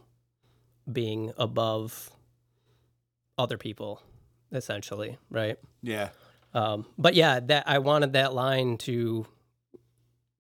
being 0.92 1.34
above 1.38 2.10
other 3.38 3.58
people, 3.58 4.02
essentially, 4.52 5.18
right? 5.30 5.58
yeah. 5.82 6.10
Um, 6.54 6.88
but 6.98 7.14
yeah, 7.14 7.40
that 7.42 7.66
I 7.68 7.78
wanted 7.78 8.14
that 8.14 8.34
line 8.34 8.78
to 8.80 9.28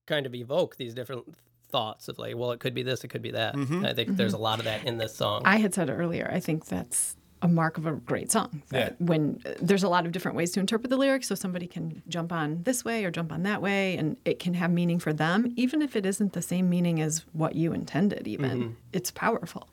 kind 0.08 0.26
of 0.26 0.34
evoke 0.34 0.76
these 0.76 0.96
different 0.96 1.36
thoughts 1.70 2.08
of 2.08 2.18
like, 2.20 2.36
well, 2.36 2.52
it 2.52 2.60
could 2.60 2.74
be 2.74 2.84
this, 2.84 3.04
it 3.04 3.10
could 3.10 3.22
be 3.22 3.32
that. 3.32 3.56
Mm-hmm. 3.56 3.86
I 3.86 3.94
think 3.94 4.16
there's 4.18 4.34
a 4.34 4.38
lot 4.38 4.60
of 4.60 4.66
that 4.66 4.86
in 4.86 4.98
this 4.98 5.16
song. 5.16 5.42
I 5.46 5.58
had 5.58 5.74
said 5.74 5.90
earlier, 5.90 6.30
I 6.34 6.40
think 6.40 6.66
that's 6.66 7.16
a 7.42 7.48
mark 7.48 7.78
of 7.78 7.86
a 7.86 7.94
great 7.94 8.30
song. 8.32 8.62
That 8.70 8.98
Yeah. 9.00 9.06
When 9.06 9.42
uh, 9.46 9.52
there's 9.62 9.84
a 9.84 9.88
lot 9.90 10.06
of 10.06 10.12
different 10.12 10.36
ways 10.36 10.52
to 10.52 10.60
interpret 10.60 10.90
the 10.90 10.98
lyrics, 10.98 11.28
so 11.28 11.36
somebody 11.36 11.68
can 11.68 12.02
jump 12.10 12.34
on 12.34 12.64
this 12.64 12.84
way 12.84 13.06
or 13.06 13.12
jump 13.12 13.32
on 13.32 13.44
that 13.44 13.62
way, 13.62 13.96
and 13.96 14.18
it 14.26 14.40
can 14.40 14.56
have 14.56 14.72
meaning 14.72 15.00
for 15.00 15.14
them, 15.14 15.54
even 15.56 15.82
if 15.82 15.96
it 15.96 16.06
isn't 16.06 16.34
the 16.34 16.42
same 16.42 16.70
meaning 16.70 17.00
as 17.00 17.26
what 17.32 17.56
you 17.56 17.72
intended. 17.72 18.28
Even 18.28 18.60
Mm-hmm. 18.60 18.74
it's 18.92 19.12
powerful. 19.12 19.70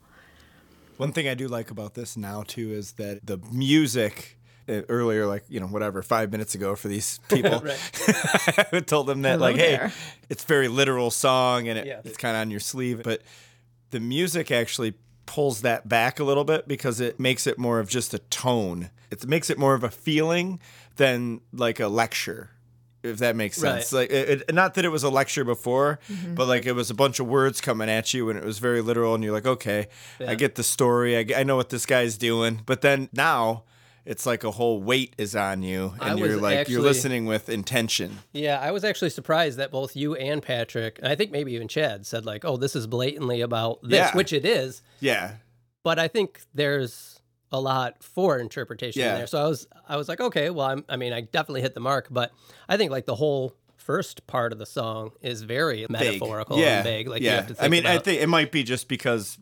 One 0.95 1.11
thing 1.11 1.27
I 1.27 1.33
do 1.33 1.47
like 1.47 1.69
about 1.69 1.93
this 1.93 2.15
now 2.17 2.43
too 2.43 2.71
is 2.71 2.93
that 2.93 3.25
the 3.25 3.37
music 3.51 4.36
Uh, 4.69 4.81
earlier, 4.89 5.25
like 5.25 5.43
you 5.47 5.59
know, 5.61 5.67
whatever, 5.67 6.01
five 6.03 6.29
minutes 6.31 6.53
ago 6.53 6.75
for 6.75 6.87
these 6.89 7.19
people, 7.29 7.63
I 8.73 8.81
told 8.85 9.07
them 9.07 9.21
that 9.21 9.33
Hello 9.39 9.47
like, 9.51 9.55
hey, 9.55 9.89
it's 10.29 10.43
very 10.43 10.67
literal 10.67 11.09
song 11.11 11.67
and 11.67 11.79
it, 11.79 11.87
Yeah. 11.87 12.01
it's 12.03 12.17
kind 12.17 12.35
of 12.35 12.41
on 12.41 12.51
your 12.51 12.59
sleeve, 12.59 13.01
but 13.03 13.21
the 13.91 13.99
music 14.01 14.51
actually 14.51 14.93
pulls 15.25 15.61
that 15.61 15.87
back 15.87 16.19
a 16.19 16.23
little 16.23 16.43
bit 16.43 16.67
because 16.67 16.99
it 16.99 17.19
makes 17.19 17.47
it 17.47 17.57
more 17.57 17.79
of 17.79 17.87
just 17.89 18.13
a 18.13 18.19
tone. 18.19 18.89
It 19.09 19.25
makes 19.25 19.49
it 19.49 19.57
more 19.57 19.73
of 19.73 19.83
a 19.83 19.89
feeling 19.89 20.59
than 20.97 21.39
like 21.53 21.79
a 21.79 21.87
lecture. 21.87 22.49
If 23.03 23.19
that 23.19 23.35
makes 23.37 23.55
sense, 23.55 23.93
like 23.93 24.09
it, 24.09 24.43
it- 24.49 24.53
not 24.53 24.73
that 24.73 24.83
it 24.83 24.89
was 24.89 25.03
a 25.03 25.09
lecture 25.09 25.45
before, 25.45 25.99
but 26.35 26.47
like 26.47 26.65
it 26.65 26.73
was 26.73 26.89
a 26.89 26.93
bunch 26.93 27.21
of 27.21 27.27
words 27.27 27.61
coming 27.61 27.89
at 27.89 28.13
you, 28.13 28.29
and 28.29 28.37
it 28.37 28.43
was 28.43 28.59
very 28.59 28.81
literal, 28.81 29.15
and 29.15 29.23
you're 29.23 29.31
like, 29.31 29.45
okay, 29.47 29.87
I 30.19 30.35
get 30.35 30.55
the 30.55 30.63
story, 30.63 31.15
I, 31.15 31.39
I 31.39 31.43
know 31.43 31.55
what 31.55 31.69
this 31.69 31.85
guy's 31.85 32.17
doing, 32.17 32.63
but 32.65 32.81
then 32.81 33.07
now 33.13 33.63
it's 34.07 34.25
like 34.25 34.43
a 34.43 34.51
whole 34.51 34.81
weight 34.81 35.13
is 35.17 35.35
on 35.35 35.61
you, 35.61 35.93
and 36.01 36.17
you're 36.17 36.37
like 36.37 36.69
you're 36.69 36.81
listening 36.81 37.25
with 37.25 37.49
intention. 37.49 38.19
yeah, 38.33 38.59
I 38.59 38.71
was 38.71 38.83
actually 38.83 39.09
surprised 39.09 39.57
that 39.57 39.69
both 39.69 39.95
you 39.95 40.15
and 40.15 40.41
Patrick, 40.41 40.97
and 40.99 41.07
I 41.07 41.15
think 41.15 41.31
maybe 41.31 41.53
even 41.53 41.67
Chad, 41.67 42.05
said 42.07 42.25
like, 42.25 42.45
"Oh, 42.45 42.57
this 42.57 42.75
is 42.75 42.87
blatantly 42.87 43.41
about 43.41 43.81
this," 43.83 43.91
Yeah. 43.91 44.15
which 44.15 44.31
it 44.33 44.45
is. 44.45 44.81
Yeah, 44.99 45.33
But 45.83 45.99
I 45.99 46.07
think 46.07 46.41
there's 46.53 47.19
a 47.51 47.59
lot 47.59 48.03
for 48.03 48.37
interpretation 48.39 49.01
Yeah. 49.01 49.11
in 49.13 49.17
there. 49.19 49.27
So 49.27 49.41
I 49.43 49.47
was, 49.47 49.67
I 49.87 49.95
was 49.95 50.09
like, 50.09 50.19
okay, 50.19 50.49
well, 50.49 50.67
I'm, 50.67 50.83
I 50.89 50.97
mean, 50.97 51.13
I 51.13 51.21
definitely 51.21 51.61
hit 51.61 51.75
the 51.75 51.79
mark. 51.79 52.07
But 52.11 52.33
I 52.67 52.75
think 52.75 52.91
like 52.91 53.05
the 53.05 53.15
whole 53.15 53.53
first 53.77 54.27
part 54.27 54.51
of 54.51 54.59
the 54.59 54.65
song 54.65 55.11
is 55.21 55.43
very 55.43 55.79
vague. 55.81 55.89
metaphorical 55.89 56.59
yeah, 56.59 56.77
and 56.79 56.83
vague. 56.83 57.07
Like 57.07 57.21
yeah. 57.21 57.29
you 57.31 57.35
have 57.37 57.47
to 57.47 57.53
think 57.53 57.63
I 57.65 57.69
mean, 57.69 57.85
I 57.85 57.99
think 57.99 58.21
it 58.21 58.27
might 58.27 58.51
be 58.51 58.63
just 58.63 58.89
because 58.89 59.37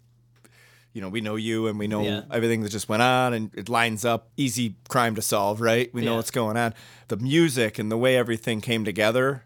you 0.95 1.01
know 1.01 1.09
we 1.09 1.21
know 1.21 1.35
you 1.35 1.67
and 1.67 1.77
we 1.77 1.87
know 1.87 2.01
Yeah. 2.03 2.21
everything 2.31 2.61
that 2.63 2.69
just 2.69 2.89
went 2.89 3.03
on, 3.03 3.33
and 3.33 3.51
it 3.53 3.69
lines 3.69 4.03
up. 4.05 4.29
Easy 4.37 4.75
crime 4.89 5.13
to 5.15 5.21
solve, 5.21 5.61
right? 5.61 5.93
We 5.93 6.01
know 6.01 6.11
Yeah. 6.11 6.17
what's 6.17 6.31
going 6.31 6.57
on. 6.57 6.73
The 7.09 7.17
music 7.17 7.77
and 7.77 7.91
the 7.91 7.97
way 7.97 8.15
everything 8.17 8.61
came 8.61 8.83
together 8.85 9.43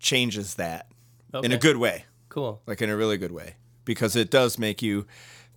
changes 0.00 0.54
that 0.54 0.86
in 1.44 1.52
a 1.52 1.58
good 1.58 1.76
way, 1.76 2.06
cool. 2.28 2.60
like 2.66 2.82
in 2.82 2.90
a 2.90 2.96
really 2.96 3.16
good 3.18 3.32
way, 3.32 3.54
because 3.84 4.16
it 4.16 4.30
does 4.30 4.58
make 4.58 4.82
you 4.82 5.06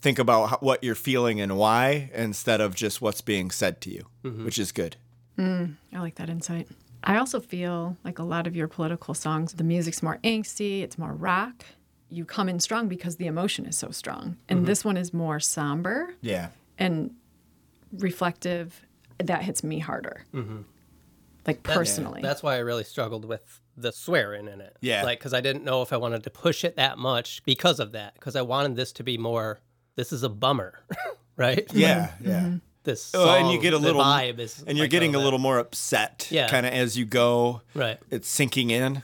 think 0.01 0.19
about 0.19 0.61
what 0.61 0.83
you're 0.83 0.93
feeling 0.95 1.41
and 1.41 1.57
why 1.57 2.11
instead 2.13 2.61
of 2.61 2.75
just 2.75 3.01
what's 3.01 3.21
being 3.21 3.49
said 3.51 3.81
to 3.81 3.89
you, 3.89 4.05
Mm-hmm. 4.23 4.45
which 4.45 4.59
is 4.59 4.71
good. 4.71 4.97
I 5.37 5.67
like 5.93 6.15
that 6.15 6.29
insight. 6.29 6.67
I 7.03 7.17
also 7.17 7.39
feel 7.39 7.97
like 8.03 8.19
a 8.19 8.23
lot 8.23 8.47
of 8.47 8.55
your 8.55 8.67
political 8.67 9.13
songs, 9.13 9.53
the 9.53 9.63
music's 9.63 10.01
more 10.01 10.17
angsty, 10.23 10.81
it's 10.81 10.97
more 10.97 11.13
rock. 11.13 11.63
You 12.09 12.23
come 12.25 12.47
in 12.49 12.59
strong 12.59 12.87
because 12.87 13.15
the 13.17 13.27
emotion 13.27 13.65
is 13.65 13.77
so 13.77 13.91
strong. 13.91 14.37
And 14.47 14.59
Mm-hmm. 14.59 14.65
this 14.67 14.85
one 14.85 14.97
is 14.97 15.13
more 15.13 15.39
somber 15.39 16.13
Yeah. 16.21 16.49
and 16.77 17.11
reflective. 17.91 18.85
That 19.17 19.43
hits 19.43 19.63
me 19.63 19.79
harder. 19.79 20.25
Mm-hmm. 20.33 20.61
Like 21.47 21.63
personally. 21.63 22.21
That's 22.21 22.43
why 22.43 22.55
I 22.55 22.59
really 22.59 22.83
struggled 22.83 23.23
with 23.25 23.61
the 23.77 23.91
swearing 23.91 24.47
in 24.47 24.59
it. 24.61 24.75
Yeah. 24.81 25.03
Like, 25.03 25.19
because 25.19 25.33
I 25.33 25.41
didn't 25.41 25.63
know 25.63 25.81
if 25.81 25.93
I 25.93 25.97
wanted 25.97 26.23
to 26.23 26.29
push 26.29 26.63
it 26.63 26.75
that 26.75 26.97
much 26.97 27.43
because 27.45 27.79
of 27.79 27.91
that. 27.93 28.15
Because 28.15 28.35
I 28.35 28.41
wanted 28.41 28.75
this 28.75 28.91
to 28.93 29.03
be 29.03 29.17
more, 29.17 29.59
this 29.95 30.11
is 30.11 30.23
a 30.23 30.29
bummer, 30.29 30.79
right? 31.37 31.65
Yeah. 31.73 32.07
Mm-hmm. 32.07 32.27
Yeah. 32.29 32.39
Mm-hmm. 32.41 32.57
This 32.85 33.11
Oh, 33.13 33.35
and 33.35 33.51
you 33.51 33.59
get 33.59 33.73
a 33.73 33.77
little 33.77 34.01
vibe 34.01 34.39
is, 34.39 34.63
and 34.65 34.77
you're 34.77 34.85
like 34.85 34.91
getting 34.91 35.15
a 35.15 35.19
little 35.19 35.39
more 35.39 35.57
upset 35.59 36.27
Yeah. 36.31 36.47
kind 36.47 36.65
of 36.65 36.71
as 36.73 36.97
you 36.97 37.03
go 37.05 37.61
Right. 37.73 37.99
it's 38.11 38.29
sinking 38.29 38.69
in 38.69 39.01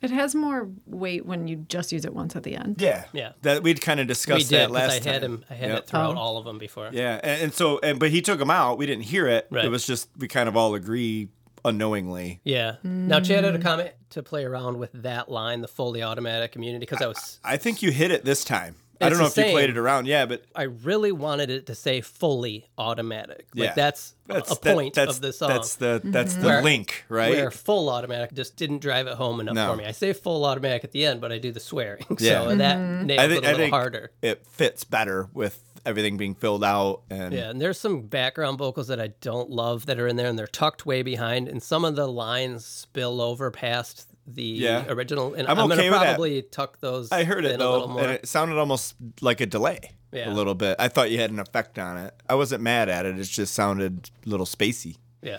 it 0.00 0.10
has 0.10 0.34
more 0.34 0.68
weight 0.86 1.26
when 1.26 1.46
you 1.48 1.56
just 1.68 1.92
use 1.92 2.04
it 2.04 2.14
once 2.14 2.34
at 2.36 2.44
the 2.44 2.54
end. 2.56 2.76
yeah 2.80 3.04
Yeah. 3.12 3.32
that 3.42 3.62
we'd 3.62 3.80
kind 3.80 4.00
of 4.00 4.06
that. 4.06 4.10
We 4.10 4.14
discussed 4.14 4.48
did 4.50 4.56
that 4.60 4.66
'cause 4.68 4.72
last 4.74 4.90
I 5.06 5.10
had 5.10 5.20
time 5.22 5.32
him. 5.32 5.44
I 5.50 5.54
had 5.54 5.68
Yep. 5.70 5.78
it 5.80 5.86
throughout 5.88 6.16
Oh. 6.16 6.18
all 6.20 6.36
of 6.38 6.44
them 6.44 6.58
before. 6.58 6.90
yeah 6.92 7.20
and, 7.22 7.42
and 7.42 7.54
so 7.54 7.80
and 7.82 7.98
but 7.98 8.10
he 8.10 8.22
took 8.22 8.38
them 8.38 8.50
out 8.50 8.78
we 8.78 8.86
didn't 8.86 9.04
hear 9.04 9.26
it 9.26 9.46
Right. 9.50 9.64
it 9.64 9.68
was 9.70 9.86
just 9.86 10.08
we 10.16 10.28
kind 10.28 10.48
of 10.48 10.56
all 10.56 10.74
agree 10.74 11.28
unknowingly 11.64 12.40
Yeah. 12.44 12.76
Now 12.82 13.20
Chad 13.20 13.42
Mm. 13.42 13.46
had 13.46 13.54
a 13.56 13.58
comment 13.58 13.90
to 14.10 14.22
play 14.22 14.44
around 14.44 14.78
with 14.78 14.90
that 14.94 15.28
line, 15.30 15.60
the 15.62 15.66
fully 15.68 16.02
automatic 16.02 16.54
immunity, 16.54 16.80
because 16.86 17.02
I 17.02 17.06
was 17.08 17.40
i 17.42 17.56
think 17.56 17.82
you 17.82 17.90
hit 17.90 18.10
it 18.10 18.24
this 18.24 18.44
time 18.44 18.76
I 19.00 19.08
don't 19.08 19.18
know 19.18 19.28
the 19.28 19.40
if 19.40 19.46
you 19.46 19.52
played 19.52 19.70
it 19.70 19.76
around. 19.76 20.06
Yeah, 20.06 20.26
but 20.26 20.44
I 20.54 20.64
really 20.64 21.12
wanted 21.12 21.50
it 21.50 21.66
to 21.66 21.74
say 21.74 22.00
fully 22.00 22.68
automatic. 22.78 23.46
Like 23.54 23.68
Yeah. 23.68 23.74
that's, 23.74 24.14
that's 24.26 24.52
a 24.52 24.60
that- 24.60 24.74
point 24.74 24.94
that's, 24.94 25.16
of 25.16 25.20
the 25.22 25.32
song. 25.32 25.48
That's 25.48 25.76
the 25.76 26.00
that's 26.04 26.34
the 26.36 26.62
link, 26.62 27.04
right? 27.08 27.30
Where 27.32 27.50
full 27.50 27.88
automatic 27.88 28.32
just 28.32 28.56
didn't 28.56 28.78
drive 28.80 29.06
it 29.06 29.14
home 29.14 29.40
enough 29.40 29.54
No. 29.54 29.70
for 29.70 29.76
me. 29.76 29.84
I 29.84 29.92
say 29.92 30.12
full 30.12 30.44
automatic 30.44 30.84
at 30.84 30.92
the 30.92 31.04
end, 31.06 31.20
but 31.20 31.32
I 31.32 31.38
do 31.38 31.52
the 31.52 31.60
swearing. 31.60 32.04
Yeah. 32.18 32.44
So 32.44 32.56
that 32.56 32.78
mm-hmm. 32.78 33.06
nails 33.06 33.20
I 33.20 33.24
it 33.24 33.30
a 33.30 33.32
a 33.32 33.36
I 33.36 33.40
little 33.40 33.56
think 33.58 33.74
harder. 33.74 34.10
it 34.22 34.46
fits 34.46 34.84
better 34.84 35.28
with 35.34 35.60
everything 35.84 36.16
being 36.16 36.34
filled 36.34 36.64
out 36.64 37.02
and 37.10 37.34
Yeah, 37.34 37.50
and 37.50 37.60
there's 37.60 37.78
some 37.78 38.02
background 38.02 38.58
vocals 38.58 38.86
that 38.88 39.00
I 39.00 39.08
don't 39.20 39.50
love 39.50 39.86
that 39.86 39.98
are 39.98 40.06
in 40.06 40.16
there, 40.16 40.28
and 40.28 40.38
they're 40.38 40.46
tucked 40.46 40.86
way 40.86 41.02
behind, 41.02 41.48
and 41.48 41.62
some 41.62 41.84
of 41.84 41.96
the 41.96 42.06
lines 42.06 42.64
spill 42.64 43.20
over 43.20 43.50
past 43.50 44.08
the 44.26 44.42
Yeah. 44.42 44.84
original. 44.88 45.34
And 45.34 45.46
I'm 45.48 45.58
I'm, 45.58 45.66
okay 45.72 45.76
gonna 45.76 45.90
with 45.90 46.00
that. 46.00 46.04
probably 46.14 46.42
tuck 46.42 46.80
those. 46.80 47.10
I 47.12 47.24
heard 47.24 47.44
in 47.44 47.52
it 47.52 47.60
a 47.60 47.70
little 47.70 47.88
though, 47.88 47.92
more. 47.94 48.02
and 48.02 48.12
it 48.12 48.26
sounded 48.28 48.58
almost 48.58 48.94
like 49.20 49.40
a 49.40 49.46
delay. 49.46 49.80
Yeah. 50.12 50.32
A 50.32 50.34
little 50.34 50.54
bit. 50.54 50.76
I 50.78 50.88
thought 50.88 51.10
you 51.10 51.18
had 51.18 51.30
an 51.30 51.40
effect 51.40 51.78
on 51.78 51.96
it. 51.98 52.14
I 52.28 52.36
wasn't 52.36 52.62
mad 52.62 52.88
at 52.88 53.04
it. 53.04 53.18
It 53.18 53.24
just 53.24 53.52
sounded 53.52 54.10
a 54.24 54.28
little 54.28 54.46
spacey. 54.46 54.98
yeah, 55.22 55.38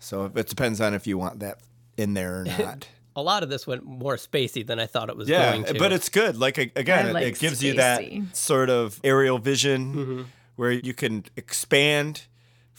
So 0.00 0.30
it 0.34 0.48
depends 0.48 0.80
on 0.80 0.92
if 0.92 1.06
you 1.06 1.16
want 1.18 1.38
that 1.40 1.58
in 1.96 2.14
there 2.14 2.40
or 2.40 2.44
not. 2.58 2.88
a 3.14 3.22
lot 3.22 3.42
of 3.44 3.48
this 3.48 3.64
went 3.66 3.84
more 3.84 4.16
spacey 4.16 4.66
than 4.66 4.80
I 4.80 4.86
thought 4.86 5.08
it 5.08 5.16
was 5.16 5.28
yeah, 5.28 5.52
going 5.52 5.64
to. 5.66 5.74
but 5.74 5.92
it's 5.92 6.08
good. 6.08 6.36
Like 6.36 6.58
again, 6.58 7.06
I 7.06 7.10
it, 7.10 7.12
like 7.12 7.26
it 7.26 7.38
gives 7.38 7.62
you 7.62 7.74
that 7.74 8.02
sort 8.32 8.70
of 8.70 8.98
aerial 9.04 9.38
vision 9.38 9.94
Mm-hmm. 9.94 10.22
where 10.56 10.72
you 10.72 10.94
can 10.94 11.24
expand 11.36 12.22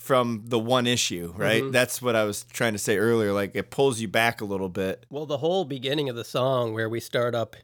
from 0.03 0.43
the 0.45 0.59
one 0.59 0.85
issue, 0.85 1.33
right? 1.37 1.61
Mm-hmm. 1.63 1.71
That's 1.71 2.01
what 2.01 2.15
I 2.15 2.25
was 2.25 2.43
trying 2.51 2.73
to 2.73 2.79
say 2.79 2.97
earlier. 2.97 3.31
Like 3.31 3.55
it 3.55 3.71
pulls 3.71 3.99
you 4.01 4.07
back 4.09 4.41
a 4.41 4.45
little 4.45 4.69
bit. 4.69 5.05
well, 5.09 5.25
the 5.25 5.37
whole 5.37 5.63
beginning 5.65 6.09
of 6.09 6.15
the 6.15 6.25
song 6.25 6.73
where 6.73 6.89
we 6.89 6.99
start 6.99 7.33
up 7.33 7.55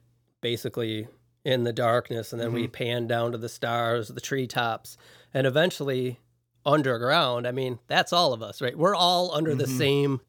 basically 0.41 1.07
in 1.43 1.63
the 1.65 1.73
darkness, 1.73 2.31
and 2.31 2.41
then 2.41 2.53
we 2.53 2.63
Mm-hmm. 2.63 2.71
pan 2.71 3.07
down 3.07 3.31
to 3.33 3.37
the 3.37 3.49
stars, 3.49 4.07
the 4.09 4.21
treetops, 4.21 4.97
and 5.33 5.45
eventually 5.47 6.19
underground. 6.65 7.45
I 7.47 7.51
mean, 7.51 7.79
that's 7.87 8.13
all 8.13 8.33
of 8.33 8.41
us, 8.41 8.61
right? 8.61 8.77
We're 8.77 8.95
all 8.95 9.33
under 9.35 9.53
the 9.55 9.67
same 9.67 10.21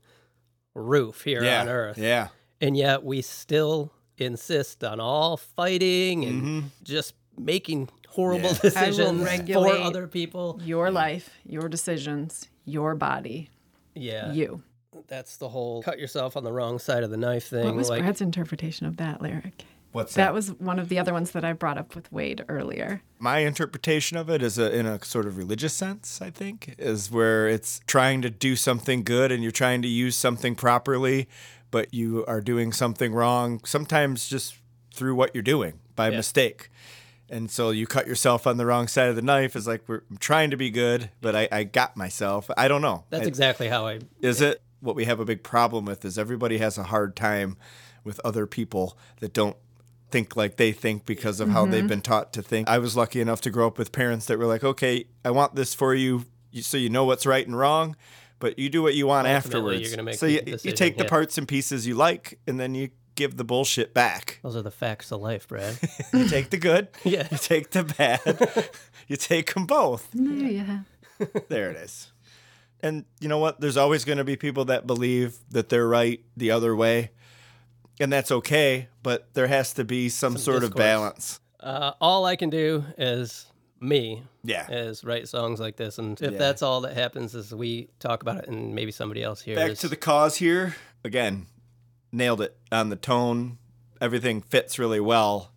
roof 0.74 1.22
here 1.24 1.38
Mm-hmm. 1.38 1.46
yeah, 1.46 1.61
on 1.62 1.68
Earth. 1.68 1.98
yeah. 1.98 2.28
and 2.61 2.76
yet 2.76 3.02
we 3.04 3.22
still 3.22 3.92
insist 4.18 4.84
on 4.84 5.00
all 5.00 5.36
fighting 5.36 6.24
and 6.24 6.42
Mm-hmm. 6.42 6.66
just 6.82 7.14
making 7.38 7.88
horrible 8.11 8.50
Yeah. 8.50 8.58
decisions 8.62 9.28
for 9.52 9.68
other 9.68 10.06
people. 10.06 10.61
Your 10.64 10.90
life, 10.90 11.30
your 11.44 11.68
decisions, 11.68 12.48
your 12.64 12.94
body, 12.94 13.50
Yeah, 13.94 14.32
you. 14.32 14.62
that's 15.08 15.36
the 15.36 15.48
whole 15.48 15.82
cut 15.82 15.98
yourself 15.98 16.36
on 16.36 16.44
the 16.44 16.52
wrong 16.52 16.78
side 16.78 17.02
of 17.02 17.11
the 17.11 17.16
knife 17.16 17.48
thing. 17.48 17.64
What 17.64 17.74
was 17.74 17.88
like, 17.88 18.02
Brad's 18.02 18.20
interpretation 18.20 18.86
of 18.86 18.96
that 18.98 19.20
lyric? 19.22 19.64
What's 19.92 20.14
That 20.14 20.32
was 20.32 20.52
one 20.61 20.78
of 20.78 20.88
the 20.88 21.00
other 21.00 21.12
ones 21.12 21.32
that 21.32 21.44
I 21.44 21.52
brought 21.52 21.76
up 21.76 21.96
with 21.96 22.12
Wade 22.12 22.44
earlier. 22.48 23.02
my 23.18 23.38
interpretation 23.40 24.16
of 24.16 24.30
it 24.30 24.40
is 24.40 24.56
a, 24.56 24.72
in 24.72 24.86
a 24.86 25.04
sort 25.04 25.26
of 25.26 25.36
religious 25.36 25.74
sense 25.74 26.22
i 26.22 26.30
think 26.30 26.74
is 26.78 27.11
where 27.11 27.46
it's 27.48 27.80
trying 27.86 28.22
to 28.22 28.30
do 28.30 28.54
something 28.56 29.02
good 29.02 29.30
and 29.32 29.42
you're 29.42 29.50
trying 29.52 29.82
to 29.82 29.88
use 29.88 30.16
something 30.16 30.54
properly 30.54 31.28
but 31.72 31.92
you 31.92 32.24
are 32.26 32.40
doing 32.40 32.72
something 32.72 33.12
wrong 33.12 33.61
sometimes 33.64 34.28
just 34.28 34.54
through 34.94 35.14
what 35.14 35.34
you're 35.34 35.42
doing 35.42 35.74
by 35.96 36.08
Yeah. 36.08 36.16
mistake 36.18 36.70
and 37.30 37.50
so 37.50 37.70
you 37.70 37.86
cut 37.86 38.06
yourself 38.06 38.46
on 38.46 38.56
the 38.56 38.66
wrong 38.66 38.88
side 38.88 39.08
of 39.08 39.16
the 39.16 39.22
knife 39.22 39.56
is 39.56 39.66
like 39.66 39.82
we're 39.86 40.02
I'm 40.10 40.18
trying 40.18 40.50
to 40.50 40.56
be 40.56 40.70
good 40.70 41.10
but 41.20 41.34
i, 41.34 41.48
I 41.50 41.64
got 41.64 41.96
myself 41.96 42.50
i 42.56 42.68
don't 42.68 42.82
know 42.82 43.04
that's 43.10 43.24
I- 43.24 43.28
exactly 43.28 43.68
how 43.68 43.86
I. 43.86 44.00
is 44.20 44.40
it 44.40 44.62
what 44.80 44.96
we 44.96 45.04
have 45.04 45.20
a 45.20 45.24
big 45.24 45.42
problem 45.42 45.84
with 45.84 46.04
is 46.04 46.18
everybody 46.18 46.58
has 46.58 46.78
a 46.78 46.84
hard 46.84 47.14
time 47.14 47.56
with 48.04 48.20
other 48.24 48.46
people 48.46 48.96
that 49.20 49.32
don't 49.32 49.56
think 50.10 50.36
like 50.36 50.56
they 50.56 50.72
think 50.72 51.06
because 51.06 51.40
of 51.40 51.50
how 51.50 51.64
they've 51.66 51.80
mm-hmm. 51.80 51.88
been 51.88 52.02
taught 52.02 52.32
to 52.32 52.42
think. 52.42 52.68
I 52.68 52.78
was 52.78 52.96
lucky 52.96 53.20
enough 53.20 53.40
to 53.42 53.50
grow 53.50 53.66
up 53.66 53.78
with 53.78 53.92
parents 53.92 54.26
that 54.26 54.38
were 54.38 54.46
like, 54.46 54.64
"Okay, 54.64 55.04
I 55.24 55.30
want 55.30 55.54
this 55.54 55.74
for 55.74 55.94
you, 55.94 56.24
you- 56.50 56.62
so 56.62 56.76
you 56.76 56.88
know 56.90 57.04
what's 57.04 57.26
right 57.26 57.46
and 57.46 57.56
wrong, 57.56 57.96
but 58.38 58.58
you 58.58 58.68
do 58.68 58.82
what 58.82 58.94
you 58.94 59.06
want 59.06 59.28
Ultimately, 59.28 59.36
afterwards." 59.36 59.80
you're 59.82 59.90
gonna 59.90 60.02
make 60.02 60.16
so 60.16 60.26
you, 60.26 60.38
you 60.38 60.52
decision, 60.52 60.76
take 60.76 60.96
the 60.96 61.04
yeah. 61.04 61.10
parts 61.10 61.38
and 61.38 61.46
pieces 61.46 61.86
you 61.86 61.94
like, 61.94 62.38
and 62.46 62.58
then 62.58 62.74
you 62.74 62.90
give 63.20 63.36
the 63.36 63.44
bullshit 63.44 63.92
back. 63.94 64.38
Those 64.42 64.56
are 64.56 64.62
the 64.62 64.70
facts 64.70 65.12
of 65.12 65.20
life, 65.20 65.46
Brad. 65.46 65.76
You 66.12 66.26
take 66.28 66.50
the 66.50 66.56
good, 66.58 66.88
Yeah. 67.04 67.28
you 67.30 67.36
take 67.38 67.70
the 67.70 67.84
bad, 67.84 68.20
you 69.08 69.16
take 69.16 69.54
them 69.54 69.66
both. 69.66 70.08
There 70.12 70.50
you 70.50 70.60
have. 70.60 70.84
There 71.48 71.70
it 71.70 71.76
is. 71.76 72.10
And 72.82 73.04
you 73.20 73.28
know 73.28 73.38
what? 73.38 73.60
There's 73.60 73.76
always 73.76 74.04
going 74.06 74.18
to 74.18 74.24
be 74.24 74.36
people 74.36 74.64
that 74.66 74.86
believe 74.86 75.36
that 75.50 75.68
they're 75.68 75.86
right 75.86 76.20
the 76.36 76.50
other 76.50 76.74
way. 76.74 77.10
And 78.00 78.10
that's 78.10 78.30
okay, 78.32 78.88
but 79.02 79.28
there 79.34 79.46
has 79.48 79.74
to 79.74 79.84
be 79.84 80.08
some, 80.08 80.38
sort 80.38 80.64
of 80.64 80.74
balance. 80.74 81.38
uh, 81.60 81.92
all 82.00 82.24
I 82.24 82.36
can 82.36 82.48
do 82.48 82.82
is 82.96 83.44
me. 83.78 84.22
Yeah. 84.42 84.66
Is 84.70 85.04
write 85.04 85.28
songs 85.28 85.60
like 85.60 85.76
this, 85.76 85.98
and 85.98 86.18
if 86.22 86.32
Yeah. 86.32 86.38
that's 86.38 86.62
all 86.62 86.80
that 86.82 86.94
happens, 86.94 87.34
is 87.34 87.54
we 87.54 87.90
talk 87.98 88.22
about 88.22 88.38
it, 88.38 88.48
and 88.48 88.74
maybe 88.74 88.90
somebody 88.92 89.22
else 89.22 89.42
hears. 89.42 89.58
Back 89.58 89.76
to 89.78 89.88
the 89.88 89.96
cause 89.96 90.36
here. 90.36 90.74
Again, 91.04 91.44
nailed 92.12 92.40
it 92.40 92.56
on 92.72 92.88
the 92.90 92.96
tone. 92.96 93.58
Everything 94.00 94.40
fits 94.42 94.78
really 94.78 95.00
well. 95.00 95.52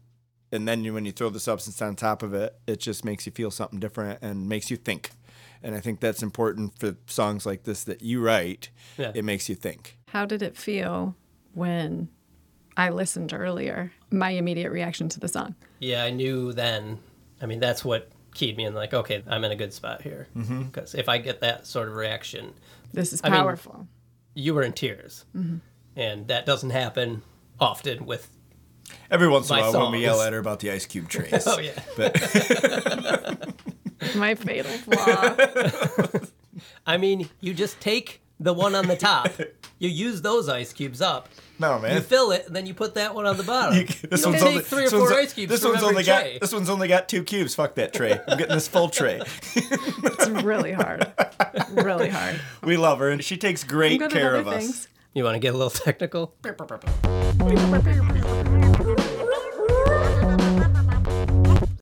And 0.51 0.67
then 0.67 0.83
you, 0.83 0.93
when 0.93 1.05
you 1.05 1.11
throw 1.11 1.29
the 1.29 1.39
substance 1.39 1.81
on 1.81 1.95
top 1.95 2.21
of 2.21 2.33
it, 2.33 2.55
it 2.67 2.79
just 2.79 3.03
makes 3.03 3.25
you 3.25 3.31
feel 3.31 3.49
something 3.49 3.79
different 3.79 4.19
and 4.21 4.47
makes 4.47 4.69
you 4.69 4.77
think. 4.77 5.09
And 5.63 5.73
I 5.75 5.79
think 5.79 5.99
that's 5.99 6.21
important 6.21 6.77
for 6.77 6.95
songs 7.07 7.45
like 7.45 7.63
this 7.63 7.83
that 7.85 8.01
you 8.01 8.21
write. 8.21 8.69
Yeah. 8.97 9.11
It 9.15 9.23
makes 9.25 9.49
you 9.49 9.55
think. 9.55 9.97
How 10.09 10.25
did 10.25 10.41
it 10.43 10.55
feel 10.57 11.15
when 11.53 12.09
I 12.77 12.89
listened 12.89 13.33
earlier? 13.33 13.91
My 14.11 14.31
immediate 14.31 14.71
reaction 14.71 15.09
to 15.09 15.19
the 15.19 15.27
song. 15.27 15.55
Yeah, 15.79 16.03
I 16.03 16.11
knew 16.11 16.53
then. 16.53 16.99
I 17.41 17.45
mean, 17.47 17.59
that's 17.59 17.83
what 17.83 18.09
keyed 18.35 18.55
me 18.57 18.65
in. 18.65 18.75
Like, 18.75 18.93
okay, 18.93 19.23
I'm 19.27 19.43
in 19.45 19.51
a 19.51 19.55
good 19.55 19.73
spot 19.73 20.01
here. 20.03 20.27
Mm-hmm. 20.35 20.63
Because 20.63 20.93
if 20.93 21.09
I 21.09 21.17
get 21.17 21.41
that 21.41 21.65
sort 21.65 21.87
of 21.87 21.95
reaction, 21.95 22.53
This 22.93 23.11
is 23.13 23.21
I 23.23 23.29
mean- 23.29 23.39
powerful. 23.39 23.87
you 24.35 24.53
were 24.53 24.61
in 24.63 24.73
tears, 24.73 25.25
mm-hmm. 25.35 25.57
And 25.95 26.27
that 26.27 26.45
doesn't 26.45 26.71
happen 26.71 27.21
often 27.59 28.05
with. 28.05 28.29
Every 29.09 29.27
once 29.27 29.49
in 29.49 29.57
a 29.57 29.61
My 29.61 29.69
while, 29.69 29.83
when 29.83 29.91
we 29.93 30.01
yell 30.01 30.15
songs. 30.15 30.27
at 30.27 30.33
her 30.33 30.39
about 30.39 30.59
the 30.59 30.71
ice 30.71 30.85
cube 30.85 31.07
trays. 31.13 31.45
Oh 31.47 31.59
yeah. 31.59 31.71
but 31.97 32.15
My 34.15 34.35
fatal 34.35 34.71
flaw. 34.71 36.19
I 36.85 36.97
mean, 36.97 37.29
you 37.39 37.53
just 37.53 37.79
take 37.79 38.21
the 38.39 38.53
one 38.53 38.75
on 38.75 38.87
the 38.87 38.95
top, 38.97 39.29
you 39.79 39.87
use 39.89 40.21
those 40.21 40.49
ice 40.49 40.73
cubes 40.73 41.01
up, 41.01 41.29
No, 41.59 41.79
man. 41.79 41.95
you 41.95 42.01
fill 42.01 42.31
it, 42.31 42.45
and 42.47 42.55
then 42.55 42.65
you 42.65 42.73
put 42.73 42.95
that 42.95 43.15
one 43.15 43.25
on 43.25 43.37
the 43.37 43.43
bottom. 43.43 43.77
You- 43.77 43.85
this 43.85 44.21
don't 44.23 44.33
one's 44.33 44.43
take 44.43 44.51
only 44.51 44.63
three 44.63 44.85
or 44.85 44.89
four 44.89 45.13
ice 45.13 45.33
cubes 45.33 45.49
This 45.51 45.61
from 45.61 45.71
one's 45.71 45.83
every 45.83 45.89
only 45.95 46.03
tray. 46.03 46.33
got 46.33 46.41
this 46.41 46.53
one's 46.53 46.69
only 46.69 46.87
got 46.89 47.07
two 47.07 47.23
cubes. 47.23 47.55
Fuck 47.55 47.75
that 47.75 47.93
tray. 47.93 48.19
I'm 48.27 48.37
getting 48.37 48.55
this 48.55 48.67
full 48.67 48.89
tray. 48.89 49.21
It's 49.55 50.27
really 50.43 50.73
hard. 50.73 51.09
Really 51.71 52.09
hard. 52.09 52.41
We 52.63 52.75
love 52.75 52.99
her, 52.99 53.09
and 53.09 53.23
she 53.23 53.37
takes 53.37 53.63
great 53.63 54.01
care 54.11 54.35
of 54.35 54.47
other 54.47 54.57
us. 54.57 54.87
You 55.13 55.23
want 55.23 55.35
to 55.35 55.39
get 55.39 55.53
a 55.53 55.57
little 55.57 55.69
technical? 55.69 56.33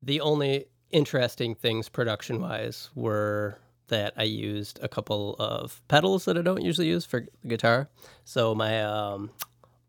The 0.03 0.19
only 0.21 0.65
interesting 0.89 1.55
things 1.55 1.87
production 1.87 2.41
wise 2.41 2.89
were 2.95 3.57
that 3.87 4.13
I 4.17 4.23
used 4.23 4.79
a 4.81 4.87
couple 4.89 5.35
of 5.39 5.81
pedals 5.87 6.25
that 6.25 6.37
I 6.37 6.41
don't 6.41 6.61
usually 6.61 6.87
use 6.87 7.05
for 7.05 7.25
guitar. 7.47 7.89
So 8.25 8.53
my 8.55 8.81
um, 8.83 9.29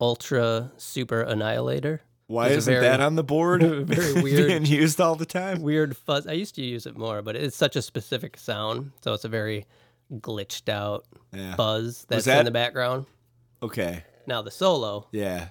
Ultra 0.01 0.70
Super 0.76 1.22
Annihilator. 1.22 2.03
Why 2.28 2.49
isn't 2.49 2.72
very- 2.72 2.84
that 2.86 3.01
on 3.01 3.16
the 3.16 3.24
board? 3.24 3.62
very 3.86 4.12
weird- 4.22 4.47
being 4.49 4.66
used 4.66 5.01
all 5.01 5.16
the 5.16 5.26
time. 5.26 5.62
Weird 5.62 5.97
fuzz. 5.97 6.26
I 6.26 6.32
used 6.32 6.55
to 6.57 6.62
use 6.62 6.86
it 6.86 6.97
more, 6.97 7.22
but 7.22 7.34
it's 7.36 7.57
such 7.57 7.74
a 7.74 7.82
specific 7.82 8.36
sound. 8.36 8.93
So 9.03 9.14
it's 9.14 9.24
a 9.24 9.28
very 9.28 9.66
glitched 10.12 10.68
out 10.68 11.07
Yeah. 11.32 11.55
buzz 11.57 12.05
that's 12.09 12.26
that- 12.26 12.40
in 12.40 12.45
the 12.45 12.51
background. 12.53 13.07
Okay. 13.63 14.05
Now 14.27 14.43
the 14.43 14.51
solo 14.51 15.09
Yeah. 15.13 15.49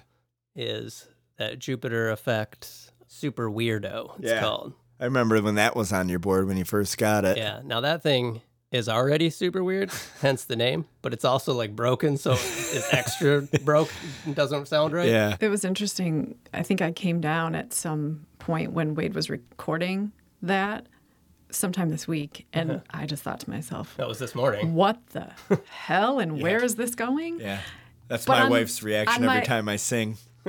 is 0.54 1.08
that 1.38 1.58
Jupiter 1.58 2.10
effect 2.10 2.90
super 3.06 3.50
weirdo, 3.50 4.18
it's 4.18 4.28
Yeah. 4.30 4.40
called. 4.40 4.74
I 5.00 5.04
remember 5.04 5.40
when 5.42 5.56
that 5.56 5.74
was 5.74 5.92
on 5.92 6.08
your 6.08 6.18
board 6.18 6.46
when 6.46 6.56
you 6.56 6.64
first 6.64 6.96
got 6.98 7.24
it. 7.24 7.36
Yeah. 7.36 7.60
Now 7.64 7.80
that 7.80 8.02
thing 8.02 8.40
is 8.70 8.88
already 8.88 9.28
super 9.30 9.62
weird, 9.64 9.90
hence 10.20 10.44
the 10.44 10.56
name, 10.56 10.86
but 11.02 11.12
it's 11.12 11.24
also 11.24 11.52
like 11.52 11.74
broken, 11.76 12.16
so 12.16 12.32
it's 12.32 12.92
extra 12.94 13.42
broke 13.64 13.90
and 14.24 14.34
doesn't 14.34 14.66
sound 14.68 14.92
right. 14.94 15.08
Yeah. 15.08 15.36
It 15.40 15.48
was 15.48 15.64
interesting. 15.64 16.36
I 16.54 16.62
think 16.62 16.80
I 16.80 16.92
came 16.92 17.20
down 17.20 17.54
at 17.54 17.72
some 17.74 18.26
point 18.38 18.72
when 18.72 18.94
Wade 18.94 19.14
was 19.14 19.28
recording 19.28 20.12
that 20.40 20.86
sometime 21.50 21.90
this 21.90 22.08
week, 22.08 22.46
and 22.54 22.70
Uh-huh. 22.70 22.80
I 22.92 23.04
just 23.06 23.22
thought 23.22 23.40
to 23.40 23.50
myself, 23.50 23.94
That 23.98 24.08
was 24.08 24.18
this 24.18 24.34
morning. 24.34 24.74
what 24.74 24.98
the 25.08 25.28
hell 25.68 26.18
and 26.18 26.40
where 26.40 26.62
is 26.64 26.76
this 26.76 26.94
going? 26.94 27.40
Yeah. 27.40 27.60
That's 28.12 28.26
But 28.26 28.34
my 28.34 28.42
on- 28.42 28.50
wife's 28.50 28.82
reaction 28.82 29.24
on 29.24 29.30
every 29.30 29.40
my- 29.40 29.44
time 29.44 29.70
I 29.70 29.76
sing. 29.76 30.18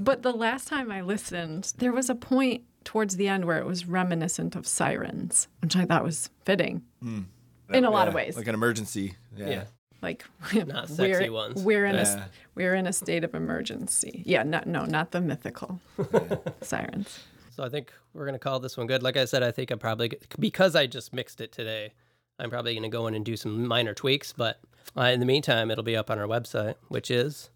But 0.00 0.22
the 0.22 0.32
last 0.32 0.68
time 0.68 0.92
I 0.92 1.00
listened, 1.00 1.72
there 1.78 1.90
was 1.90 2.08
a 2.08 2.14
point 2.14 2.62
towards 2.84 3.16
the 3.16 3.26
end 3.26 3.44
where 3.44 3.58
it 3.58 3.66
was 3.66 3.86
reminiscent 3.86 4.54
of 4.54 4.68
sirens, 4.68 5.48
which 5.60 5.74
I 5.74 5.84
thought 5.84 6.04
was 6.04 6.30
fitting 6.44 6.82
hmm. 7.02 7.22
in 7.70 7.84
a 7.84 7.90
lot 7.90 8.06
of 8.06 8.14
ways. 8.14 8.36
Like 8.36 8.46
an 8.46 8.54
emergency. 8.54 9.16
Yeah. 9.36 9.48
Yeah. 9.48 9.64
like 10.00 10.24
Not 10.54 10.88
sexy 10.88 11.28
we're, 11.28 11.32
ones. 11.32 11.62
We're 11.64 11.86
in 11.86 11.96
Yeah. 11.96 12.26
a 12.26 12.28
we're 12.54 12.74
in 12.76 12.86
a 12.86 12.92
state 12.92 13.24
of 13.24 13.34
emergency. 13.34 14.22
Yeah, 14.24 14.44
no, 14.44 14.62
no, 14.64 14.84
not 14.84 15.10
the 15.10 15.20
mythical 15.20 15.80
sirens. 16.62 17.24
So 17.50 17.64
I 17.64 17.68
think 17.68 17.92
we're 18.14 18.26
gonna 18.26 18.38
call 18.38 18.60
this 18.60 18.76
one 18.76 18.86
good. 18.86 19.02
Like 19.02 19.16
I 19.16 19.24
said, 19.24 19.42
I 19.42 19.50
think 19.50 19.72
I'm 19.72 19.80
probably 19.80 20.12
because 20.38 20.76
I 20.76 20.86
just 20.86 21.12
mixed 21.12 21.40
it 21.40 21.50
today. 21.50 21.94
I'm 22.38 22.50
probably 22.50 22.74
gonna 22.74 22.88
go 22.88 23.06
in 23.06 23.14
and 23.14 23.24
do 23.24 23.36
some 23.36 23.66
minor 23.66 23.94
tweaks, 23.94 24.32
but 24.32 24.60
uh, 24.96 25.02
in 25.02 25.20
the 25.20 25.26
meantime, 25.26 25.70
it'll 25.70 25.84
be 25.84 25.96
up 25.96 26.10
on 26.10 26.18
our 26.18 26.26
website, 26.26 26.74
which 26.88 27.10
is 27.10 27.50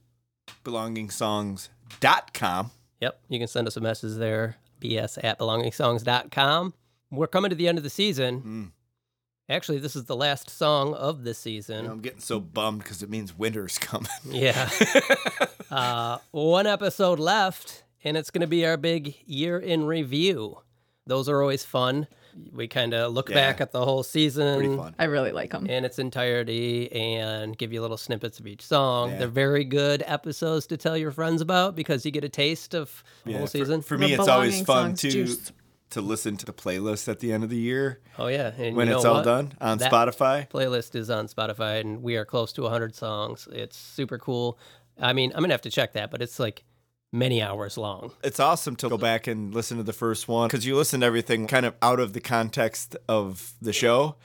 Belongingsongs.com. 0.65 2.71
Yep. 3.01 3.21
You 3.29 3.39
can 3.39 3.49
send 3.49 3.67
us 3.67 3.77
a 3.77 3.81
message 3.81 4.19
there, 4.19 4.57
bs 4.81 5.19
at 5.23 5.39
belongingsongs.com. 5.39 6.75
We're 7.11 7.27
coming 7.27 7.51
to 7.51 7.57
the 7.57 7.69
end 7.69 7.79
of 7.79 7.85
the 7.85 7.91
season. 7.91 8.73
Actually, 9.49 9.79
this 9.79 9.97
is 9.97 10.05
the 10.05 10.17
last 10.17 10.49
song 10.49 10.95
of 10.95 11.25
the 11.25 11.31
You 11.31 11.35
season. 11.35 11.85
know, 11.85 11.93
I'm 11.93 12.01
getting 12.01 12.21
so 12.21 12.41
bummed 12.41 12.83
because 12.83 13.03
it 13.03 13.11
means 13.11 13.37
winter's 13.37 13.79
coming. 13.79 14.09
Yeah. 14.25 14.71
uh, 15.71 16.19
one 16.31 16.67
episode 16.67 17.19
left, 17.19 17.83
and 18.05 18.17
it's 18.17 18.31
going 18.31 18.41
to 18.43 18.47
be 18.47 18.65
our 18.65 18.77
big 18.77 19.17
year 19.27 19.59
in 19.59 19.85
review. 19.85 20.59
Those 21.07 21.29
are 21.29 21.43
always 21.43 21.65
fun. 21.65 22.07
We 22.53 22.67
kind 22.69 22.95
of 22.95 23.13
look 23.13 23.29
Yeah. 23.29 23.35
back 23.37 23.61
at 23.61 23.73
the 23.73 23.85
whole 23.85 24.03
season 24.03 24.59
Pretty 24.59 24.77
fun. 24.77 24.95
I 24.99 25.05
really 25.05 25.33
like 25.33 25.51
them. 25.53 25.67
in 25.67 25.85
its 25.85 25.99
entirety 25.99 26.91
and 26.93 27.57
give 27.57 27.73
you 27.73 27.81
little 27.83 27.97
snippets 27.97 28.41
of 28.41 28.47
each 28.47 28.63
song. 28.63 29.11
Yeah. 29.11 29.19
They're 29.19 29.29
very 29.29 29.65
good 29.65 30.03
episodes 30.07 30.67
to 30.69 30.77
tell 30.77 30.97
your 30.97 31.11
friends 31.13 31.41
about 31.41 31.75
because 31.77 32.05
you 32.07 32.11
get 32.11 32.25
a 32.25 32.29
taste 32.29 32.75
of 32.75 33.03
the 33.25 33.33
Yeah, 33.33 33.39
whole 33.39 33.47
season. 33.47 33.83
For, 33.83 33.97
The 33.97 34.07
me, 34.07 34.13
it's 34.15 34.29
always 34.29 34.63
fun 34.63 34.95
to 34.97 35.11
juice. 35.11 35.53
to 35.91 36.01
listen 36.01 36.37
to 36.39 36.47
the 36.47 36.55
playlist 36.55 37.07
at 37.09 37.21
the 37.21 37.33
end 37.35 37.45
of 37.45 37.51
the 37.51 37.57
year 37.59 38.01
oh, 38.19 38.27
yeah. 38.29 38.53
And 38.57 38.77
when 38.77 38.89
you 38.89 38.95
it's 38.95 39.05
know 39.05 39.11
all 39.11 39.17
what? 39.17 39.25
done 39.25 39.53
on 39.61 39.77
That- 39.79 39.93
Spotify. 39.93 40.49
playlist 40.49 40.95
is 40.95 41.11
on 41.11 41.27
Spotify, 41.29 41.81
and 41.81 42.03
we 42.03 42.17
are 42.17 42.25
close 42.25 42.53
to 42.55 42.63
100 42.63 42.95
songs. 42.95 43.47
It's 43.53 43.77
super 43.77 44.17
cool. 44.19 44.59
I 44.99 45.13
mean, 45.13 45.33
I'm 45.35 45.43
gonna 45.43 45.53
have 45.53 45.61
to 45.63 45.71
check 45.71 45.93
that, 45.95 46.11
but 46.11 46.23
it's 46.23 46.39
like 46.41 46.65
many 47.13 47.43
hours 47.43 47.77
long. 47.77 48.13
It's 48.25 48.41
awesome 48.41 48.75
to 48.77 48.89
go 48.89 48.99
back 48.99 49.27
and 49.27 49.55
listen 49.55 49.77
to 49.77 49.83
the 49.83 49.93
first 49.93 50.29
one 50.29 50.49
because 50.49 50.65
you 50.67 50.77
listen 50.77 51.01
to 51.01 51.07
everything 51.07 51.47
kind 51.47 51.67
of 51.67 51.75
out 51.83 52.01
of 52.01 52.13
the 52.15 52.21
context 52.21 52.97
of 53.09 53.53
the 53.61 53.73
show, 53.73 54.17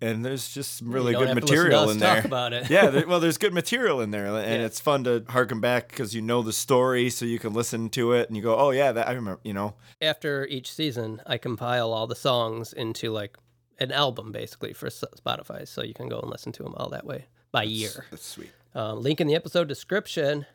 and 0.00 0.24
there's 0.24 0.52
just 0.52 0.82
really 0.82 1.14
good 1.14 1.34
material 1.34 1.88
in 1.90 1.98
talk 1.98 2.16
there. 2.18 2.26
about 2.26 2.52
it. 2.52 2.68
yeah, 2.68 2.86
there, 2.88 3.06
well, 3.08 3.20
there's 3.20 3.38
good 3.38 3.54
material 3.54 4.00
in 4.00 4.10
there, 4.10 4.26
and 4.26 4.36
Yeah. 4.60 4.66
it's 4.66 4.80
fun 4.80 5.04
to 5.04 5.24
harken 5.28 5.60
back 5.60 5.88
because 5.88 6.14
you 6.14 6.20
know 6.22 6.42
the 6.42 6.52
story, 6.52 7.08
so 7.10 7.24
you 7.24 7.38
can 7.38 7.52
listen 7.54 7.88
to 7.90 8.12
it 8.12 8.28
and 8.28 8.36
you 8.36 8.42
go, 8.42 8.56
"Oh 8.56 8.70
yeah, 8.70 8.90
that 8.92 9.08
I 9.08 9.12
remember." 9.12 9.40
You 9.44 9.52
know, 9.54 9.74
After 10.02 10.44
each 10.46 10.70
season, 10.72 11.22
I 11.26 11.38
compile 11.38 11.92
all 11.92 12.06
the 12.06 12.16
songs 12.16 12.72
into 12.72 13.10
like 13.12 13.36
an 13.78 13.90
album, 13.92 14.30
basically 14.32 14.72
for 14.72 14.88
Spotify, 14.88 15.66
so 15.66 15.82
you 15.82 15.94
can 15.94 16.08
go 16.08 16.18
and 16.20 16.30
listen 16.30 16.52
to 16.52 16.62
them 16.62 16.74
all 16.76 16.88
that 16.90 17.06
way 17.06 17.26
by 17.52 17.62
year. 17.62 18.04
that's 18.10 18.26
sweet. 18.26 18.50
Um, 18.74 19.00
link 19.00 19.20
in 19.20 19.28
the 19.28 19.36
episode 19.36 19.68
description. 19.68 20.46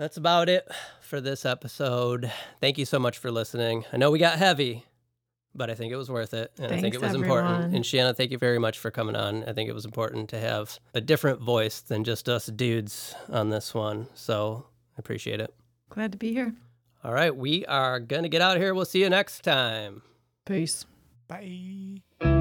That's 0.00 0.16
about 0.16 0.48
it 0.48 0.66
for 1.02 1.20
this 1.20 1.44
episode. 1.44 2.32
Thank 2.58 2.78
you 2.78 2.86
so 2.86 2.98
much 2.98 3.18
for 3.18 3.30
listening. 3.30 3.84
I 3.92 3.98
know 3.98 4.10
we 4.10 4.18
got 4.18 4.38
heavy, 4.38 4.86
but 5.54 5.68
I 5.68 5.74
think 5.74 5.92
it 5.92 5.96
was 5.96 6.10
worth 6.10 6.32
it. 6.32 6.50
And 6.56 6.72
I 6.72 6.80
think 6.80 6.94
it 6.94 7.02
was 7.02 7.12
Thanks, 7.12 7.22
important. 7.22 7.74
And 7.74 7.84
Shanna, 7.84 8.14
thank 8.14 8.30
you 8.30 8.38
very 8.38 8.58
much 8.58 8.78
for 8.78 8.90
coming 8.90 9.14
on. 9.14 9.44
I 9.44 9.52
think 9.52 9.68
it 9.68 9.74
was 9.74 9.84
important 9.84 10.30
to 10.30 10.40
have 10.40 10.78
a 10.94 11.02
different 11.02 11.42
voice 11.42 11.82
than 11.82 12.04
just 12.04 12.30
us 12.30 12.46
dudes 12.46 13.14
on 13.28 13.50
this 13.50 13.74
one. 13.74 14.06
So 14.14 14.64
I 14.96 15.00
appreciate 15.00 15.38
it. 15.38 15.52
Glad 15.90 16.12
to 16.12 16.18
be 16.18 16.32
here. 16.32 16.54
All 17.04 17.12
right, 17.12 17.36
we 17.36 17.66
are 17.66 18.00
going 18.00 18.22
to 18.22 18.30
get 18.30 18.40
out 18.40 18.56
of 18.56 18.62
here. 18.62 18.72
We'll 18.72 18.86
see 18.86 19.02
you 19.02 19.10
next 19.10 19.44
time. 19.44 20.00
Peace. 20.46 20.86
Bye. 21.28 22.39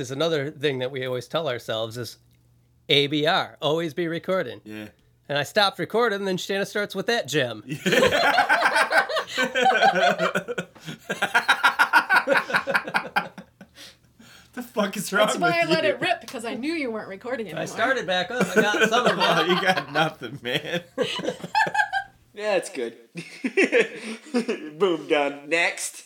Really 0.00 0.06
is 0.06 0.10
another 0.10 0.50
thing 0.50 0.78
that 0.80 0.90
we 0.90 1.06
always 1.06 1.28
tell 1.28 1.48
ourselves 1.48 1.96
is 1.98 2.16
ABR, 2.88 3.56
always 3.60 3.92
be 3.94 4.08
recording. 4.08 4.60
Yeah. 4.64 4.88
And 5.28 5.38
I 5.38 5.42
stopped 5.44 5.78
recording, 5.78 6.18
and 6.20 6.26
then 6.28 6.36
Shanna 6.38 6.66
starts 6.66 6.94
with 6.94 7.06
that 7.06 7.28
gem. 7.28 7.62
The 14.52 14.62
fuck 14.62 14.96
is 14.96 15.12
wrong 15.12 15.28
That's 15.28 15.38
why 15.38 15.60
I 15.60 15.62
with 15.62 15.70
let 15.70 15.84
it 15.84 16.00
rip 16.00 16.20
because 16.20 16.44
I 16.44 16.54
knew 16.54 16.72
you 16.72 16.90
weren't 16.90 17.08
recording 17.08 17.46
anymore. 17.46 17.62
I 17.62 17.66
started 17.66 18.04
back 18.04 18.32
up. 18.32 18.44
I 18.56 18.60
got 18.60 18.88
some 18.88 19.06
of 19.06 19.12
Oh, 19.16 19.42
it. 19.44 19.48
you 19.48 19.62
got 19.62 19.92
nothing, 19.92 20.38
man. 20.42 20.82
Yeah, 22.32 22.56
it's 22.56 22.70
good. 22.70 22.96
Boom, 24.78 25.08
done. 25.08 25.48
Next. 25.48 26.04